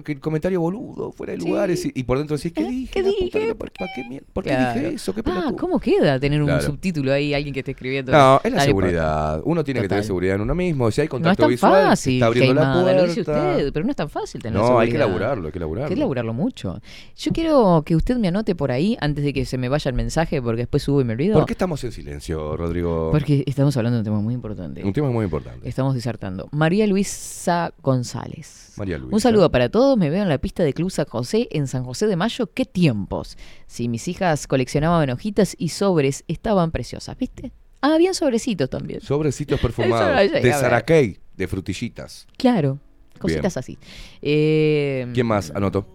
[0.05, 1.49] que, el comentario boludo, fuera de Sí.
[1.49, 1.85] lugares.
[1.85, 2.93] Y, y por dentro decís, ¿qué dije?
[2.93, 3.55] ¿Qué dije?
[3.57, 4.81] ¿Por, qué, mier- por qué Claro.
[4.81, 5.13] dije eso?
[5.15, 5.53] ¿Qué Ah?
[5.59, 6.63] ¿cómo queda tener un Claro.
[6.63, 8.13] subtítulo ahí, alguien que esté escribiendo?
[8.13, 9.43] No, es la Dale, seguridad.
[9.45, 10.91] Uno tiene que tener seguridad en uno mismo.
[10.93, 12.93] Si hay No es contacto tan visual, fácil, está abriendo la puerta.
[12.93, 15.07] lo dice usted, pero no es tan fácil tener No, hay que seguridad.
[15.09, 15.89] laburarlo, hay que laburarlo.
[15.89, 16.81] Hay que laburarlo mucho.
[17.17, 19.95] Yo quiero que usted me anote por ahí antes de que se me vaya el
[19.95, 21.35] mensaje, porque después subo y me olvido.
[21.35, 23.11] ¿Por qué estamos en silencio, Rodrigo?
[23.13, 24.83] Porque estamos hablando de un tema muy importante.
[24.83, 25.69] Un tema muy importante.
[25.69, 26.49] Estamos disertando.
[26.53, 28.73] María Luisa González.
[28.77, 29.15] María Luisa.
[29.15, 29.99] Un saludo para todos.
[29.99, 32.47] Me veo en la pista de Club San José en San José de Mayo.
[32.55, 33.37] ¡Qué tiempos!
[33.67, 37.53] Si mis hijas coleccionaban hojitas y sobres, estaban preciosas, ¿viste?
[37.83, 39.01] Ah, habían sobrecitos también.
[39.01, 40.33] Sobrecitos perfumados.
[40.33, 40.53] de.
[40.53, 42.27] Saraquey, de frutillitas.
[42.39, 42.79] Claro,
[43.19, 43.59] cositas Bien.
[43.59, 43.79] así.
[44.23, 45.87] Eh, ¿Quién más anotó?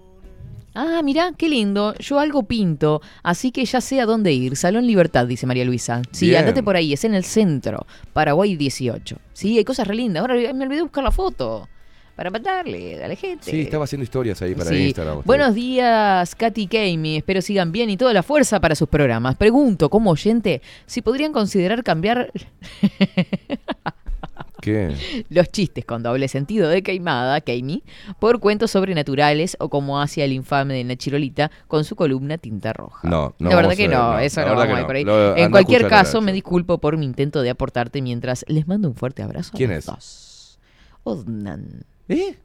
[0.73, 1.93] Ah, mirá, qué lindo.
[1.99, 4.55] Yo algo pinto, así que ya sé a dónde ir.
[4.55, 6.01] Salón Libertad, dice María Luisa.
[6.11, 6.39] Sí, Bien.
[6.39, 9.17] andate por ahí, es en el centro, Paraguay 18.
[9.33, 10.21] Sí, hay cosas re lindas.
[10.21, 11.67] Ahora me olvidé buscar la foto
[12.15, 13.49] para mandarle a la gente.
[13.49, 14.75] Sí, estaba haciendo historias ahí para Sí.
[14.87, 15.17] Instagram.
[15.17, 15.25] usted.
[15.27, 17.17] Buenos días, Katy Kami.
[17.17, 19.35] Espero sigan bien y toda la fuerza para sus programas.
[19.35, 22.31] Pregunto, como oyente, si podrían considerar cambiar
[24.61, 25.25] ¿Qué?
[25.29, 27.83] los chistes con doble sentido de Caimada, Kami,
[28.19, 33.07] por cuentos sobrenaturales o como hacia el infame de Nachirolita con su columna Tinta Roja.
[33.09, 33.49] No, no.
[33.49, 35.03] la verdad que no, eso no vamos a ir por ahí.
[35.03, 38.95] Lo- en cualquier caso, me disculpo por mi intento de aportarte mientras les mando un
[38.95, 39.51] fuerte abrazo.
[39.53, 39.85] a ¿Quién los es?
[39.85, 40.59] dos.
[41.03, 41.83] Odnan.
[42.09, 42.35] ¿Eh?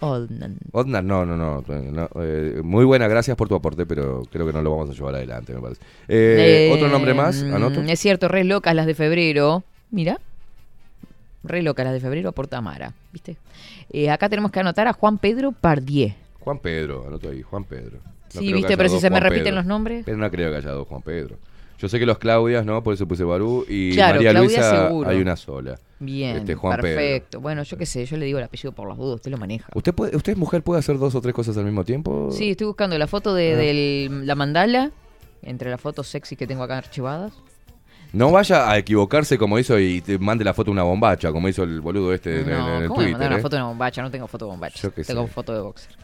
[0.00, 0.56] Odnan.
[0.72, 1.64] Odnar, no, no, no.
[1.66, 4.92] no, eh, muy buena, gracias por tu aporte, pero creo que no lo vamos a
[4.92, 5.80] llevar adelante, me parece.
[6.08, 7.42] Eh, ¿Otro nombre más?
[7.42, 7.80] mm, ¿Anoto?
[7.82, 9.62] Es cierto, re locas las de febrero.
[9.90, 10.18] Mira.
[11.44, 13.36] Re locas las de febrero aporta Mara, ¿viste?
[13.92, 16.14] Eh, acá tenemos que anotar a Juan Pedro Pardier.
[16.40, 17.98] Juan Pedro, anoto ahí, Juan Pedro.
[18.34, 19.56] No Sí, viste, pero si se me repiten Pedro.
[19.56, 20.04] los nombres.
[20.04, 21.36] Pero no creo que haya dos Juan Pedro.
[21.78, 22.82] Yo sé que los Claudias, ¿no?
[22.82, 23.64] Por eso puse Barú.
[23.68, 25.10] Y Claro, María Claudia Luisa seguro.
[25.10, 25.78] hay una sola.
[26.00, 26.96] Bien, Este, Juan Pedro.
[26.96, 27.40] perfecto.
[27.40, 29.68] Bueno, yo qué sé, yo le digo el apellido por las dudas, usted lo maneja.
[29.74, 32.30] ¿Usted, puede, ¿Usted, mujer, puede hacer dos o tres cosas al mismo tiempo?
[32.32, 33.56] Sí, estoy buscando la foto de Ah.
[33.56, 34.90] del- la mandala,
[35.42, 37.32] entre las fotos sexy que tengo acá archivadas.
[38.14, 41.48] No vaya a equivocarse como hizo y te mande la foto de una bombacha, como
[41.48, 43.26] hizo el boludo este en, no, en el ¿cómo me Twitter.
[43.26, 43.42] una ¿eh?
[43.42, 44.02] foto de una bombacha?
[44.02, 44.90] No tengo foto de bombacha.
[44.90, 45.32] Tengo sé.
[45.32, 45.96] foto de boxer.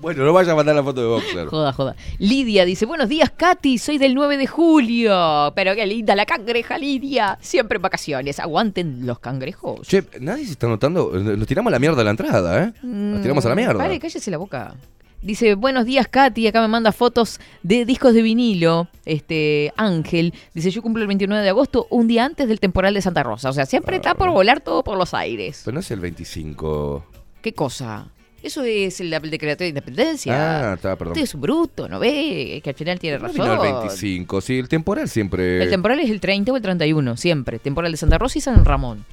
[0.00, 1.46] Bueno, no vaya a mandar la foto de boxer.
[1.48, 1.96] Joda, joda.
[2.18, 5.52] Lidia dice, buenos días, Katy, soy del 9 de julio.
[5.54, 7.38] Pero qué linda la cangreja, Lidia.
[7.40, 8.40] Siempre en vacaciones.
[8.40, 9.86] Aguanten los cangrejos.
[9.86, 11.12] Che, nadie se está notando.
[11.12, 12.72] Nos tiramos a la mierda a la entrada, ¿eh?
[12.82, 13.74] Nos tiramos a la mierda.
[13.74, 14.74] Mm, Pare, cállese la boca.
[15.22, 16.48] Dice, buenos días, Katy.
[16.48, 18.88] Acá me manda fotos de discos de vinilo.
[19.04, 20.34] Este, Ángel.
[20.52, 23.48] Dice, yo cumplo el 29 de agosto, un día antes del temporal de Santa Rosa.
[23.50, 25.62] O sea, siempre está por volar todo por los aires.
[25.64, 27.06] Pero no es el 25.
[27.40, 28.08] ¿Qué cosa?
[28.42, 30.70] Eso es el, el decreto de independencia.
[30.70, 31.12] Ah, está, perdón.
[31.12, 32.60] Usted es un bruto, ¿no ve?
[32.64, 33.42] Que al final tiene No razón.
[33.42, 34.40] vino el 25.
[34.40, 35.62] Sí, el temporal siempre.
[35.62, 37.60] El temporal es el 30 o el 31, siempre.
[37.60, 39.04] Temporal de Santa Rosa y San Ramón.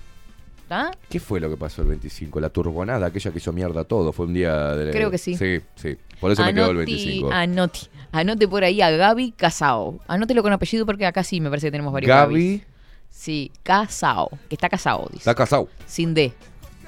[1.09, 2.39] ¿Qué fue lo que pasó el 25?
[2.39, 4.11] La turbonada, aquella que hizo mierda todo.
[4.13, 4.91] Fue un día de.
[4.91, 5.35] Creo que sí.
[5.35, 5.97] Sí, sí.
[6.19, 7.31] Por eso me quedó el Anoti- 25.
[7.31, 7.79] Anote,
[8.11, 9.99] anote por ahí a Gaby Casao.
[10.07, 12.63] Anótelo con apellido porque acá sí me parece que tenemos varios Gaby.
[13.09, 14.29] Sí, Casao.
[14.47, 15.17] Que está casado, dice.
[15.19, 15.67] está casado.
[15.87, 16.31] Sin D.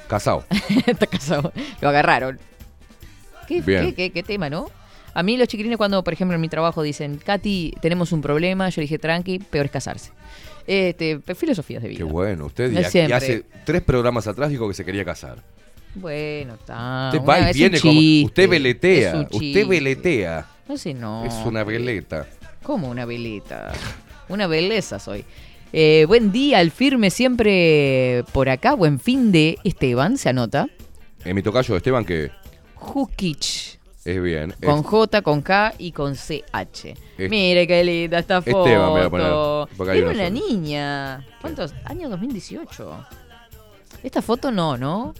[0.07, 0.43] Casado.
[0.85, 1.51] está casado.
[1.81, 2.39] Lo agarraron.
[3.47, 4.67] ¿Qué, qué- qué- qué tema, ¿no?
[5.13, 8.69] A mí los chiquilines cuando, por ejemplo, en mi trabajo dicen, Katy, tenemos un problema,
[8.69, 10.11] yo dije, tranqui, peor es casarse.
[10.67, 11.97] Este, filosofías de vida.
[11.97, 12.45] Qué bueno.
[12.47, 13.13] Usted No y, y siempre.
[13.15, 15.43] hace tres programas atrás dijo que se quería casar.
[15.95, 17.09] Bueno, está.
[17.13, 17.99] usted va y viene como.
[18.25, 19.27] Usted veletea.
[19.31, 20.47] Usted veletea.
[20.67, 21.25] No sé, no.
[21.25, 22.27] Es una veleta.
[22.63, 23.73] ¿Cómo una veleta?
[24.29, 25.25] Una belleza soy.
[25.73, 28.73] Eh, buen día, el firme siempre por acá.
[28.73, 30.67] Buen fin de Esteban, se anota.
[31.25, 32.31] En mi tocayo Esteban, que
[32.75, 33.79] Jukich.
[34.05, 34.53] Es bien.
[34.63, 36.95] Con Es- J, con K y con CH.
[37.17, 38.65] Es- Mire qué linda esta foto.
[38.65, 40.29] Esteban voy a poner, Era una solo.
[40.29, 41.27] niña.
[41.41, 41.73] ¿Cuántos?
[41.85, 43.05] Año 2018.
[44.03, 45.13] Esta foto no, ¿no?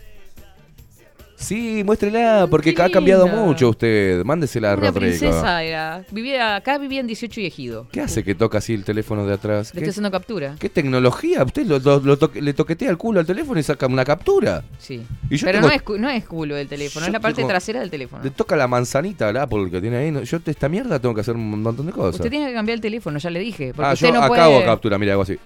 [1.42, 3.42] Sí, muéstrela, porque qué ha cambiado linda.
[3.42, 4.24] mucho usted.
[4.24, 5.08] Mándesela a Una Rodrigo.
[5.18, 6.04] princesa era.
[6.12, 7.88] Vivía, acá vivían 18 y ejido.
[7.92, 9.70] ¿Qué hace que toca así el teléfono de atrás?
[9.70, 10.56] Le ¿Qué, estoy haciendo captura.
[10.60, 11.44] qué tecnología?
[11.44, 14.64] Usted lo, lo- lo toque- le toquetea el culo al teléfono y saca una captura.
[14.78, 15.02] Sí.
[15.30, 17.20] Y yo Pero tengo- no, es, cu- no es culo del teléfono, Yo es la
[17.20, 18.24] parte tengo- trasera del teléfono.
[18.24, 20.12] Le toca la manzanita al Apple que tiene ahí.
[20.12, 22.16] No, Yo de esta mierda tengo que hacer un montón de cosas.
[22.16, 23.74] Usted tiene que cambiar el teléfono, ya le dije.
[23.76, 24.64] Porque ah, usted yo no acá puede...
[24.64, 25.38] captura, mira, hago así.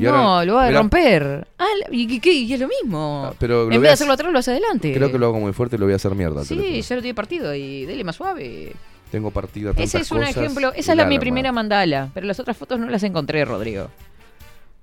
[0.00, 1.46] Y No, ahora- lo va a romper.
[1.58, 2.32] Ah, ¿y, y qué?
[2.32, 3.24] Y es lo mismo.
[3.26, 4.92] Ah, pero en vez de hacerlo hacer- atrás, lo hace adelante.
[4.94, 6.44] Creo que lo hago muy fuerte y lo voy a hacer mierda.
[6.44, 8.72] Sí, ya lo tiene partido y dele más suave.
[9.10, 10.72] Tengo partida Ese es un cosas ejemplo.
[10.74, 12.08] Esa es la, mi primera mandala.
[12.14, 13.88] Pero las otras fotos no las encontré, Rodrigo.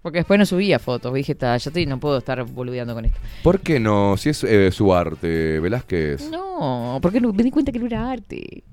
[0.02, 1.14] Porque después no subía fotos.
[1.14, 3.18] Dije, "Ta, ya estoy, no puedo estar boludeando con esto.
[3.44, 4.16] ¿Por qué no?
[4.18, 6.30] Si es eh, su arte, Velázquez.
[6.30, 8.64] No, porque no, me di cuenta que no era arte.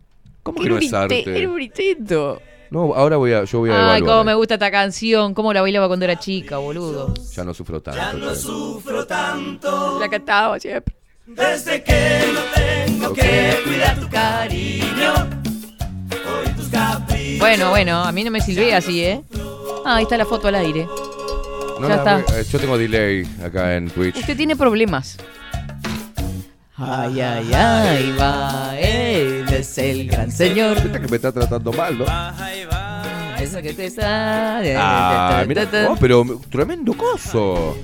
[0.42, 1.24] ¿Cómo Que no es arte?
[1.38, 2.40] Era un intento.
[2.74, 4.02] No, ahora voy a, yo voy a Ay, evaluar.
[4.10, 5.32] cómo me gusta esta canción.
[5.32, 7.14] Cómo la bailaba cuando era chica, boludo.
[7.32, 8.30] Ya no sufro tanto.
[8.30, 8.34] che.
[8.36, 10.92] Sufro tanto La cantaba siempre.
[11.24, 15.12] desde que no tengo que cuidar tu cariño.
[16.10, 17.38] Hoy tus caprichos.
[17.38, 19.22] Bueno, bueno, a mí no me sirve así, ¿eh?
[19.86, 20.84] Ah, ahí está la foto al aire.
[21.80, 22.14] No Ya está.
[22.16, 24.16] voy- eh, yo tengo delay acá en Twitch.
[24.16, 25.16] Usted tiene problemas.
[26.76, 29.13] Ay, ay, ay, va, él
[29.56, 30.82] es el gran señor.
[30.82, 32.06] Viste que me está tratando mal, ¿no?
[33.40, 34.58] Eso que te está.
[34.76, 37.76] Ah, mira, oh, pero tremendo coso.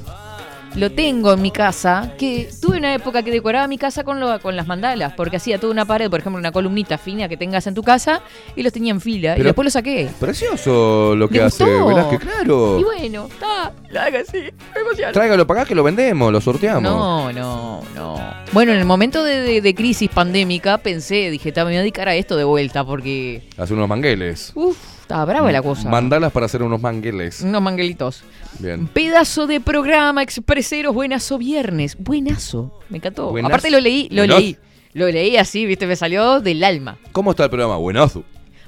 [0.76, 4.38] Lo tengo en mi casa, que tuve una época que decoraba mi casa con, lo-
[4.40, 7.66] con las mandalas, porque hacía toda una pared, por ejemplo, una columnita fina que tengas
[7.66, 8.22] en tu casa,
[8.54, 10.08] y los tenía en fila, y después lo saqué.
[10.20, 11.64] Precioso lo que ¿Le hace?
[11.64, 12.78] Velázquez, claro.
[12.78, 15.12] Y bueno, está, lo haga así, me.
[15.12, 16.82] Tráigalo para acá que lo vendemos, lo sorteamos.
[16.82, 18.34] No, no, no.
[18.52, 21.80] Bueno, en el momento de, de- de crisis pandémica pensé, dije, "Ta, me voy a
[21.80, 24.52] dedicar a esto de vuelta porque, Hacer unos mangueles.
[24.54, 24.76] uff,
[25.10, 25.88] estaba brava la cosa.
[25.88, 27.40] Mandalas para hacer unos mangueles.
[27.42, 28.22] Unos manguelitos.
[28.60, 28.86] Bien.
[28.86, 31.96] Pedazo de programa, expreseros, buenazo viernes.
[31.98, 33.36] Buenazo, me encantó.
[33.44, 34.56] Aparte lo leí, lo leí.
[34.92, 36.96] Lo leí así, viste, me salió del alma.
[37.10, 37.76] ¿Cómo está el programa?
[37.76, 38.22] Buenazo.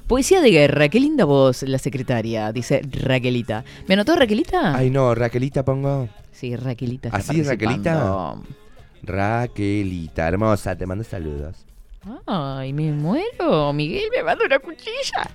[0.05, 3.63] Poesía de guerra, qué linda voz la secretaria, dice Raquelita.
[3.87, 4.75] ¿Me anotó Raquelita?
[4.75, 6.09] Ay, no, Raquelita pongo.
[6.33, 7.07] Sí, Raquelita.
[7.07, 7.93] está ¿Así, Raquelita?
[7.93, 8.43] participando.
[9.03, 11.55] Raquelita, hermosa, te mando saludos.
[12.25, 13.71] Ay, me muero.
[13.71, 15.29] Miguel me manda una cuchilla.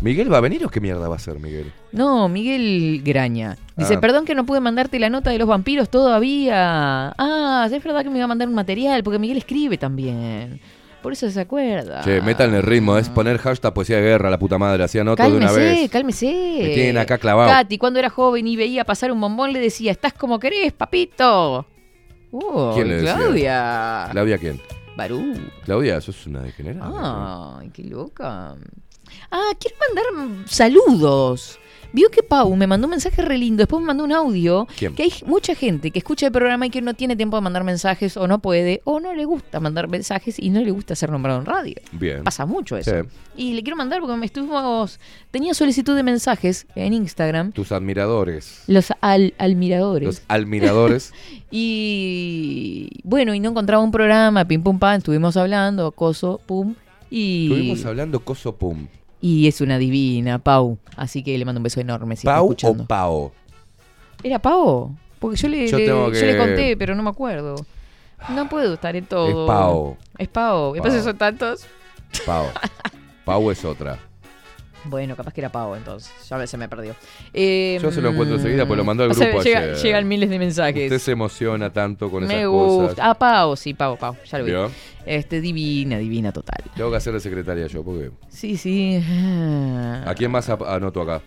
[0.00, 1.70] ¿Miguel va a venir o qué mierda va a ser Miguel?
[1.92, 3.56] No, Miguel Graña.
[3.76, 4.00] Dice, Ah.
[4.00, 7.12] perdón que no pude mandarte la nota de los vampiros todavía.
[7.18, 10.60] Ah, es verdad que me iba a mandar un material, porque Miguel escribe también.
[11.02, 12.02] Por eso se acuerda.
[12.02, 15.24] Che, metan el ritmo, es poner hashtag poesía de guerra, la puta madre, hacía nota
[15.28, 15.90] de una Cálmese, vez.
[15.90, 16.26] cálmese.
[16.62, 17.48] Me tienen acá clavado.
[17.50, 21.66] Katy, cuando era joven y veía pasar un bombón, le decía, estás como querés, papito.
[22.30, 23.14] Uh, ¿Quién le decía?
[23.16, 24.08] Claudia.
[24.12, 24.60] ¿Claudia quién?
[24.96, 25.32] Barú.
[25.64, 27.58] Claudia, eso es una degenerada.
[27.60, 28.56] Ay, qué loca.
[29.30, 31.60] Ah, quiero mandar saludos.
[31.92, 34.68] Vio que Pau me mandó un mensaje re lindo, después me mandó un audio.
[34.78, 34.94] ¿Quién?
[34.94, 37.64] Que hay mucha gente que escucha el programa y que no tiene tiempo de mandar
[37.64, 41.10] mensajes o no puede o no le gusta mandar mensajes y no le gusta ser
[41.10, 41.74] nombrado en radio.
[41.92, 42.22] Bien.
[42.22, 42.90] Pasa mucho eso.
[42.90, 43.08] Sí.
[43.36, 45.00] Y le quiero mandar porque me estuvimos.
[45.32, 47.50] Tenía solicitud de mensajes en Instagram.
[47.52, 48.62] Tus admiradores.
[48.68, 50.06] Los al, almiradores.
[50.06, 51.12] Los admiradores.
[51.52, 56.76] Y bueno, y no encontraba un programa, pim pum pam, estuvimos hablando, coso, pum.
[57.10, 58.86] Y, Estuvimos hablando coso pum.
[59.20, 60.78] Y es una divina, Pau.
[60.96, 62.16] Así que le mando un beso enorme.
[62.16, 63.32] Si está ¿Pau o Pao?
[64.22, 64.94] ¿Era Pau?
[65.18, 67.54] Porque yo le, Yo le- tengo yo que- le conté, pero no me acuerdo.
[68.30, 69.28] No puedo estar en todo.
[69.28, 69.96] Es Pau.
[70.18, 70.74] Es Pau.
[70.76, 71.10] Entonces Pau.
[71.10, 71.66] son tantos.
[72.26, 72.46] Pao.
[73.24, 73.98] Pau es otra.
[74.84, 76.10] Bueno, capaz que era Pau entonces.
[76.28, 76.94] Ya se me perdió.
[77.34, 79.76] Eh, Yo se lo encuentro enseguida, pues lo mandó al o sea, grupo llega- ayer.
[79.76, 80.84] Llegan miles de mensajes.
[80.84, 82.88] Usted se emociona tanto con me esas gusta.
[82.88, 82.98] cosas.
[83.00, 84.16] Ah, Pau, sí, Pau, Pau.
[84.30, 84.50] Ya lo vi.
[84.52, 84.70] ¿Vio?
[85.04, 86.64] Este, divina, divina total.
[86.74, 88.10] Tengo que hacer de secretaria yo, porque.
[88.28, 89.02] Sí, sí.
[90.06, 91.20] ¿A quién más anoto acá?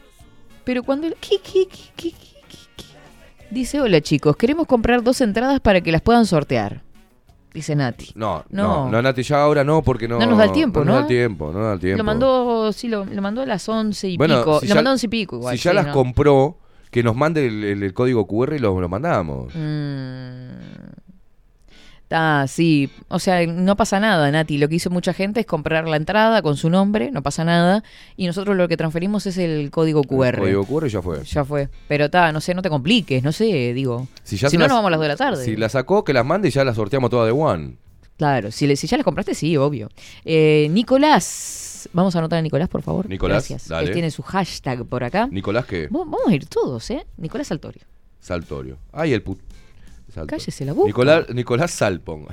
[0.63, 1.07] Pero cuando...
[1.19, 2.15] ¿Qué, qué, qué, qué, qué,
[2.49, 2.84] qué, qué?
[3.51, 6.81] Dice, hola chicos, queremos comprar dos entradas para que las puedan sortear.
[7.53, 8.11] Dice Nati.
[8.15, 8.85] No, No.
[8.85, 10.17] no, no, Nati, ya ahora no, porque no.
[10.19, 10.91] No nos da el tiempo, no ¿no?
[10.91, 11.97] nos da el tiempo, no nos da el tiempo.
[11.99, 14.59] Lo mandó, sí, lo, lo mandó a las once y Bueno, pico.
[14.61, 15.57] si lo mandó a once y pico igual.
[15.57, 15.93] Si ya las ¿no?
[15.93, 16.57] compró,
[16.89, 19.53] que nos mande el, el- el código QR y lo, lo mandamos.
[19.55, 21.02] Mm.
[22.15, 22.91] Ah, sí.
[23.07, 24.57] O sea, no pasa nada, Nati.
[24.60, 27.84] Lo que hizo mucha gente es comprar la entrada con su nombre, no pasa nada.
[28.15, 30.35] Y nosotros lo que transferimos es el código QR.
[30.35, 31.23] El código QR ya fue.
[31.23, 31.69] Ya fue.
[31.88, 34.07] Pero está, no sé, no te compliques, no sé, digo.
[34.23, 35.44] Si, ya si no, las- nos vamos a las 2 de la tarde.
[35.45, 37.77] Si la sacó, que las mande y ya las sorteamos todas de one.
[38.15, 39.90] Claro, si, le- si ya las compraste, sí, obvio.
[40.23, 43.10] Eh, Nicolás, vamos a anotar a Nicolás, por favor.
[43.10, 43.68] Nicolás, Gracias.
[43.68, 43.88] dale.
[43.88, 45.27] Él tiene su hashtag por acá.
[45.31, 45.88] Nicolás, ¿qué?
[45.88, 47.06] Va- Vamos a ir todos, ¿eh?
[47.18, 47.81] Nicolás Saltorio.
[48.19, 48.77] Saltorio.
[48.91, 49.40] Ay, el put.
[50.27, 50.88] Cállese la boca.
[50.88, 52.26] Nicolás, Nicolás Salpon.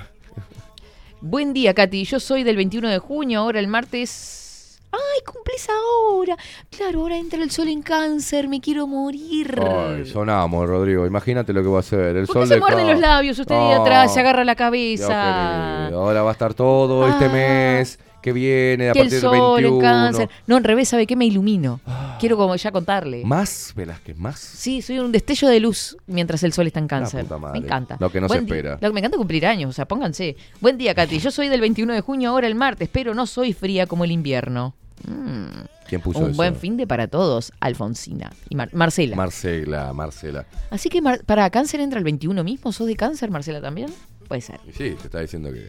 [1.20, 2.04] Buen día, Katy.
[2.04, 4.78] Yo soy del 21 de junio, ahora el martes.
[4.92, 6.36] ¡Ay, cumplís ahora!
[6.68, 9.54] Claro, ahora entra el sol en cáncer, me quiero morir.
[9.64, 11.06] Ay, sonamos, Rodrigo.
[11.06, 12.16] Imagínate lo que va a hacer.
[12.16, 14.18] El ¿Por sol qué se de muerde ca- los labios usted ahí Oh, atrás, se
[14.20, 15.86] agarra la cabeza?
[15.88, 17.28] Ahora va a estar todo este Ah.
[17.32, 19.76] mes que viene a Que el partir del sol 21.
[19.76, 20.28] en cáncer.
[20.46, 21.16] No, al revés, ¿sabe qué?
[21.16, 21.80] Me ilumino.
[22.18, 23.24] Quiero como ya contarle.
[23.24, 24.16] ¿Más, Velázquez?
[24.18, 24.38] ¿Más?
[24.38, 27.22] Sí, soy un destello de luz mientras el sol está en cáncer.
[27.24, 27.60] puta madre.
[27.60, 27.96] Me encanta.
[27.98, 28.78] Lo que no se Buen espera.
[28.80, 30.36] Lo que me encanta cumplir años, o sea, pónganse.
[30.60, 31.18] Buen día, Katy.
[31.18, 34.12] Yo soy del 21 de junio, ahora el martes, pero no soy fría como el
[34.12, 34.74] invierno.
[35.08, 35.46] Mm.
[35.88, 36.36] ¿Quién puso Un eso?
[36.36, 39.16] buen fin de para todos, Alfonsina y Mar- Marcela.
[39.16, 40.46] Marcela, Marcela.
[40.70, 42.70] Así que Mar- para cáncer entra el 21 mismo.
[42.70, 43.88] ¿Sos de cáncer, Marcela, también?
[44.28, 44.60] Puede ser.
[44.76, 45.66] Sí, te está diciendo que.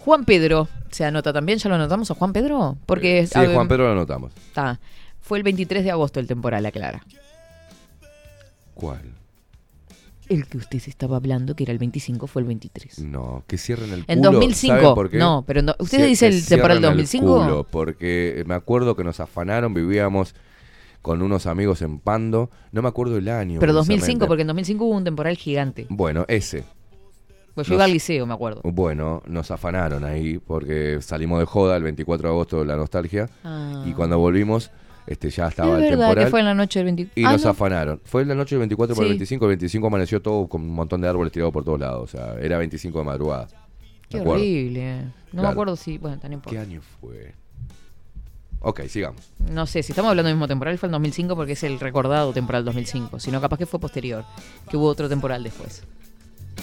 [0.00, 1.58] Juan Pedro, ¿se anota también?
[1.58, 2.76] ¿Ya lo anotamos a Juan Pedro?
[2.86, 4.32] Porque Sí, a- Juan Pedro lo anotamos.
[4.36, 4.80] Está.
[5.20, 7.02] Fue el 23 de agosto el temporal, aclara.
[8.74, 9.02] ¿Cuál?
[10.28, 13.00] El que usted se estaba hablando, que era el 25, fue el 23.
[13.00, 14.12] No, que cierren el culo.
[14.14, 14.74] En 2005.
[14.80, 15.18] ¿Sabe por qué?
[15.18, 17.26] No, pero en do- ¿usted Cier- dice el temporal cierren 2005?
[17.26, 20.34] culo, porque me acuerdo que nos afanaron, vivíamos
[21.02, 22.48] con unos amigos en Pando.
[22.70, 23.58] No me acuerdo el año.
[23.58, 24.26] Pero 2005, precisamente.
[24.28, 25.86] porque en 2005 hubo un temporal gigante.
[25.90, 26.64] Bueno, ese.
[27.54, 28.60] Pues yo Nos- iba al liceo, me acuerdo.
[28.64, 33.28] Bueno, nos afanaron ahí porque salimos de joda el 24 de agosto de la nostalgia.
[33.44, 33.84] Ah.
[33.86, 34.70] Y cuando volvimos,
[35.06, 36.24] este ya estaba es el verdad temporal.
[36.24, 37.12] que fue en la noche del 25.
[37.20, 37.50] Y Ah, nos no.
[37.50, 38.00] afanaron.
[38.04, 39.12] Fue en la noche del 24 por el Sí.
[39.14, 39.44] 25.
[39.46, 42.02] El 25 amaneció todo con un montón de árboles tirados por todos lados.
[42.04, 43.48] O sea, era 25 de madrugada.
[44.08, 45.04] Qué horrible.
[45.32, 45.98] No me acuerdo si.
[45.98, 46.60] Bueno, tan ¿Qué importa.
[46.60, 47.34] año fue?
[48.62, 49.32] Ok, sigamos.
[49.50, 52.32] No sé, si estamos hablando del mismo temporal, fue el 2005 porque es el recordado
[52.32, 53.18] temporal 2005.
[53.18, 54.24] Si no, capaz que fue posterior.
[54.68, 55.82] Que hubo otro temporal después.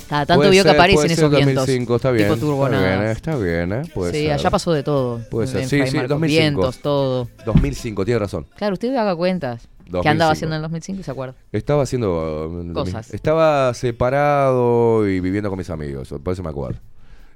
[0.07, 1.55] Cada tanto Puede vio que ser, aparecen puede ser esos vientos.
[1.55, 2.23] 2005, está bien.
[2.25, 3.17] Tipo Está bien, turbonadas.
[3.17, 3.81] está bien, ¿eh?
[3.93, 4.31] Puede sí, ser.
[4.31, 5.19] allá pasó de todo.
[5.29, 5.67] Puede ser.
[5.67, 6.41] Sí, sí, Marcos, 2005.
[6.41, 7.29] Vientos, todo.
[7.45, 8.45] 2005, tiene razón.
[8.55, 9.67] Claro, usted haga cuentas.
[9.87, 10.09] ¿Qué 2005.
[10.09, 11.35] andaba haciendo en el 2005 y se acuerda?
[11.51, 13.13] Estaba haciendo uh, Cosas.
[13.13, 16.79] Estaba separado y viviendo con mis amigos, por eso me acuerdo.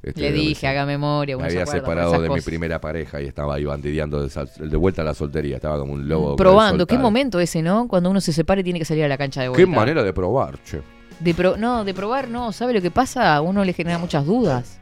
[0.03, 0.67] Este, Le dije, 2005.
[0.67, 1.37] haga memoria.
[1.37, 5.05] Me se había separado de mi primera pareja y estaba ahí bandideando de, vuelta a
[5.05, 5.57] la soltería.
[5.57, 6.35] Estaba como un lobo.
[6.35, 6.87] Probando.
[6.87, 7.87] Qué momento ese, ¿no?
[7.87, 9.63] Cuando uno se separa y tiene que salir a la cancha de vuelta.
[9.63, 10.81] Qué manera de probar, che.
[11.21, 12.51] De pro- no, de probar no.
[12.51, 13.35] ¿Sabe lo que pasa?
[13.35, 14.77] A uno le genera muchas dudas.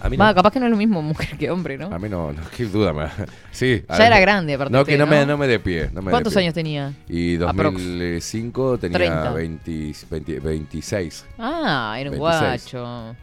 [0.00, 1.86] A mí Va, capaz que no es lo mismo mujer que hombre, ¿no?
[1.86, 3.06] A mí no, no, qué duda me
[3.50, 3.82] Sí.
[3.88, 4.06] Ya ver.
[4.08, 5.10] era grande, aparte No, que no, ¿no?
[5.10, 5.88] Me, no me dé pie.
[5.92, 6.42] no me ¿Cuántos pie.
[6.42, 6.92] años tenía?
[7.08, 7.74] Y Aprox.
[7.82, 9.32] 2005 tenía 30.
[9.32, 11.24] 20 20 26.
[11.38, 12.18] Ah, era un 26.
[12.18, 13.16] guacho.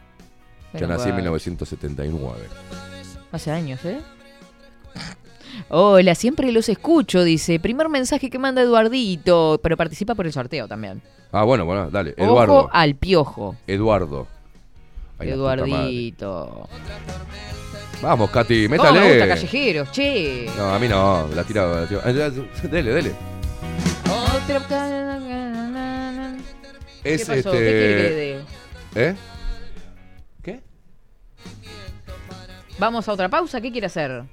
[0.72, 1.16] Yo Era un nací en guacho.
[1.16, 2.38] 1979.
[3.32, 4.00] Hace años, ¿eh?
[5.68, 7.58] Hola, siempre los escucho, dice.
[7.60, 11.00] Primer mensaje que manda Eduardito, pero participa por el sorteo también.
[11.36, 12.14] Ah, bueno, bueno, dale.
[12.16, 12.54] Eduardo.
[12.60, 13.56] Ojo al piojo.
[13.66, 14.28] Eduardo.
[15.18, 15.62] Ay, la puta madre.
[15.64, 16.68] Eduardito.
[18.02, 19.00] Vamos, Katy, ¿Cómo métale.
[19.00, 20.46] me gusta callejeros, che.
[20.56, 21.66] No, a mí no, la tira.
[21.66, 22.02] La tira.
[22.06, 23.12] Eh, Dele, dele.
[24.68, 26.34] Ca-
[27.02, 27.34] Es ¿Qué pasó?
[27.34, 27.50] este.
[27.50, 28.44] ¿Qué quiere que dé?
[29.10, 29.16] ¿Eh?
[32.78, 34.24] Vamos a otra pausa, ¿qué quiere hacer?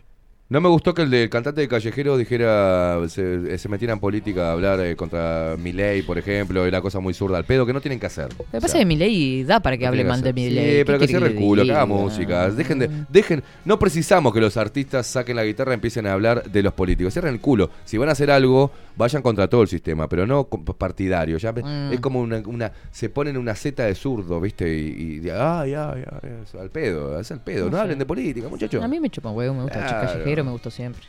[0.52, 4.50] No me gustó que el del cantante de callejero dijera, se, se metiera en política
[4.50, 7.80] a hablar eh, contra Milei, por ejemplo, era cosa muy zurda al pedo, que no
[7.80, 8.28] tienen que hacer.
[8.38, 10.84] Lo que pasa es que mi ley da para que hable mal de mi Sí,
[10.86, 12.50] pero que cierre el culo, que haga música.
[12.50, 16.44] Dejen de, dejen, no precisamos que los artistas saquen la guitarra y empiecen a hablar
[16.44, 17.14] de los políticos.
[17.14, 17.70] Cierren el culo.
[17.86, 21.38] Si van a hacer algo, vayan contra todo el sistema, pero no partidario.
[21.38, 21.92] Ya Mm.
[21.94, 24.68] es como una, una, se ponen una zeta de zurdo, ¿viste?
[24.74, 27.66] Y, y ay, ay, ay, es al pedo, es al pedo.
[27.66, 27.82] No, No sé.
[27.84, 28.84] hablen de política, muchachos.
[28.84, 30.08] A mí me chupa un huevo, me gusta el Claro.
[30.08, 31.04] callejero, me gustó siempre.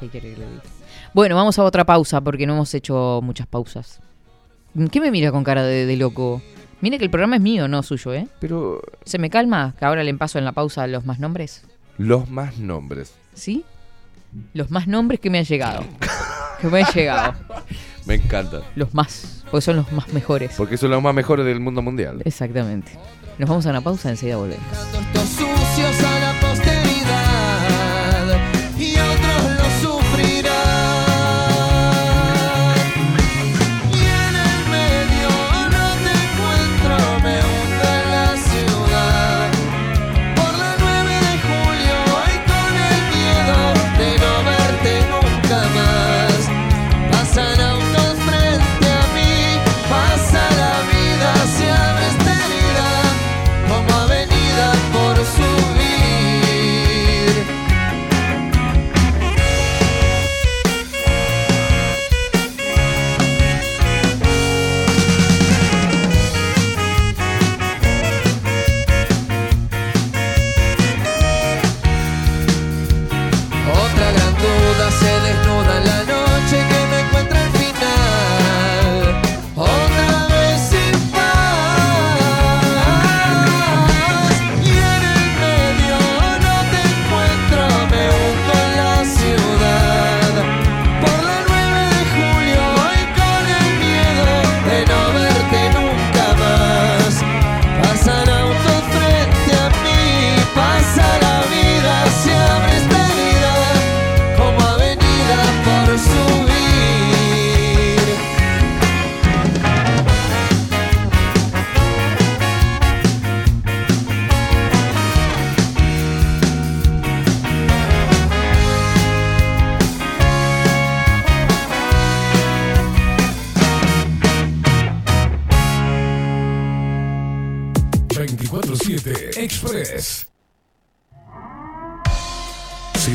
[0.00, 0.62] ¿Qué quiere que le diga?
[1.12, 4.00] Bueno, vamos a otra pausa porque no hemos hecho muchas pausas.
[4.90, 6.42] ¿Qué me mira con cara de, de loco?
[6.80, 8.26] Mire que el programa es mío, no suyo, ¿eh?
[8.40, 9.74] Pero ¿Se me calma?
[9.78, 11.64] Que ahora le paso en la pausa los más nombres.
[11.96, 13.14] los más nombres.
[13.34, 13.64] ¿Sí?
[14.52, 15.84] Los más nombres que me han llegado.
[16.60, 17.34] que me han llegado.
[18.06, 18.60] Me encanta.
[18.74, 19.44] Los más.
[19.50, 20.52] Porque son los más mejores.
[20.58, 22.20] Porque son los más mejores del mundo mundial.
[22.24, 22.92] Exactamente.
[23.38, 24.66] Nos vamos a una pausa, enseguida volvemos.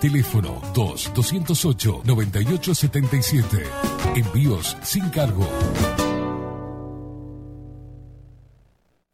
[0.00, 3.62] Teléfono 2 208 9877.
[4.14, 5.48] Envíos sin cargo.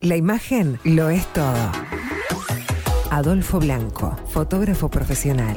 [0.01, 1.71] La imagen lo es todo.
[3.11, 5.57] Adolfo Blanco, fotógrafo profesional.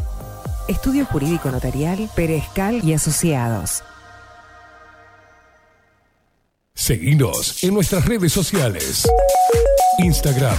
[0.67, 3.83] Estudio Jurídico Notarial, Perezcal y Asociados.
[6.73, 9.07] Seguinos en nuestras redes sociales.
[9.99, 10.57] Instagram,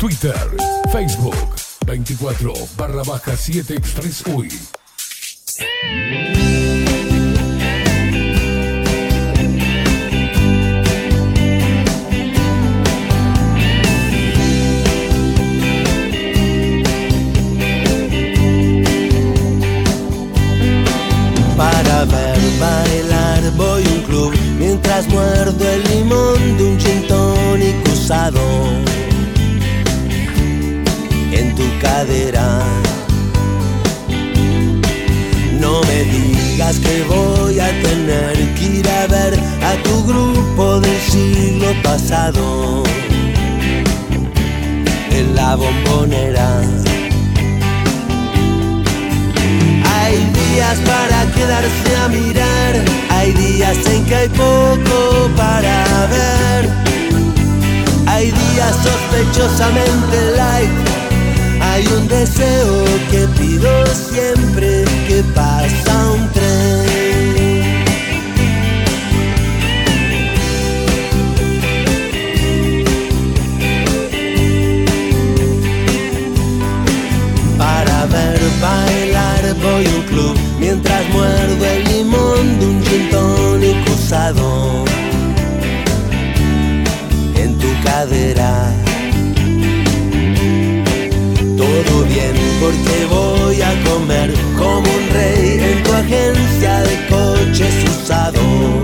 [0.00, 0.34] Twitter,
[0.90, 1.36] Facebook,
[1.86, 4.24] 24 barra baja 7 Express.
[24.98, 28.40] Mientras muerdo el limón de un gin tonic usado
[31.32, 32.60] en tu cadera.
[35.60, 41.00] No me digas que voy a tener que ir a ver a tu grupo del
[41.00, 42.82] siglo pasado
[45.10, 46.60] en la bombonera.
[49.94, 52.97] Hay días para quedarse a mirar,
[53.28, 56.68] hay días en que hay poco para ver.
[58.06, 60.70] Hay días sospechosamente light,
[61.60, 67.84] hay un deseo que pido siempre que pasa un tren.
[77.58, 81.87] Para ver bailar voy a un club mientras muerdo el
[82.68, 84.84] un gin tonic usado
[87.34, 88.52] en tu cadera.
[91.56, 98.82] Todo bien porque voy a comer como un rey en tu agencia de coches usados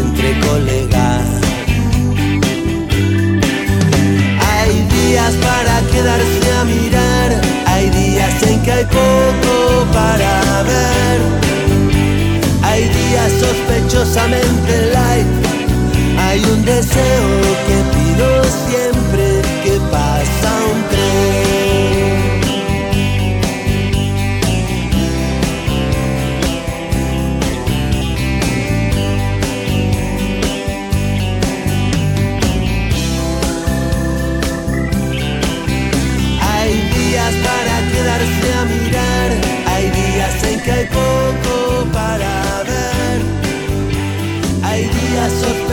[0.00, 1.26] entre colegas.
[4.52, 7.30] Hay días para quedarse a mirar,
[7.66, 11.20] hay días que hay poco para ver.
[12.62, 15.26] Hay días sospechosamente light,
[16.18, 17.28] hay un deseo
[17.66, 18.03] que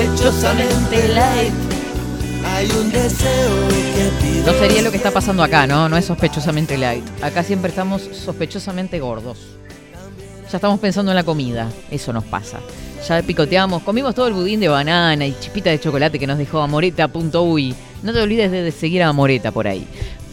[0.01, 1.53] sospechosamente light,
[2.45, 4.51] hay un deseo que pido.
[4.51, 5.89] No sería lo que está pasando acá, ¿no?
[5.89, 7.03] No es sospechosamente light.
[7.21, 9.37] Acá siempre estamos sospechosamente gordos.
[10.51, 11.69] Ya estamos pensando en la comida.
[11.91, 12.59] Eso nos pasa.
[13.07, 16.61] Ya picoteamos, comimos todo el budín de banana y chipita de chocolate que nos dejó
[16.61, 17.75] amoreta.uy.
[18.03, 19.85] No te olvides de, seguir a Amoreta por ahí.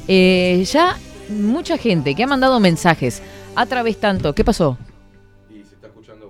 [0.07, 0.97] Eh, ya
[1.29, 3.23] mucha gente que ha mandado mensajes
[3.55, 4.35] a través tanto.
[4.35, 4.79] ¿Qué pasó?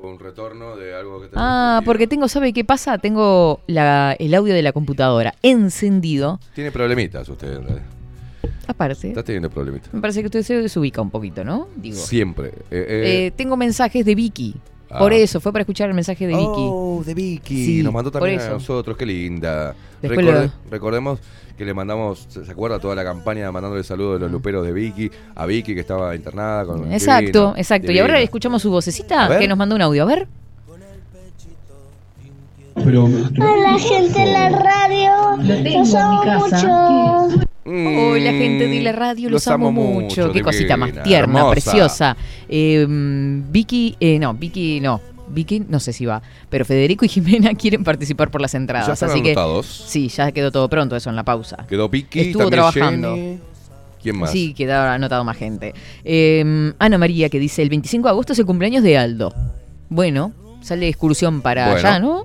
[0.02, 2.98] Un retorno de algo que está Ah, porque tengo, ¿sabe qué pasa?
[2.98, 6.40] Tengo la- el audio de la computadora encendido.
[6.54, 7.86] Tiene problemitas usted en realidad.
[8.66, 9.92] Aparte, Estás teniendo problemitas.
[9.94, 11.68] me parece que usted se desubica un poquito, ¿no?
[11.76, 11.96] Digo.
[11.96, 12.48] Siempre.
[12.48, 14.54] Eh, eh, Eh, tengo mensajes de Vicky.
[14.90, 14.98] Ah.
[14.98, 16.46] Por eso, fue para escuchar el mensaje de Vicky.
[16.48, 17.64] Oh, de Vicky.
[17.64, 19.74] Sí, Nos mandó por también a nosotros, qué linda.
[20.00, 21.18] Después Recorde- lo- Recordemos
[21.58, 25.10] que le mandamos, ¿se acuerda toda la campaña mandándole saludos de los luperos de Vicky?
[25.34, 26.90] A Vicky que estaba internada con.
[26.92, 27.92] Exacto, divino, exacto.
[27.92, 30.04] Y ahora escuchamos su vocecita A que nos mandó un audio.
[30.04, 30.28] A ver.
[32.76, 37.47] Hola gente de la radio, los amo mucho.
[37.68, 40.32] Hola, gente de la radio, los, amo, mucho.
[40.32, 41.50] Qué cosita más tierna, hermosa.
[41.50, 42.16] preciosa.
[42.48, 45.00] Eh, mm, Vicky, eh, no, Vicky no.
[45.30, 48.86] Vicky, no sé si va, pero Federico y Jimena quieren participar por las entradas.
[48.86, 49.66] Ya están así anotados.
[49.84, 51.66] que sí, ya quedó todo pronto eso en la pausa.
[51.68, 53.14] Quedó Vicky, Estuvo trabajando.
[53.14, 53.38] Jenny.
[54.02, 54.30] ¿Quién más?
[54.30, 55.74] Sí, quedó anotado más gente.
[56.04, 59.34] Eh, Ana María que dice, el 25 de agosto es el cumpleaños de Aldo.
[59.90, 60.32] Bueno,
[60.62, 61.86] sale de excursión para Bueno.
[61.88, 62.24] allá, ¿no?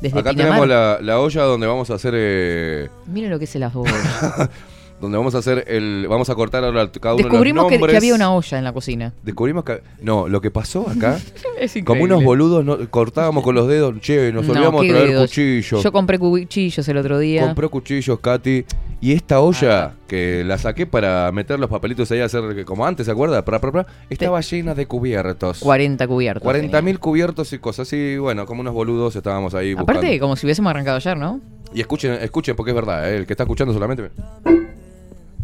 [0.00, 0.60] Desde Acá Pinamar.
[0.60, 2.14] tenemos la, la olla donde vamos a hacer.
[2.16, 3.64] eh, Miren lo que es el.
[5.04, 6.06] donde vamos a hacer el.
[6.08, 7.92] Vamos a cortar ahora cada uno Descubrimos de que, los nombres.
[7.92, 9.12] que había una olla en la cocina.
[9.22, 9.80] Descubrimos que.
[10.02, 11.18] No, lo que pasó acá.
[11.58, 13.98] Es como unos boludos, no- cortábamos con los dedos.
[14.00, 15.30] Che, nos No, olvidamos de qué traer dedos.
[15.30, 15.82] cuchillos.
[15.82, 17.42] Yo compré cuchillos el otro día.
[17.46, 18.64] Compró cuchillos, Katy.
[19.00, 22.86] Y esta olla, que la saqué para meter los papelitos ahí a hacer que- como
[22.86, 23.44] antes, ¿se acuerda?
[23.44, 25.58] Pra, pra, pra, estaba llena de cubiertos.
[25.60, 26.42] 40 cubiertos.
[26.42, 28.16] 40 mil cubiertos y cosas así.
[28.18, 29.98] Bueno, como unos boludos estábamos ahí buscando.
[30.00, 31.40] Aparte, como si hubiésemos arrancado ayer, ¿no?
[31.74, 33.16] Y escuchen, escuchen porque es verdad, ¿eh?
[33.18, 34.10] el que está escuchando solamente.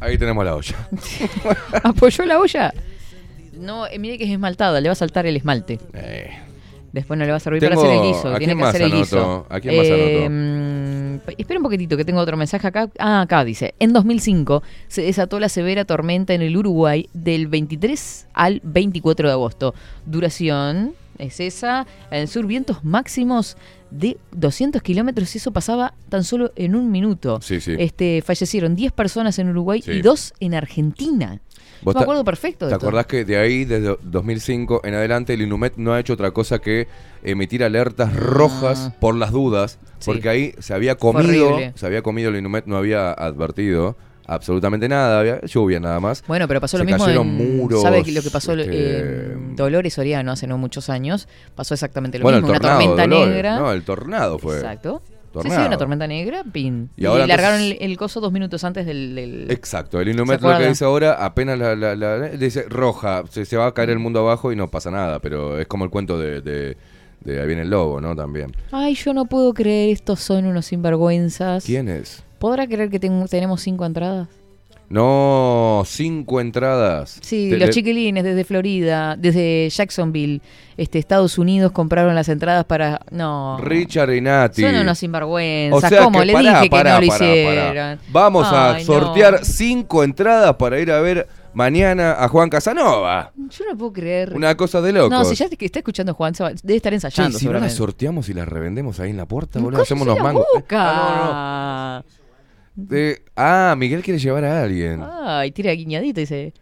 [0.01, 0.89] Ahí tenemos la olla.
[1.85, 2.72] ¿Apoyó la olla?
[3.52, 5.78] No, eh, mire que es esmaltada, le va a saltar el esmalte.
[5.94, 6.31] Eh.
[6.93, 8.28] Después no le va a servir Tengo- para hacer el guiso.
[8.28, 9.01] ¿a Tiene quién que más hacer el anoto?
[9.05, 9.47] guiso.
[9.48, 10.31] ¿A quién más Eh, anoto?
[10.31, 12.89] mm, espera un poquitito, que tengo otro mensaje acá.
[12.98, 18.27] Ah, acá dice: En 2005 se desató la severa tormenta en el Uruguay del 23
[18.32, 19.74] al 24 de agosto.
[20.06, 21.86] Duración es esa.
[22.10, 23.56] En el sur, vientos máximos
[23.91, 25.35] de 200 kilómetros.
[25.37, 27.41] Eso pasaba tan solo en un minuto.
[27.43, 27.75] Sí, sí.
[27.79, 29.93] Este, fallecieron 10 personas en Uruguay Sí.
[29.93, 31.41] y 2 en Argentina.
[31.83, 32.87] ¿Vos Me acuerdo perfecto de ¿Te esto.
[32.87, 36.59] acordás que de ahí, desde 2005 en adelante, el Inumet no ha hecho otra cosa
[36.59, 36.89] que
[37.23, 39.79] emitir alertas rojas por las dudas?
[39.83, 39.87] Ah.
[40.05, 41.73] Porque ahí se había comido, horrible.
[41.77, 43.97] se había comido el Inumet, no había advertido
[44.35, 46.23] absolutamente nada, había lluvia nada más.
[46.27, 49.36] Bueno, pero pasó Se lo mismo cayeron en, muros, ¿Sabe lo que pasó este, eh,
[49.57, 51.28] Dolores Soriano hace no muchos años?
[51.55, 53.59] Pasó exactamente lo bueno, el mismo, una tornado, tormenta Dolores, negra.
[53.59, 54.57] No, el tornado fue.
[54.57, 55.02] Exacto.
[55.07, 55.61] Sí, Tornado.
[55.61, 56.90] sí, una tormenta negra, pin.
[56.97, 59.15] Y Y, ahora largaron entonces- el, el coso dos minutos antes del...
[59.15, 63.23] del- Exacto, el ¿Se Inumet lo que dice ahora, apenas la, la- la- dice roja,
[63.31, 65.85] se, se va a caer el mundo abajo y no pasa nada, pero es como
[65.85, 66.77] el cuento de, de,
[67.20, 68.16] de ahí viene el lobo, ¿no?
[68.16, 68.51] También.
[68.73, 71.65] Ay, yo no puedo creer, estos son unos sinvergüenzas.
[71.65, 72.24] ¿Quién es?
[72.41, 74.27] ¿Podrá creer que ten- tenemos cinco entradas?
[74.89, 77.19] No, cinco entradas.
[77.23, 80.41] Sí, Te- los chiquilines desde Florida, desde Jacksonville,
[80.77, 83.01] este, Estados Unidos compraron las entradas para...
[83.12, 83.57] No.
[83.62, 84.62] Richard y Nati.
[84.62, 85.85] Son unos sinvergüenzas.
[85.85, 86.19] O sea ¿Cómo?
[86.19, 87.99] que Le pará, dije pará, que no lo pará, hicieran.
[88.11, 88.85] Vamos a no.
[88.85, 93.31] sortear cinco entradas para ir a ver mañana a Juan Casanova.
[93.37, 94.35] Yo no puedo creer.
[94.35, 95.11] Una cosa de locos.
[95.11, 96.33] No, si ya está escuchando Juan,
[96.65, 99.79] debe estar ensayando si no las sorteamos y las revendemos ahí en la puerta, boludo,
[99.85, 100.45] ¡Cállese hacemos la mangos.
[100.53, 102.05] boca!
[102.91, 105.01] Eh, ah, Miguel quiere llevar a alguien.
[105.03, 106.53] Ay, tira guiñadito y dice...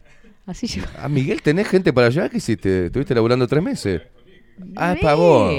[0.46, 0.88] Así lleva.
[0.98, 2.28] Ah, Miguel, ¿tenés gente para allá?
[2.28, 2.86] ¿Qué hiciste?
[2.86, 4.00] ¿Estuviste laburando tres meses?
[4.74, 5.54] Ah, es para vos.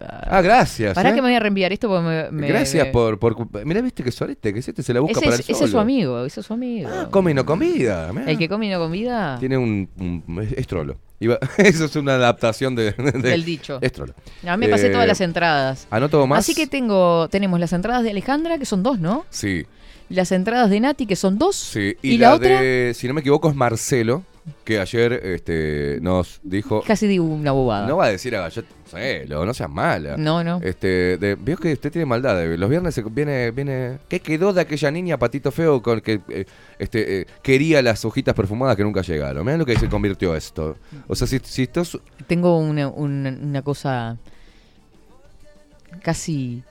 [0.00, 0.92] Ah, gracias.
[0.94, 1.14] Pará ¿eh?
[1.14, 2.30] que me voy a reenviar esto porque me...
[2.40, 3.64] me- Gracias me- por, por...
[3.64, 5.58] Mirá, viste que solete, que este se la busca Ese, para es, el ese es
[5.60, 5.80] su solo.
[5.80, 6.90] amigo, ese es su amigo.
[6.92, 8.12] Ah, come y no comida.
[8.12, 8.30] mirá.
[8.30, 9.38] El que come y no convida.
[9.38, 9.88] Tiene un...
[9.98, 10.98] un- es, es trolo.
[11.20, 13.78] Iba- eso es una adaptación de, de- Del dicho.
[13.80, 14.12] Es trolo.
[14.46, 15.86] A mí me pasé Eh, todas las entradas.
[15.90, 16.40] ¿Anoto más?
[16.40, 19.24] Así que tengo, tenemos las entradas de Alejandra, que son dos, ¿no?
[19.30, 19.64] Sí,
[20.14, 21.56] Las entradas de Nati, que son dos.
[21.56, 21.96] sí.
[22.02, 22.60] ¿Y, Y, la, la, otra?
[22.60, 24.22] de, si no me equivoco, es Marcelo,
[24.62, 26.82] que ayer este, nos dijo...
[26.86, 27.86] Casi digo una bobada.
[27.88, 30.16] No va a decir a Gallet, Marcelo, no seas mala.
[30.18, 30.60] No, no.
[30.62, 32.36] Este, de, veo que usted tiene maldad.
[32.36, 33.98] de- los viernes se viene, viene.
[34.08, 36.44] ¿Qué quedó de aquella niña patito feo con que eh,
[36.78, 39.44] este, eh, quería las hojitas perfumadas que nunca llegaron?
[39.44, 40.76] Mirá lo que se convirtió esto.
[41.08, 41.40] O sea, si,
[42.26, 44.18] Tengo una, una, una cosa
[46.02, 46.62] casi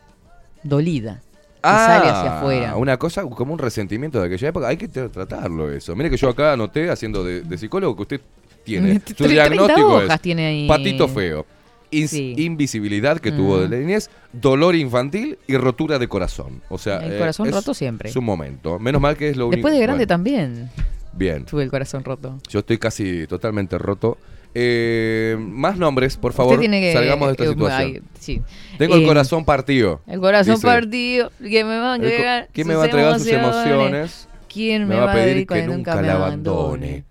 [0.63, 1.21] dolida.
[1.63, 2.71] Que sale hacia afuera.
[2.71, 4.67] Ah, Una cosa como un resentimiento de aquella época.
[4.67, 5.95] Hay que tra- tratarlo eso.
[5.95, 8.21] Mire que yo acá anoté haciendo de, de psicólogo que usted
[8.63, 8.95] tiene.
[9.05, 10.67] Su 30 diagnóstico hojas es tiene ahí.
[10.67, 11.45] patito feo.
[11.91, 12.33] Sí.
[12.37, 13.71] Invisibilidad que tuvo de Mm.
[13.71, 16.61] la niñez, dolor infantil y rotura de corazón.
[16.69, 18.11] O sea, El eh, corazón es roto siempre.
[18.11, 18.79] Su momento.
[18.79, 19.57] Menos mal que es lo único.
[19.57, 20.69] Después de grande bueno, también
[21.13, 21.45] Bien.
[21.45, 22.39] tuve el corazón roto.
[22.49, 24.17] Yo estoy casi totalmente roto.
[24.55, 26.59] Eh, más nombres, por favor.
[26.59, 26.93] Que.
[26.93, 27.81] Salgamos de esta eh, situación.
[27.95, 28.41] ay, sí.
[28.77, 30.01] Tengo el Eh, corazón partido.
[30.07, 30.67] El corazón dice.
[30.67, 31.31] partido.
[31.39, 32.49] ¿Quién me va a entregar?
[32.53, 34.27] ¿Quién me sus va a entregar sus emociones?
[34.51, 37.03] ¿Quién Me me, va a pedir que nunca la abandone.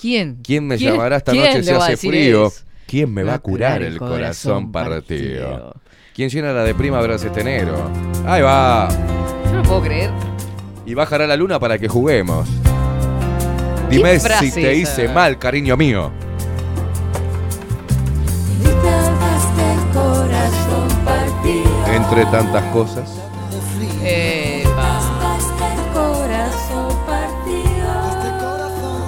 [0.00, 0.38] ¿Quién?
[0.44, 2.46] ¿Quién me ¿Quién- llamará esta noche si hace frío?
[2.46, 2.62] eso?
[2.86, 5.48] ¿Quién me va a curar el corazón corazón partido?
[5.48, 5.74] partido?
[6.14, 7.90] ¿Quién llena la de primaveras este enero?
[8.24, 8.88] Ahí va.
[9.46, 10.10] Yo no puedo creer.
[10.86, 12.48] Y bajará la luna para que juguemos.
[13.90, 16.12] Dime si te hice mal, cariño mío.
[21.96, 23.08] Entre tantas cosas.
[24.04, 25.16] Epa.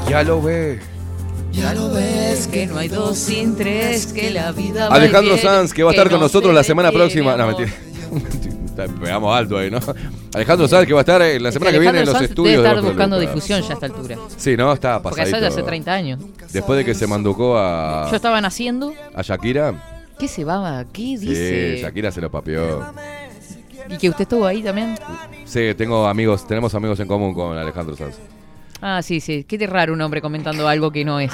[0.08, 0.80] Ya lo ve.
[1.52, 5.42] Ya lo ves que no hay dos sin tres, que la vida va Alejandro viene,
[5.50, 7.36] Sanz, que va a estar con no nosotros la semana próxima.
[7.36, 7.70] No, mentira.
[9.00, 9.80] Pegamos alto ahí, ¿no?
[10.32, 12.56] Alejandro Sanz, que va a estar eh, la semana que viene en los Sanz estudios.
[12.56, 13.30] Debe de estar buscando Lupa.
[13.32, 14.16] difusión ya a esta altura.
[14.36, 15.48] Sí, no, está Porque eso pasadito.
[15.48, 16.20] ya hace 30 años.
[16.52, 18.94] Después de que se manducó a, Yo estaba naciendo.
[19.14, 19.97] a Shakira.
[20.18, 20.84] ¿Qué se va?
[20.92, 21.78] ¿Qué Sí, dice?
[21.80, 22.84] Shakira se lo papió.
[23.88, 24.96] ¿Y que usted estuvo ahí también?
[25.44, 28.16] Sí, tengo amigos, tenemos amigos en común con Alejandro Sanz.
[28.80, 29.44] Ah, sí, sí.
[29.44, 31.32] Qué raro un hombre comentando algo que no es.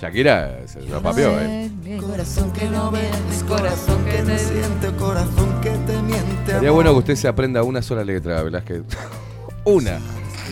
[0.00, 1.70] Shakira se lo papió, eh.
[2.00, 3.00] Corazón que no ve,
[3.48, 6.52] corazón que te siente, corazón que te miente.
[6.52, 8.82] Sería bueno que usted se aprenda una sola letra, Velázquez.
[9.64, 9.98] una.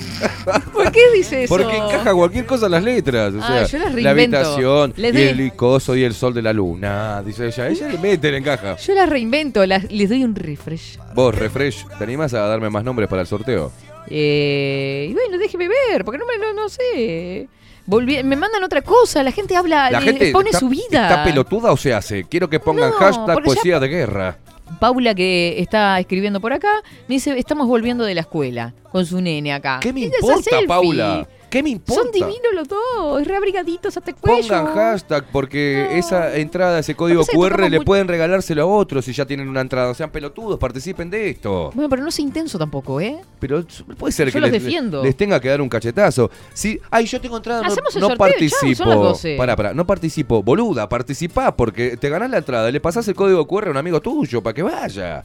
[0.72, 1.54] ¿Por qué dice eso?
[1.56, 3.34] Porque encaja cualquier cosa en las letras.
[3.34, 6.32] O Ah, sea, yo las la habitación, Les y doy- el coso y el sol
[6.34, 7.22] de la luna.
[7.24, 7.68] Dice ella.
[7.68, 8.76] Ella le mete, le encaja.
[8.76, 10.98] Yo las reinvento, las, les doy un refresh.
[11.14, 13.72] Vos, refresh, ¿te animás a darme más nombres para el sorteo?
[14.08, 17.48] Eh, y bueno, déjeme ver, porque no me no, no sé.
[17.86, 21.08] Volví- me mandan otra cosa, la gente habla, La le- gente pone está, su vida.
[21.08, 22.24] ¿Está pelotuda o se hace?
[22.24, 24.38] Quiero que pongan No, hashtag ya- poesía de guerra.
[24.80, 29.20] Paula, que está escribiendo por acá, me dice, estamos volviendo de la escuela con su
[29.20, 29.78] nene acá.
[29.80, 30.50] ¿Qué me importa.
[30.66, 31.28] Paula?
[31.50, 32.02] ¿Qué me importa?
[32.02, 34.48] Son divinos los dos, re abrigaditos hasta el cuello.
[34.48, 39.24] Pongan hashtag porque esa entrada, ese código QR le pueden regalárselo a otros si ya
[39.26, 39.94] tienen una entrada.
[39.94, 41.70] Sean pelotudos, participen de esto.
[41.74, 43.20] Bueno, pero no sea intenso tampoco, ¿eh?
[43.38, 43.64] Pero
[43.96, 45.02] puede ser Yo que los les, defiendo.
[45.02, 46.30] les tenga que dar un cachetazo.
[46.52, 48.74] Si, ay, yo tengo entrada, no, el no sorteo, chau, participo.
[48.74, 49.36] son las 12.
[49.36, 50.42] Pará, pará, no participo.
[50.42, 52.70] Boluda, participá porque te ganás la entrada.
[52.70, 55.24] Le pasás el código QR a un amigo tuyo para que vaya.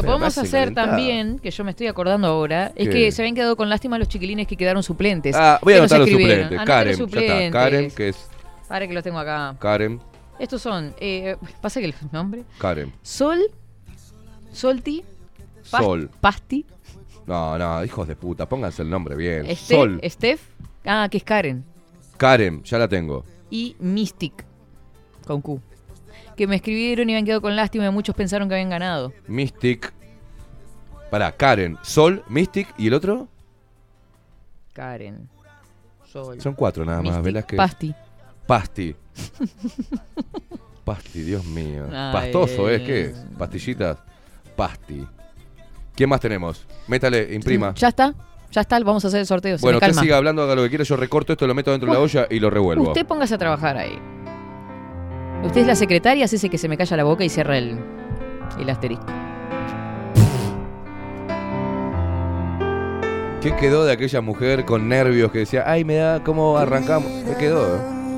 [0.00, 3.20] Lo que Pero podemos hacer también, que yo me estoy acordando ahora, es que se
[3.20, 5.36] habían quedado con lástima los chiquilines que quedaron suplentes.
[5.36, 6.60] Ah, voy a anotar los suplentes.
[6.64, 7.50] Karen, los ya está.
[7.50, 8.28] Karen, que es
[8.66, 9.56] Para que los tengo acá.
[9.58, 10.00] Karen,
[10.38, 12.92] Estos son, eh, pasa que el nombre, Karen.
[13.02, 13.40] Sol,
[14.52, 15.04] Solti,
[15.62, 16.10] Sol.
[16.20, 16.64] Pasti,
[17.26, 19.44] No, no, hijos de puta, pónganse el nombre bien.
[19.44, 20.40] Este- Sol, Steph,
[20.86, 21.62] ah, que es Karen,
[22.16, 23.22] Karen, ya la tengo.
[23.50, 24.46] y Mystic,
[25.26, 25.60] con Q.
[26.40, 29.12] Que me escribieron y habían quedado con lástima y muchos pensaron que habían ganado.
[29.26, 29.92] Mystic.
[31.10, 33.28] Pará, Karen, Sol, Mystic y el otro.
[34.72, 35.28] Karen,
[36.10, 37.56] Sol, Son cuatro nada más, Mystic, Velázquez.
[37.58, 37.94] Pasti.
[38.46, 38.96] Pasti.
[40.86, 41.84] Pasti, Dios mío.
[41.92, 42.10] Ay.
[42.14, 42.80] Pastoso, ¿es?
[42.84, 43.16] ¿Qué es?
[43.36, 43.98] Pastillitas.
[44.56, 45.06] Pasti.
[45.94, 46.66] ¿Quién más tenemos?
[46.86, 47.74] Métale, imprima.
[47.74, 48.14] Ya está,
[48.50, 49.58] ya está, vamos a hacer el sorteo.
[49.58, 50.84] Bueno, me usted siga hablando, haga lo que quiera.
[50.84, 52.88] Yo recorto esto, lo meto dentro de la olla y lo revuelvo.
[52.88, 53.98] Usted póngase a trabajar ahí.
[55.44, 57.78] Usted es la secretaria, hace que se me calla la boca y cierra el,
[58.58, 59.06] el asterisco.
[63.40, 67.10] ¿Qué quedó de aquella mujer con nervios que decía, ay, me da, ¿cómo arrancamos?
[67.26, 67.66] ¿Qué quedó?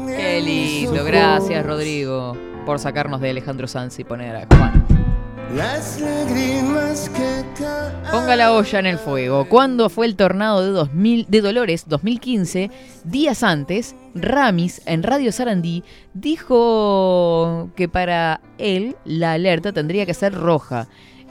[0.08, 2.36] Qué lindo, gracias Rodrigo
[2.66, 5.11] por sacarnos de Alejandro Sanz y poner a Juan.
[5.54, 7.92] Las lágrimas que caen.
[8.10, 9.46] Ponga la olla en el fuego.
[9.48, 12.70] ¿Cuándo fue el tornado de, 2000, de Dolores 2015?
[13.04, 15.84] Días antes, Ramis en Radio Sarandí
[16.14, 20.88] dijo que para él la alerta tendría que ser roja.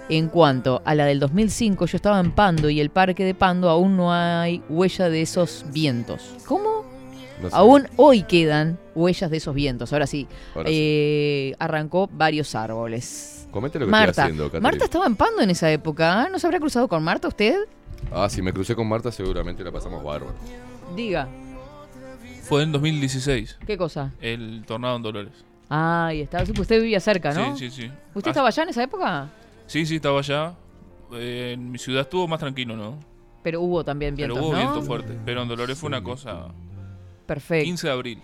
[0.10, 3.69] En cuanto a la del 2005, yo estaba en Pando y el parque de Pando
[3.69, 6.36] aún no hay huella de esos vientos.
[6.45, 6.84] ¿Cómo?
[7.41, 7.56] No sé.
[7.56, 9.94] Aún hoy quedan huellas de esos vientos.
[9.94, 10.76] Ahora sí, Ahora sí.
[10.78, 13.40] eh, arrancó varios árboles.
[13.52, 14.64] Comente lo que Marta, estoy haciendo, Catherine.
[14.64, 16.22] Marta estaba en Pando en esa época.
[16.23, 16.30] ¿ah?
[16.32, 17.56] ¿No se habrá cruzado con Marta usted?
[18.11, 20.34] Ah, si me crucé con Marta, seguramente la pasamos bárbaro.
[20.95, 21.28] Diga,
[22.44, 24.11] Fue en 2016, ¿qué cosa?
[24.22, 25.34] el tornado en Dolores.
[25.69, 26.10] Ah.
[26.11, 27.56] Sí, pues Usted vivía cerca, ¿no?
[27.56, 27.91] Sí, sí, sí.
[28.14, 29.30] ¿Usted Ah, estaba allá en esa época?
[29.68, 30.53] Sí, sí, estaba allá.
[31.14, 32.98] Eh, en mi ciudad estuvo más tranquilo, ¿no?
[33.44, 34.60] Pero hubo también vientos, Pero hubo ¿no?
[34.60, 35.18] viento fuerte.
[35.26, 36.48] Pero en Dolores fue una cosa.
[37.26, 37.65] Perfecto.
[37.65, 38.22] 15 de abril,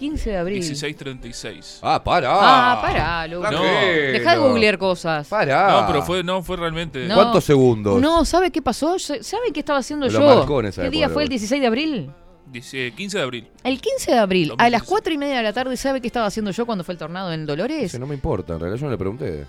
[0.00, 0.62] 15 de abril.
[0.62, 1.80] 16.36.
[1.82, 2.30] Ah, para.
[2.32, 3.42] Ah, pará, Lu.
[3.42, 3.62] No.
[3.62, 5.28] Deja de googlear cosas.
[5.28, 5.82] Pará.
[5.82, 7.06] No, pero fue, no, fue realmente.
[7.06, 7.16] No.
[7.16, 8.00] ¿Cuántos segundos?
[8.00, 8.98] No, ¿sabe qué pasó?
[8.98, 10.20] ¿Sabe qué estaba haciendo lo yo?
[10.36, 11.38] marcó en esa ¿Qué día fue el igual.
[11.38, 12.10] 16 de abril?
[12.46, 13.48] Dice, 15 de abril.
[13.62, 14.88] El 15 de abril, a las 2016.
[14.88, 17.30] 4 y media de la tarde, ¿sabe qué estaba haciendo yo cuando fue el tornado
[17.32, 17.84] en Dolores?
[17.84, 19.44] Ese no me importa, en realidad yo no le pregunté.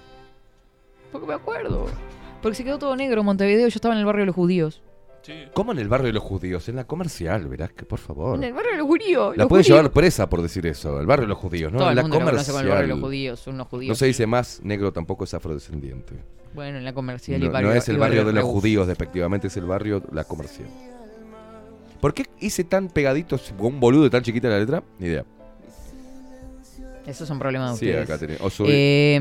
[1.13, 1.87] Porque me acuerdo.
[2.41, 4.35] Porque se quedó todo negro en Montevideo y yo estaba en el barrio de los
[4.35, 4.81] judíos.
[5.23, 5.33] Sí.
[5.53, 6.67] ¿Cómo en el barrio de los judíos?
[6.69, 8.35] En la comercial, verás que por favor.
[8.37, 9.37] En el barrio de los judíos.
[9.37, 9.77] La los pueden judíos.
[9.77, 10.99] llevar presa por decir eso.
[10.99, 11.77] El barrio de los judíos, ¿no?
[11.79, 12.55] Todo en el la mundo lo conoce comercial.
[12.55, 13.89] con el barrio de los judíos, son unos judíos.
[13.89, 16.15] No se dice más negro tampoco es afrodescendiente.
[16.53, 18.87] Bueno, en la comercial y No, barrio no es el y barrio de los judíos,
[18.87, 20.67] despectivamente, es el barrio la comercial.
[22.01, 24.81] ¿Por qué hice tan pegadito con un boludo y tan chiquita la letra?
[24.97, 25.23] Ni idea.
[27.05, 28.09] Eso es un problema de Sí, ustedes.
[28.09, 28.39] acá tenés.
[28.67, 29.17] Eh,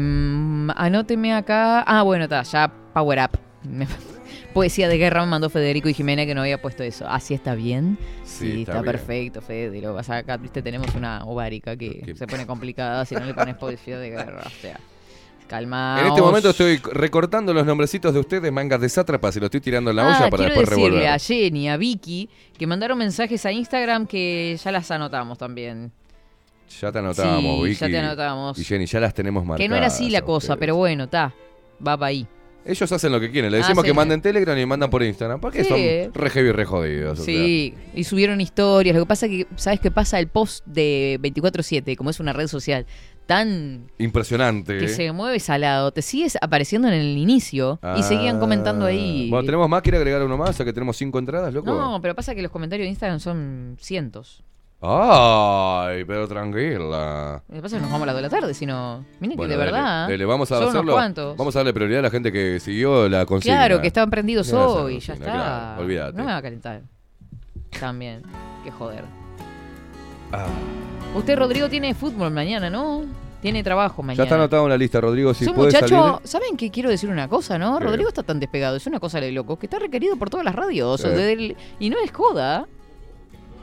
[0.77, 1.83] anóteme acá.
[1.83, 3.39] Ah, bueno, está, ya Power Up.
[4.55, 7.07] Poesía de guerra me mandó Federico y Jimena que no había puesto eso.
[7.09, 7.97] ¿Así está bien?
[8.25, 8.85] Sí, está está, bien.
[8.85, 9.81] perfecto, Fede.
[9.81, 12.15] Lo que pasa acá, viste, tenemos una ovárica que ¿Qué?
[12.17, 14.43] se pone complicada si no le pones poesía de guerra.
[14.45, 14.81] O sea,
[15.47, 15.99] calma.
[16.01, 19.61] En este momento estoy recortando los nombrecitos de ustedes, mangas de sátrapas, y lo estoy
[19.61, 21.09] tirando en la olla Ah, para quiero después decirle revolver.
[21.13, 22.29] a Jenny, a Vicky,
[22.59, 25.93] que mandaron mensajes a Instagram que ya las anotamos también.
[26.81, 27.81] Ya te anotamos, Sí, Vicky.
[27.81, 28.59] ya te anotamos.
[28.59, 29.61] Y Jenny, ya las tenemos marcadas.
[29.61, 30.59] que no era así la a cosa, ustedes.
[30.61, 31.33] pero bueno, está.
[31.87, 32.27] Va para ahí.
[32.65, 33.51] Ellos hacen lo que quieren.
[33.51, 35.41] Le decimos que manden Telegram y mandan por Instagram.
[35.41, 35.69] Porque Sí.
[35.71, 37.19] son re heavy, re jodidos.
[37.21, 38.95] o Sí, y subieron historias.
[38.95, 40.19] Lo que pasa que, ¿sabes qué pasa?
[40.19, 42.87] El post de 24-7, como es una red social
[43.27, 44.79] tan sea, impresionante.
[44.79, 49.27] que se mueve salado, te sigues apareciendo en el inicio y seguían comentando ahí.
[49.29, 49.31] Ah.
[49.31, 49.83] Bueno, ¿tenemos más?
[49.83, 50.51] ¿Quiere agregar uno más?
[50.51, 51.71] O sea que tenemos cinco entradas, loco.
[51.73, 54.43] No, pero pasa que los comentarios de Instagram son cientos.
[54.83, 57.43] Ay, pero tranquila.
[57.49, 59.05] Lo que pasa es que nos vamos a las 2 de la tarde, sino.
[59.21, 60.09] Miren Bueno, que de dale, verdad.
[60.09, 61.35] dale, vamos a son hacerlo.
[61.37, 63.57] Vamos a darle prioridad a la gente que siguió la consigna.
[63.57, 65.25] Claro, que estaban prendidos hoy, ya está.
[65.33, 66.17] claro, olvídate.
[66.17, 66.81] No me va a calentar.
[67.79, 68.23] También.
[68.65, 69.05] Qué joder.
[70.33, 70.47] Ah,
[71.15, 73.03] Usted, Rodrigo, tiene fútbol mañana, ¿no?
[73.43, 74.19] Tiene trabajo mañana.
[74.19, 75.33] ya está anotado en la lista, Rodrigo.
[75.35, 76.29] Si Es un muchacho, salir.
[76.29, 77.81] ¿saben qué quiero decir una cosa, no?
[77.81, 80.55] Rodrigo está tan despegado, es una cosa de loco, que está requerido por todas las
[80.55, 81.01] radios.
[81.01, 81.07] Sí.
[81.07, 82.67] o sea, del- y no es joda.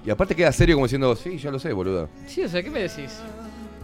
[0.08, 2.08] Y aparte queda serio como diciendo, sí, ya lo sé, boludo.
[2.28, 3.20] Sí, o sea, ¿qué me decís?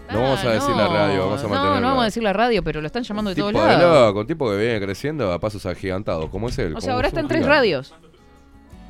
[0.09, 1.79] No vamos a decir la radio, vamos a No, mantenerla.
[1.81, 4.07] no vamos a decir la radio, pero lo están llamando de Tipo todos de lados.
[4.07, 6.67] loco, un tipo que viene creciendo a pasos agigantados, como es él.
[6.71, 7.55] O como sea, ahora es está un en tres gigante.
[7.57, 7.93] radios.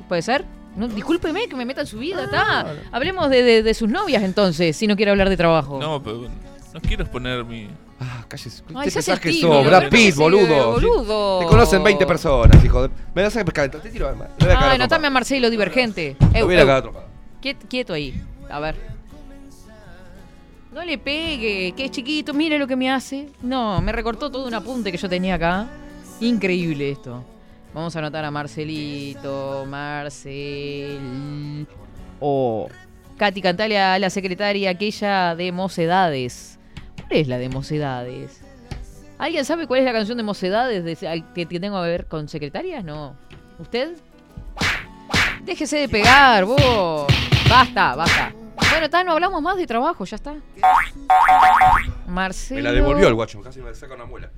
[0.08, 0.44] ¿Puede ser?
[0.76, 2.66] No, discúlpeme que me meta en su vida, está.
[2.92, 5.78] Hablemos de, de- de sus novias entonces, si no quiere hablar de trabajo.
[5.80, 6.28] No, pero
[6.72, 7.68] no quiero exponer mi.
[8.00, 8.62] Ah, cállese.
[8.74, 9.66] Ay, ¿Qué se hace pensás que el sos?
[9.66, 10.72] Brad Pitt, sí, boludo.
[10.72, 11.38] boludo.
[11.40, 12.90] Te conocen 20 personas, hijo de...
[13.14, 14.08] Me vas a calentar, te tiro.
[14.10, 15.10] Me voy a cagar Ay, a.
[15.10, 16.16] Marcelo divergente.
[16.32, 16.82] Lo Eu, voy a.
[17.44, 18.14] Quiet- Quieto ahí.
[18.48, 18.74] A ver.
[20.72, 23.28] No le pegue, que es chiquito, mire lo que me hace.
[23.42, 25.68] No, me recortó todo un apunte que yo tenía acá.
[26.20, 27.22] Increíble esto.
[27.74, 31.66] Vamos a anotar a Marcelito, Marcel.
[32.18, 32.68] O.
[33.18, 36.58] Katy, cantale a la secretaria aquella de Mocedades.
[36.96, 38.40] ¿Cuál es la de Mocedades?
[39.18, 40.98] ¿Alguien sabe cuál es la canción de Mocedades
[41.34, 42.82] que, que tengo que ver con secretarias?
[42.84, 43.14] No.
[43.58, 43.96] ¿Usted?
[45.44, 47.06] Déjese de pegar, vos.
[47.48, 48.32] Basta, basta.
[48.70, 50.34] Bueno, está, no hablamos más de trabajo, ya está.
[52.06, 52.58] Marcelo.
[52.58, 54.30] Me la devolvió el guacho, casi me saca una muela.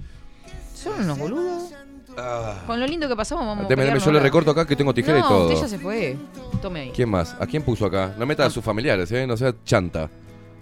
[0.75, 1.73] Son unos boludos.
[2.19, 2.63] Ah.
[2.67, 4.95] Con lo lindo que pasamos, vamos a Deme, deme, yo le recorto acá que tengo
[4.95, 5.49] tijera no, y todo.
[5.49, 6.17] usted ya se fue.
[6.63, 6.93] Tome ahí.
[6.95, 7.37] ¿Quién más?
[7.39, 8.15] ¿A quién puso acá?
[8.17, 9.27] No meta a sus familiares, ¿eh?
[9.27, 10.09] No sea chanta.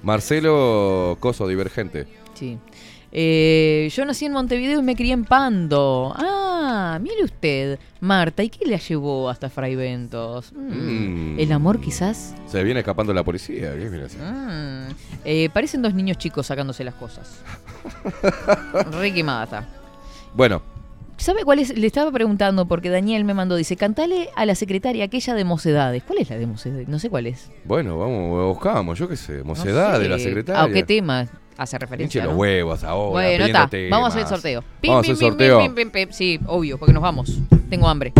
[0.02, 2.06] Marcelo Coso, divergente.
[2.34, 2.58] Sí.
[3.16, 6.12] Eh, yo nací en Montevideo y me crié en Pando.
[6.16, 10.52] Ah, mire usted, Marta, ¿y qué la llevó hasta Fraiventos?
[10.52, 11.38] Mm, Mm.
[11.38, 12.34] ¿El amor quizás?
[12.46, 13.72] Se viene escapando la policía.
[13.76, 13.88] ¿Qué?
[13.88, 14.92] Mm,
[15.24, 17.40] eh, parecen dos niños chicos sacándose las cosas.
[18.92, 19.68] Re quemada está.
[20.34, 20.62] Bueno,
[21.16, 21.78] ¿Sabe cuál es?
[21.78, 26.02] Le estaba preguntando porque Daniel me mandó, dice, cantale a la secretaria aquella de Mocedades.
[26.02, 26.88] ¿Cuál es la de Mocedades?
[26.88, 27.52] No sé cuál es.
[27.64, 29.38] bueno, vamos, buscamos, yo qué sé.
[29.38, 30.02] No Mocedad sé.
[30.02, 30.62] de la secretaria.
[30.64, 32.18] ¿A qué tema hace referencia?
[32.18, 32.40] Hinche los no?
[32.40, 33.10] huevos ahora.
[33.10, 33.68] Bueno, está.
[33.90, 34.64] Vamos a hacer el sorteo.
[34.82, 35.58] Vamos a hacer pim, pim, sorteo.
[35.60, 36.08] pim, pim, pim.
[36.12, 37.38] Sí, obvio, porque nos vamos.
[37.70, 38.12] Tengo hambre.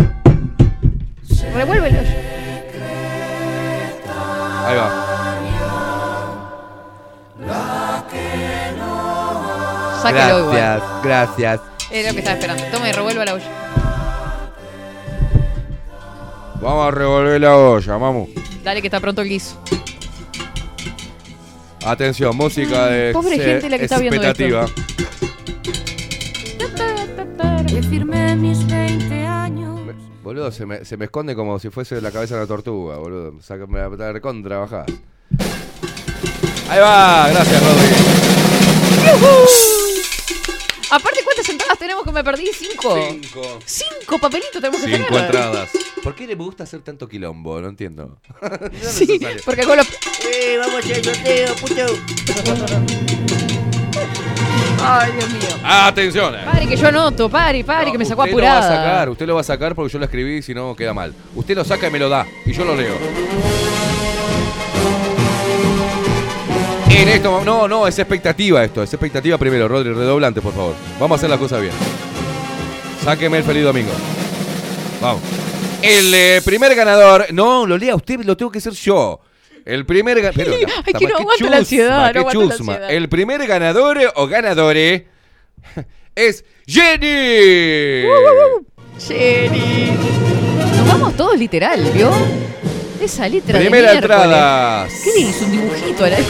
[1.53, 1.99] Revuélvelo.
[4.65, 5.05] Ahí va.
[10.01, 10.83] Sáquelo igual.
[11.03, 11.61] gracias.
[11.91, 12.63] Era lo que estaba esperando.
[12.71, 13.51] Tome, revuelva la olla.
[16.61, 18.29] Vamos a revolver la olla, vamos.
[18.63, 19.59] Dale que está pronto el guiso.
[21.85, 24.65] Atención, música de Pobre ex- gente la que está viendo expectativa.
[27.67, 29.79] Que firmé mis 20 años.
[30.23, 33.39] Boludo, se me, se me esconde como si fuese la cabeza de una tortuga, boludo.
[33.41, 34.85] Saca- Me la recontra bajás.
[36.69, 37.95] Ahí va, gracias, Rodri.
[40.91, 41.24] Aparte, ¿cuántas
[41.65, 42.49] entradas tenemos que me perdí?
[42.53, 42.95] Cinco.
[43.09, 43.59] Cinco.
[43.65, 45.25] Cinco papelitos tenemos que Cinco tener.
[45.25, 45.69] entradas.
[46.03, 47.59] ¿Por qué le gusta hacer tanto quilombo?
[47.61, 48.17] No entiendo.
[48.41, 49.41] No es Sí, necesario.
[49.45, 49.87] porque con los...
[49.87, 51.85] ¡Eh, vamos a hacer sorteo, puto!
[54.87, 55.41] Ay, Dios mío.
[55.63, 56.35] Atención.
[56.45, 58.59] Pare que yo anoto, pare, pare, que me sacó usted apurada.
[58.61, 60.75] lo va a sacar, usted lo va a sacar porque yo lo escribí, si no
[60.75, 61.13] queda mal.
[61.33, 62.93] Usted lo saca y me lo da, y yo lo leo.
[66.95, 70.75] En esto, no, no, es expectativa esto, es expectativa primero, Rodri, redoblante, por favor.
[70.97, 71.73] Vamos a hacer las cosas bien.
[73.03, 73.91] Sáqueme el feliz domingo.
[75.01, 75.21] Vamos.
[75.81, 79.19] El eh, primer ganador, no, lo lea usted, lo tengo que hacer yo.
[79.65, 80.55] El primer ganador.
[80.85, 82.91] Ay, que no aguanta la ansiedad, no aguanta la ansiedad.
[82.91, 85.07] El primer ganador o ganadore
[86.15, 88.07] es Jenny.
[89.05, 89.91] Jenny.
[90.77, 92.09] Nos vamos todos literal, ¿vio?
[93.05, 94.87] Esa letra Primera de entrada.
[95.03, 95.45] ¿Qué le hizo?
[95.45, 96.17] Un dibujito a la...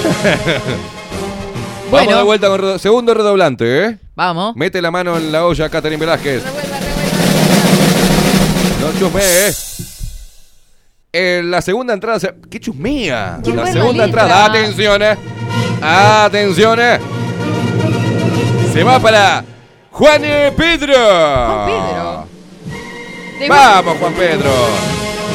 [1.89, 2.18] Vamos Bueno.
[2.18, 3.97] de vuelta con redo- segundo redoblante, ¿eh?
[4.15, 4.56] Vamos.
[4.56, 6.43] Mete la mano en la olla, Catherine Velázquez.
[8.81, 9.53] No chusmee, eh.
[11.14, 12.19] En la segunda entrada.
[12.19, 13.39] se- ¿Qué chusmea?
[13.43, 14.23] Qué La segunda letra.
[14.23, 14.45] entrada.
[14.45, 15.15] Atención, eh.
[15.81, 16.99] Atención, eh.
[18.73, 19.45] Se va para
[19.91, 20.22] Juan
[20.57, 20.93] Pedro.
[20.95, 22.27] Juan Pedro.
[23.47, 24.52] Vamos, Juan Pedro.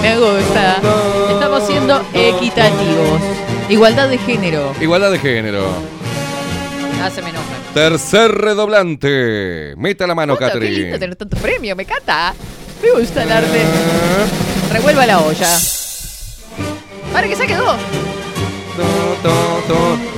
[0.02, 0.76] Me gusta.
[1.60, 3.20] Estamos siendo equitativos.
[3.68, 4.74] Igualdad de género.
[4.80, 5.66] Igualdad de género.
[7.02, 7.44] Ah, se me enoja.
[7.74, 9.74] Tercer redoblante.
[9.76, 12.34] Meta la mano, Puta, Qué lindo tener tanto premio, me encanta.
[12.82, 13.62] Me gusta el arte.
[14.72, 15.48] Revuelva la olla.
[17.12, 17.76] Para que saque dos.
[18.76, 20.09] To, to, to.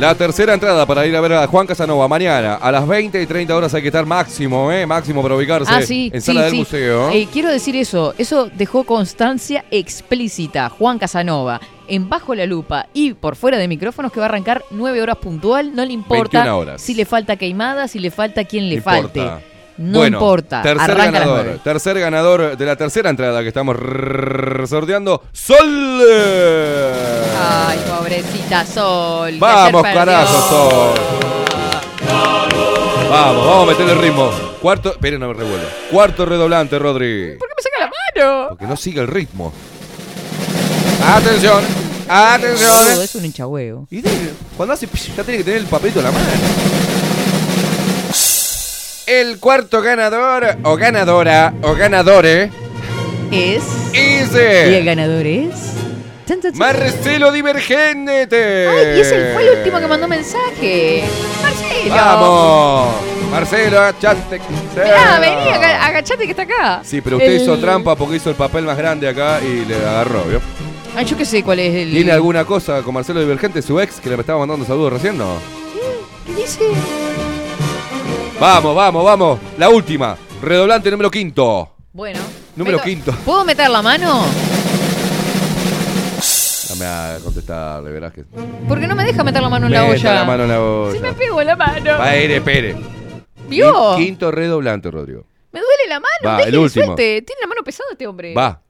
[0.00, 3.26] La tercera entrada para ir a ver a Juan Casanova mañana a las 20 y
[3.26, 4.86] 30 horas hay que estar máximo, ¿eh?
[4.86, 6.10] Máximo para ubicarse Ah, sí.
[6.14, 6.56] en sí, sala del sí.
[6.56, 7.10] museo.
[7.10, 8.14] Eh, quiero decir eso.
[8.16, 10.70] Eso dejó constancia explícita.
[10.70, 14.64] Juan Casanova en Bajo la Lupa y por fuera de micrófonos que va a arrancar
[14.70, 15.74] 9 horas puntual.
[15.74, 16.80] No le importa 21 horas.
[16.80, 19.20] si le falta queimada, si le falta quien le No falte.
[19.20, 19.42] importa.
[19.80, 20.60] No Bueno, importa.
[20.60, 21.60] Tercer Arranca ganador.
[21.64, 23.76] Tercer ganador de la tercera entrada que estamos
[24.68, 25.22] sorteando.
[25.32, 26.02] ¡Sol!
[27.40, 29.38] Ay, pobrecita Sol.
[29.38, 30.48] Vamos, carajo.
[30.50, 30.94] Sol.
[33.10, 34.30] Vamos, vamos a meterle ritmo.
[34.60, 34.90] Cuarto.
[34.92, 35.66] Esperen, no me revuelvo.
[35.90, 37.36] Cuarto redoblante, Rodri.
[37.38, 37.90] ¿Por qué me saca la
[38.36, 38.48] mano?
[38.50, 39.50] Porque no sigue el ritmo.
[41.06, 41.64] Atención.
[42.06, 43.02] Atención.
[43.02, 43.86] es un hinchahuevo.
[43.90, 44.10] Y de-
[44.58, 44.86] cuando hace
[45.16, 46.26] ya tiene que tener el papelito en la mano.
[49.10, 52.48] El cuarto ganador o ganadora o ganadore
[53.32, 53.64] Es.
[53.92, 55.50] es Y el ganador es.
[56.54, 58.68] Marcelo Divergente.
[58.68, 61.02] Ay, y ese fue el último que mandó mensaje.
[61.42, 61.92] Marcelo.
[61.96, 62.94] Vamos.
[63.32, 64.40] Marcelo, agachate.
[64.76, 66.80] Mirá, vení, aga- agachate que está acá.
[66.84, 69.74] Sí, pero usted El- hizo trampa porque hizo el papel más grande acá y le
[69.74, 70.40] agarró, ¿vio?
[70.94, 71.90] Ay, yo qué sé cuál es el.
[71.90, 75.18] ¿Tiene alguna cosa con Marcelo Divergente, su ex, que le estaba mandando saludos recién?
[75.18, 75.34] No.
[76.26, 76.60] ¿Qué dice?
[78.40, 79.38] Vamos, vamos, vamos.
[79.58, 80.16] La última.
[80.42, 81.74] Redoblante número quinto.
[81.92, 82.18] Bueno.
[82.56, 83.12] Número meto- quinto.
[83.24, 84.24] ¿Puedo meter la mano?
[86.68, 88.24] Dame a contestarle, verás que.
[88.68, 90.14] Porque no me deja meter la mano en la Meta olla.
[90.14, 90.92] la mano en la olla.
[90.92, 91.90] Si me pego la mano.
[91.98, 92.76] Va, espere, espere.
[93.48, 93.72] ¿Vio?
[93.96, 95.24] Quin- Quinto redoblante, Rodrigo.
[95.52, 96.38] Me duele la mano.
[96.38, 96.84] Va, el último.
[96.86, 97.22] suelte.
[97.22, 98.32] Tiene la mano pesada este hombre.
[98.34, 98.60] Va.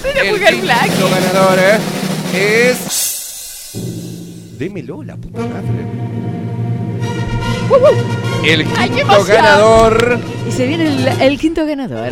[0.00, 0.90] Soy una mujer quinto black.
[1.10, 2.70] ganador ¿eh?
[2.70, 3.70] es.
[4.56, 6.39] Démelo, la puta madre.
[8.44, 10.18] El ¡Ay, qué quinto ganador.
[10.48, 12.08] Y se viene el, el quinto ganador.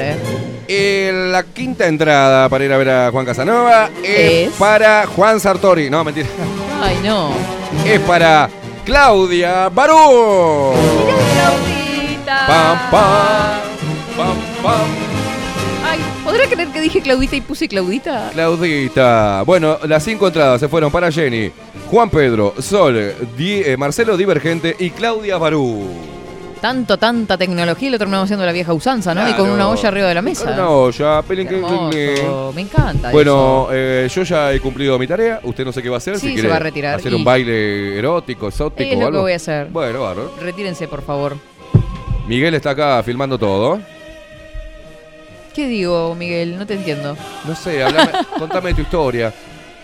[0.68, 4.52] eh, la quinta entrada para ir a ver a Juan Casanova es, Es.
[4.58, 5.88] para Juan Sartori.
[5.90, 6.26] No, mentira.
[6.82, 7.30] Ay, no.
[7.86, 8.48] Es para
[8.84, 10.74] Claudia Barú.
[11.34, 12.46] Claudita.
[12.46, 13.60] Pam, pam,
[14.16, 15.07] pam, pam.
[16.42, 18.30] ¿Podrá creer que dije Claudita y puse Claudita?
[18.32, 19.42] Claudita.
[19.44, 21.50] Bueno, las cinco entradas se fueron para Jenny,
[21.90, 25.86] Juan Pedro, Sol, Di- eh, Marcelo Divergente y Claudia Barú.
[26.60, 29.28] Tanto, tanta tecnología y lo terminamos haciendo la vieja usanza, ¿no?
[29.28, 30.44] Y con una olla arriba de la mesa.
[30.46, 32.52] Con una olla, pelín, Qué hermoso.
[32.52, 35.38] Me encanta Bueno, eh, yo ya he cumplido mi tarea.
[35.44, 36.14] Usted no sé qué va a hacer.
[36.16, 36.96] Sí, si se quiere va a retirar.
[36.96, 39.18] hacer Y- un baile erótico, exótico Es o lo algo.
[39.18, 39.68] que voy a hacer.
[39.68, 40.32] Bueno, bárbaro.
[40.42, 41.36] Retírense, por favor.
[42.26, 43.78] Miguel está acá filmando todo.
[45.58, 46.56] ¿Qué digo, Miguel?
[46.56, 47.16] No te entiendo.
[47.44, 49.34] No sé, hablame, contame tu historia.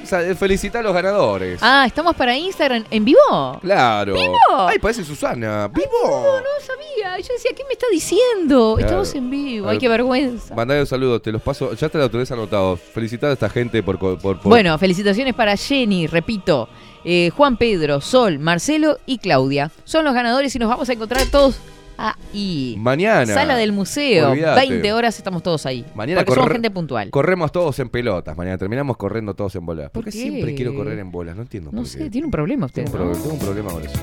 [0.00, 1.58] O sea, felicita a los ganadores.
[1.60, 3.58] Ah, ¿estamos para Instagram en vivo?
[3.60, 4.14] Claro.
[4.14, 4.36] ¿Vivo?
[4.68, 5.66] Ay, parece Susana.
[5.66, 5.88] ¿Vivo?
[6.04, 7.18] No, no sabía.
[7.18, 8.74] Yo decía, ¿qué me está diciendo?
[8.76, 8.86] Claro.
[9.02, 9.68] Estamos en vivo.
[9.68, 10.54] Ay, qué vergüenza.
[10.54, 11.74] Mandale un saludo, te los paso.
[11.74, 12.76] Ya te lo tenés anotado.
[12.76, 13.98] Felicitar a esta gente por.
[13.98, 16.68] por, por- Bueno, felicitaciones para Jenny, repito,
[17.04, 19.72] eh, Juan Pedro, Sol, Marcelo y Claudia.
[19.82, 21.58] Son los ganadores y nos vamos a encontrar todos
[21.96, 22.74] ahí.
[22.78, 23.32] Mañana.
[23.32, 24.30] Sala del museo.
[24.30, 24.68] Olvídate.
[24.68, 25.84] 20 horas estamos todos ahí.
[25.94, 27.10] Mañana porque somos gente puntual.
[27.10, 28.36] Corremos todos en pelotas.
[28.36, 29.90] Mañana terminamos corriendo todos en bolas.
[29.90, 31.36] ¿Por, ¿Por qué siempre quiero correr en bolas?
[31.36, 32.10] No entiendo no por sé, qué.
[32.10, 32.84] tiene un problema usted.
[32.84, 33.98] Tengo un, pro- tengo un problema con eso.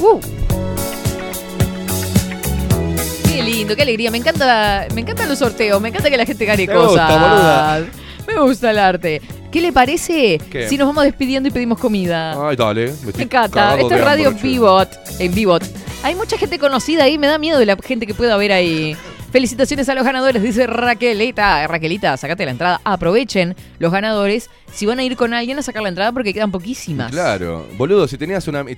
[0.00, 0.20] Uh.
[3.24, 4.10] Qué lindo, qué alegría.
[4.10, 7.10] Me encanta, me encantan los sorteos, me encanta que la gente gane cosas.
[7.10, 7.84] gusta.
[8.26, 9.20] Me gusta el arte.
[9.50, 10.68] ¿Qué le parece ¿Qué?
[10.68, 12.48] si nos vamos despidiendo y pedimos comida?
[12.48, 12.92] Ay, dale.
[13.04, 13.76] Me, Me encanta.
[13.80, 14.32] Esto es Radio.
[14.40, 14.88] Vivot.
[15.18, 15.64] En Vivot.
[16.02, 17.18] Hay mucha gente conocida ahí.
[17.18, 18.96] Me da miedo de la gente que pueda haber ahí.
[19.30, 21.66] Felicitaciones a los ganadores, dice Raquelita.
[21.66, 22.80] Raquelita, sacate la entrada.
[22.84, 26.50] Aprovechen los ganadores si van a ir con alguien a sacar la entrada porque quedan
[26.50, 27.12] poquísimas.
[27.12, 27.66] Claro.
[27.76, 28.64] Boludo, si tenías una.
[28.64, 28.74] Te,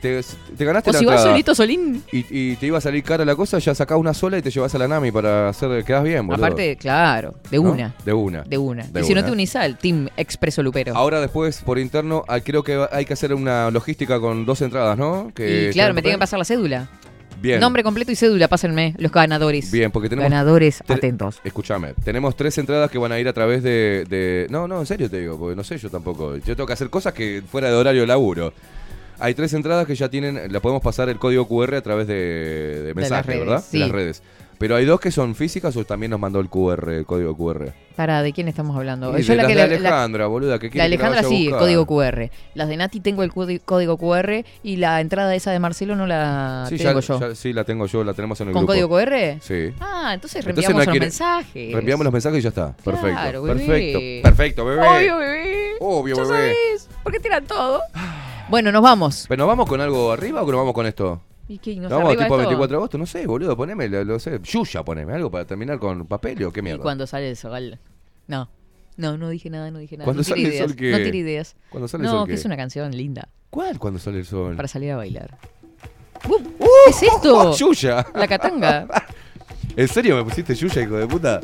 [0.56, 2.02] te ganaste O la si vas entrada solito, Solín.
[2.12, 4.50] Y, y te iba a salir cara la cosa, ya sacás una sola y te
[4.50, 5.84] llevas a la Nami para hacer.
[5.84, 6.44] Quedas bien, boludo.
[6.44, 7.70] Aparte, claro, de ¿No?
[7.70, 7.94] una.
[8.04, 8.42] De una.
[8.42, 8.82] De una.
[8.82, 10.94] De y si no te unís al Team Expreso Lupero.
[10.96, 15.30] Ahora después, por interno, creo que hay que hacer una logística con dos entradas, ¿no?
[15.34, 16.88] Que y claro, me en tienen que pasar la cédula.
[17.42, 17.60] Bien.
[17.60, 19.70] Nombre completo y cédula, pásenme, los ganadores.
[19.72, 20.30] Bien, porque tenemos.
[20.30, 21.40] Ganadores atentos.
[21.44, 24.86] Escúchame, tenemos tres entradas que van a ir a través de, de- No, no, en
[24.86, 26.36] serio te digo, porque no sé yo tampoco.
[26.36, 28.52] Yo tengo que hacer cosas que fuera de horario de laburo.
[29.18, 32.14] Hay tres entradas que ya tienen, la podemos pasar el código QR a través de,
[32.82, 33.64] de mensajes, redes, ¿verdad?
[33.68, 33.78] sí.
[33.78, 34.22] De las redes.
[34.62, 37.72] Pero hay dos que son físicas o también nos mandó el QR, el código QR.
[37.96, 39.10] Para, ¿de quién estamos hablando?
[39.10, 42.30] De las de Alejandra, boluda, que La que la Alejandra sí, código QR.
[42.54, 46.06] Las de Nati tengo el códi- código QR y la entrada esa de Marcelo no
[46.06, 47.20] la Sí, tengo ya- yo.
[47.20, 48.72] ya- sí, la tengo yo, la tenemos en el ¿Con grupo.
[48.72, 49.38] código QR?
[49.40, 49.74] Sí.
[49.80, 51.72] Ah, entonces Entonces reenviamos no los mensajes.
[51.72, 52.72] Reenviamos los mensajes y ya está.
[52.76, 53.08] Perfecto.
[53.20, 53.98] Claro, perfecto.
[54.22, 54.86] Perfecto, bebé.
[54.88, 55.70] Obvio, bebé.
[55.80, 56.54] Obvio, bebé.
[57.02, 57.80] ¿Por qué tiran todo?
[58.48, 59.26] Bueno, nos vamos.
[59.28, 61.20] ¿Pero nos vamos con algo arriba o que nos vamos con esto?
[61.52, 61.76] ¿Y qué?
[61.76, 62.36] ¿Nos ¿Nos vamos tipo esto?
[62.38, 62.96] 24 de agosto?
[62.98, 64.40] No sé, boludo, poneme, lo, lo sé.
[64.42, 66.82] Yuya, poneme algo para terminar con papel o qué ¿Y mierda.
[66.82, 67.78] cuando sale el sol?
[68.26, 68.48] No.
[68.96, 70.06] No, no dije nada, no dije nada.
[70.06, 70.66] ¿Cuándo no sale el ideas.
[70.66, 70.90] sol qué?
[70.92, 71.56] No tire ideas.
[71.68, 72.38] ¿Cuándo sale el no, sol que qué?
[72.38, 74.56] es una canción linda ¿Cuál cuando sale el sol?
[74.56, 75.36] para salir a bailar.
[76.26, 77.54] Uh, ¿Qué es esto?
[77.58, 78.06] Yuya.
[78.14, 78.86] La catanga.
[79.76, 81.40] ¿En serio me pusiste Yuya, hijo de puta?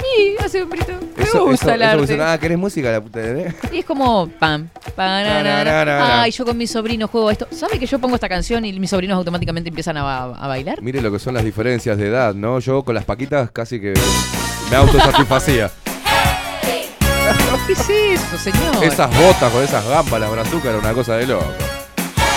[0.00, 0.92] Sí, hace un brito.
[1.16, 2.18] Me Eso, gusta eso, el arte.
[2.22, 4.68] ah, ¿querés música la puta de Y es como pam.
[4.96, 6.22] Tararara.
[6.22, 7.46] Ay, yo con mis sobrinos juego esto.
[7.50, 10.80] ¿Sabe que yo pongo esta canción y mis sobrinos automáticamente empiezan a, a bailar?
[10.82, 12.58] Mire lo que son las diferencias de edad, ¿no?
[12.60, 13.94] Yo con las paquitas casi que
[14.70, 15.70] me autosatisfacía.
[17.66, 18.82] ¿Qué es eso, señor?
[18.82, 21.44] Esas botas con esas gambas, las brazucas, era una cosa de loco.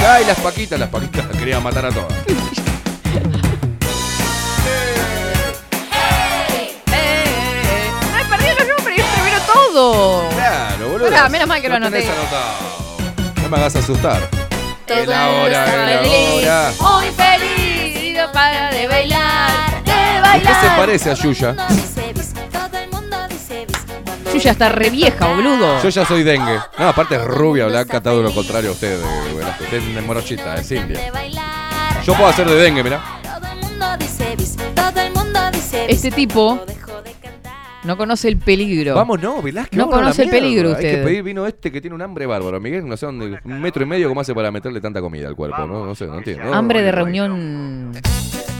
[0.08, 2.12] Ay, las paquitas, las paquitas las querían matar a todas.
[9.72, 10.30] ¡Primero todo!
[10.30, 11.10] Claro, boludo.
[11.10, 12.20] Pará, menos mal que lo tenés anoté.
[12.20, 13.42] anotado.
[13.44, 14.30] No me hagas asustar.
[14.88, 16.72] Es la Todo hora, es la feliz, hora.
[16.82, 20.62] Muy feliz y no para de bailar, de ¿Usted bailar.
[20.62, 21.56] se parece a Yuya?
[24.34, 25.82] Yo ya está re vieja, boludo.
[25.82, 26.60] Yo ya soy dengue.
[26.78, 29.00] No, aparte es rubia, blanca, todo lo contrario a usted.
[29.00, 29.64] eh, Velasco.
[29.64, 31.00] Usted es morochita, es india.
[32.06, 33.02] Yo puedo hacer de dengue, mirá.
[35.88, 36.64] Este tipo
[37.84, 38.96] no conoce el peligro.
[38.96, 39.78] Vamos, no, Velázquez.
[39.78, 41.00] No conoce el peligro Hay usted.
[41.00, 42.60] que pedir vino este que tiene un hambre bárbaro.
[42.60, 45.36] Miguel, no sé dónde, un metro y medio, ¿cómo hace para meterle tanta comida al
[45.36, 45.66] cuerpo?
[45.66, 46.44] No, no sé, no entiendo.
[46.44, 47.92] No, Hambre no, de reunión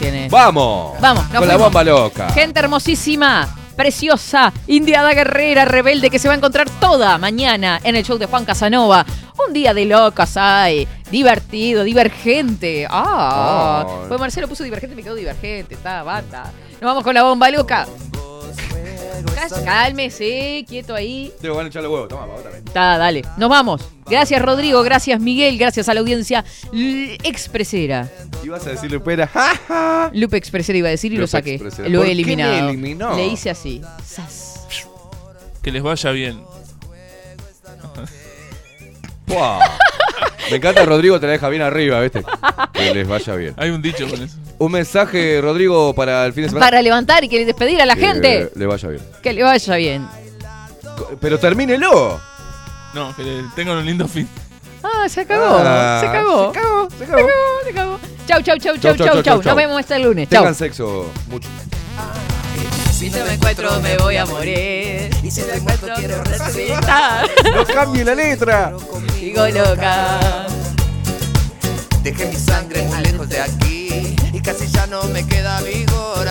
[0.00, 0.28] tiene.
[0.30, 1.00] ¡Vamos!
[1.00, 2.30] Vamos, Con la bomba loca.
[2.30, 8.04] Gente hermosísima, preciosa, indiada guerrera, rebelde, que se va a encontrar toda mañana en el
[8.04, 9.06] show de Juan Casanova.
[9.46, 12.86] Un día de locas, ay, divertido, divergente.
[12.90, 16.52] Ah, pues Marcelo puso divergente, me quedó divergente, está, bata.
[16.72, 17.86] Nos vamos con la bomba loca.
[19.24, 21.32] Cá- Cálmese, quieto ahí.
[21.40, 22.62] Te van a echarle huevo, toma, otra vez.
[22.64, 23.22] Está, dale.
[23.36, 23.82] Nos vamos.
[24.06, 28.10] Gracias Rodrigo, gracias Miguel, gracias a la audiencia L- expresera.
[28.42, 30.10] Y vas a decirle, espera, ¡ja, ja!
[30.12, 31.54] Lupe Expresera iba a decir y lo saqué.
[31.54, 31.88] Expresera.
[31.88, 32.68] Lo ¿Por he qué me eliminado.
[32.68, 33.16] eliminó?
[33.16, 33.80] Le hice así.
[34.04, 34.66] Sas.
[35.62, 36.40] Que les vaya bien.
[40.50, 42.22] Me encanta Rodrigo, te la deja bien arriba, ¿viste?
[42.72, 43.54] Que les vaya bien.
[43.56, 44.36] Hay un dicho con eso.
[44.62, 46.64] Un mensaje, Rodrigo, para el fin de semana.
[46.64, 48.48] Para levantar y que despedir a la Que gente.
[48.54, 49.02] Le vaya bien.
[49.20, 50.06] Que le vaya bien.
[51.20, 52.20] Pero termínelo.
[52.94, 54.28] No, que le- tengan un lindo fin.
[54.84, 55.56] Ah, se acabó.
[55.58, 56.52] Ah, se acabó.
[56.52, 57.28] se acabó, se acabó.
[57.64, 57.98] Se acabó.
[58.28, 59.42] Chau, chau, chau, chau, chau, chau.
[59.42, 60.28] Nos vemos este lunes.
[60.28, 60.42] Chau.
[60.42, 61.48] Tengan sexo mucho.
[62.92, 65.10] Si no me encuentro me voy a morir.
[65.24, 67.28] Y si me encuentro quiero resucitar.
[67.52, 68.72] No cambie la letra.
[69.18, 70.46] Digo loca.
[72.04, 73.81] Dejé mi sangre muy lejos de aquí
[74.42, 76.28] casi ya no me queda vigor.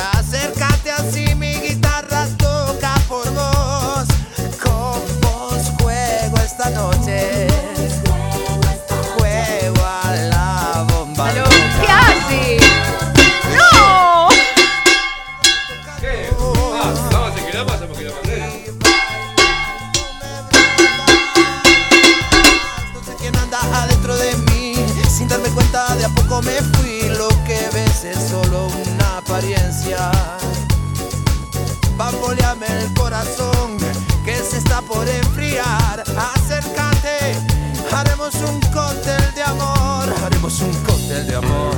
[32.01, 33.77] Bamboleame el corazón
[34.25, 36.03] que se está por enfriar.
[36.33, 37.37] Acércate,
[37.95, 40.11] haremos un cóctel de amor.
[40.25, 41.75] Haremos un cóctel de amor.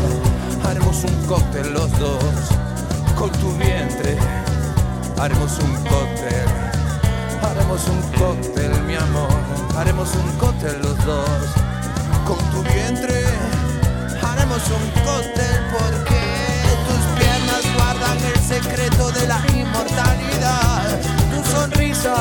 [0.65, 2.23] Haremos un cóctel los dos
[3.17, 4.17] con tu vientre.
[5.19, 6.47] Haremos un cóctel.
[7.41, 9.27] Haremos un cóctel, mi amor.
[9.77, 11.43] Haremos un cóctel los dos.
[12.25, 13.25] Con tu vientre.
[14.21, 16.32] Haremos un cóctel porque
[18.21, 20.99] el secreto de la inmortalidad.
[21.31, 22.15] Tu sonrisa,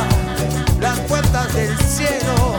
[0.81, 2.57] las puertas del cielo.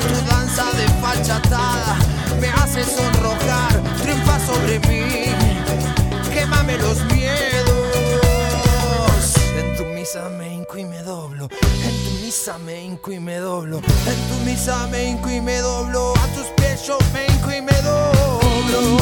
[0.00, 1.96] Tu danza de fachatada
[2.40, 3.82] me hace sonrojar.
[4.02, 5.24] Triunfa sobre mí.
[6.32, 7.76] Quémame los miedos.
[9.58, 11.48] En tu misa me hinco y me doblo.
[11.84, 13.78] En tu misa me hinco y me doblo.
[13.78, 16.14] En tu misa me hinco y me doblo.
[16.14, 18.95] A tus pies yo me hinco y me doblo.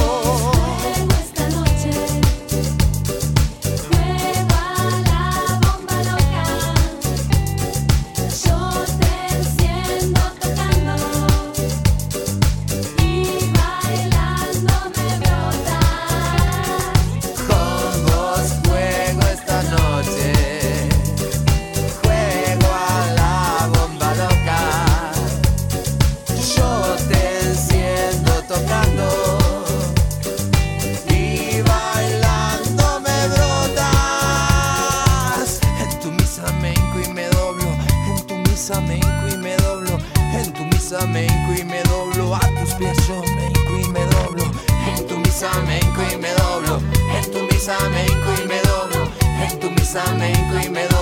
[49.97, 50.94] Hinco y me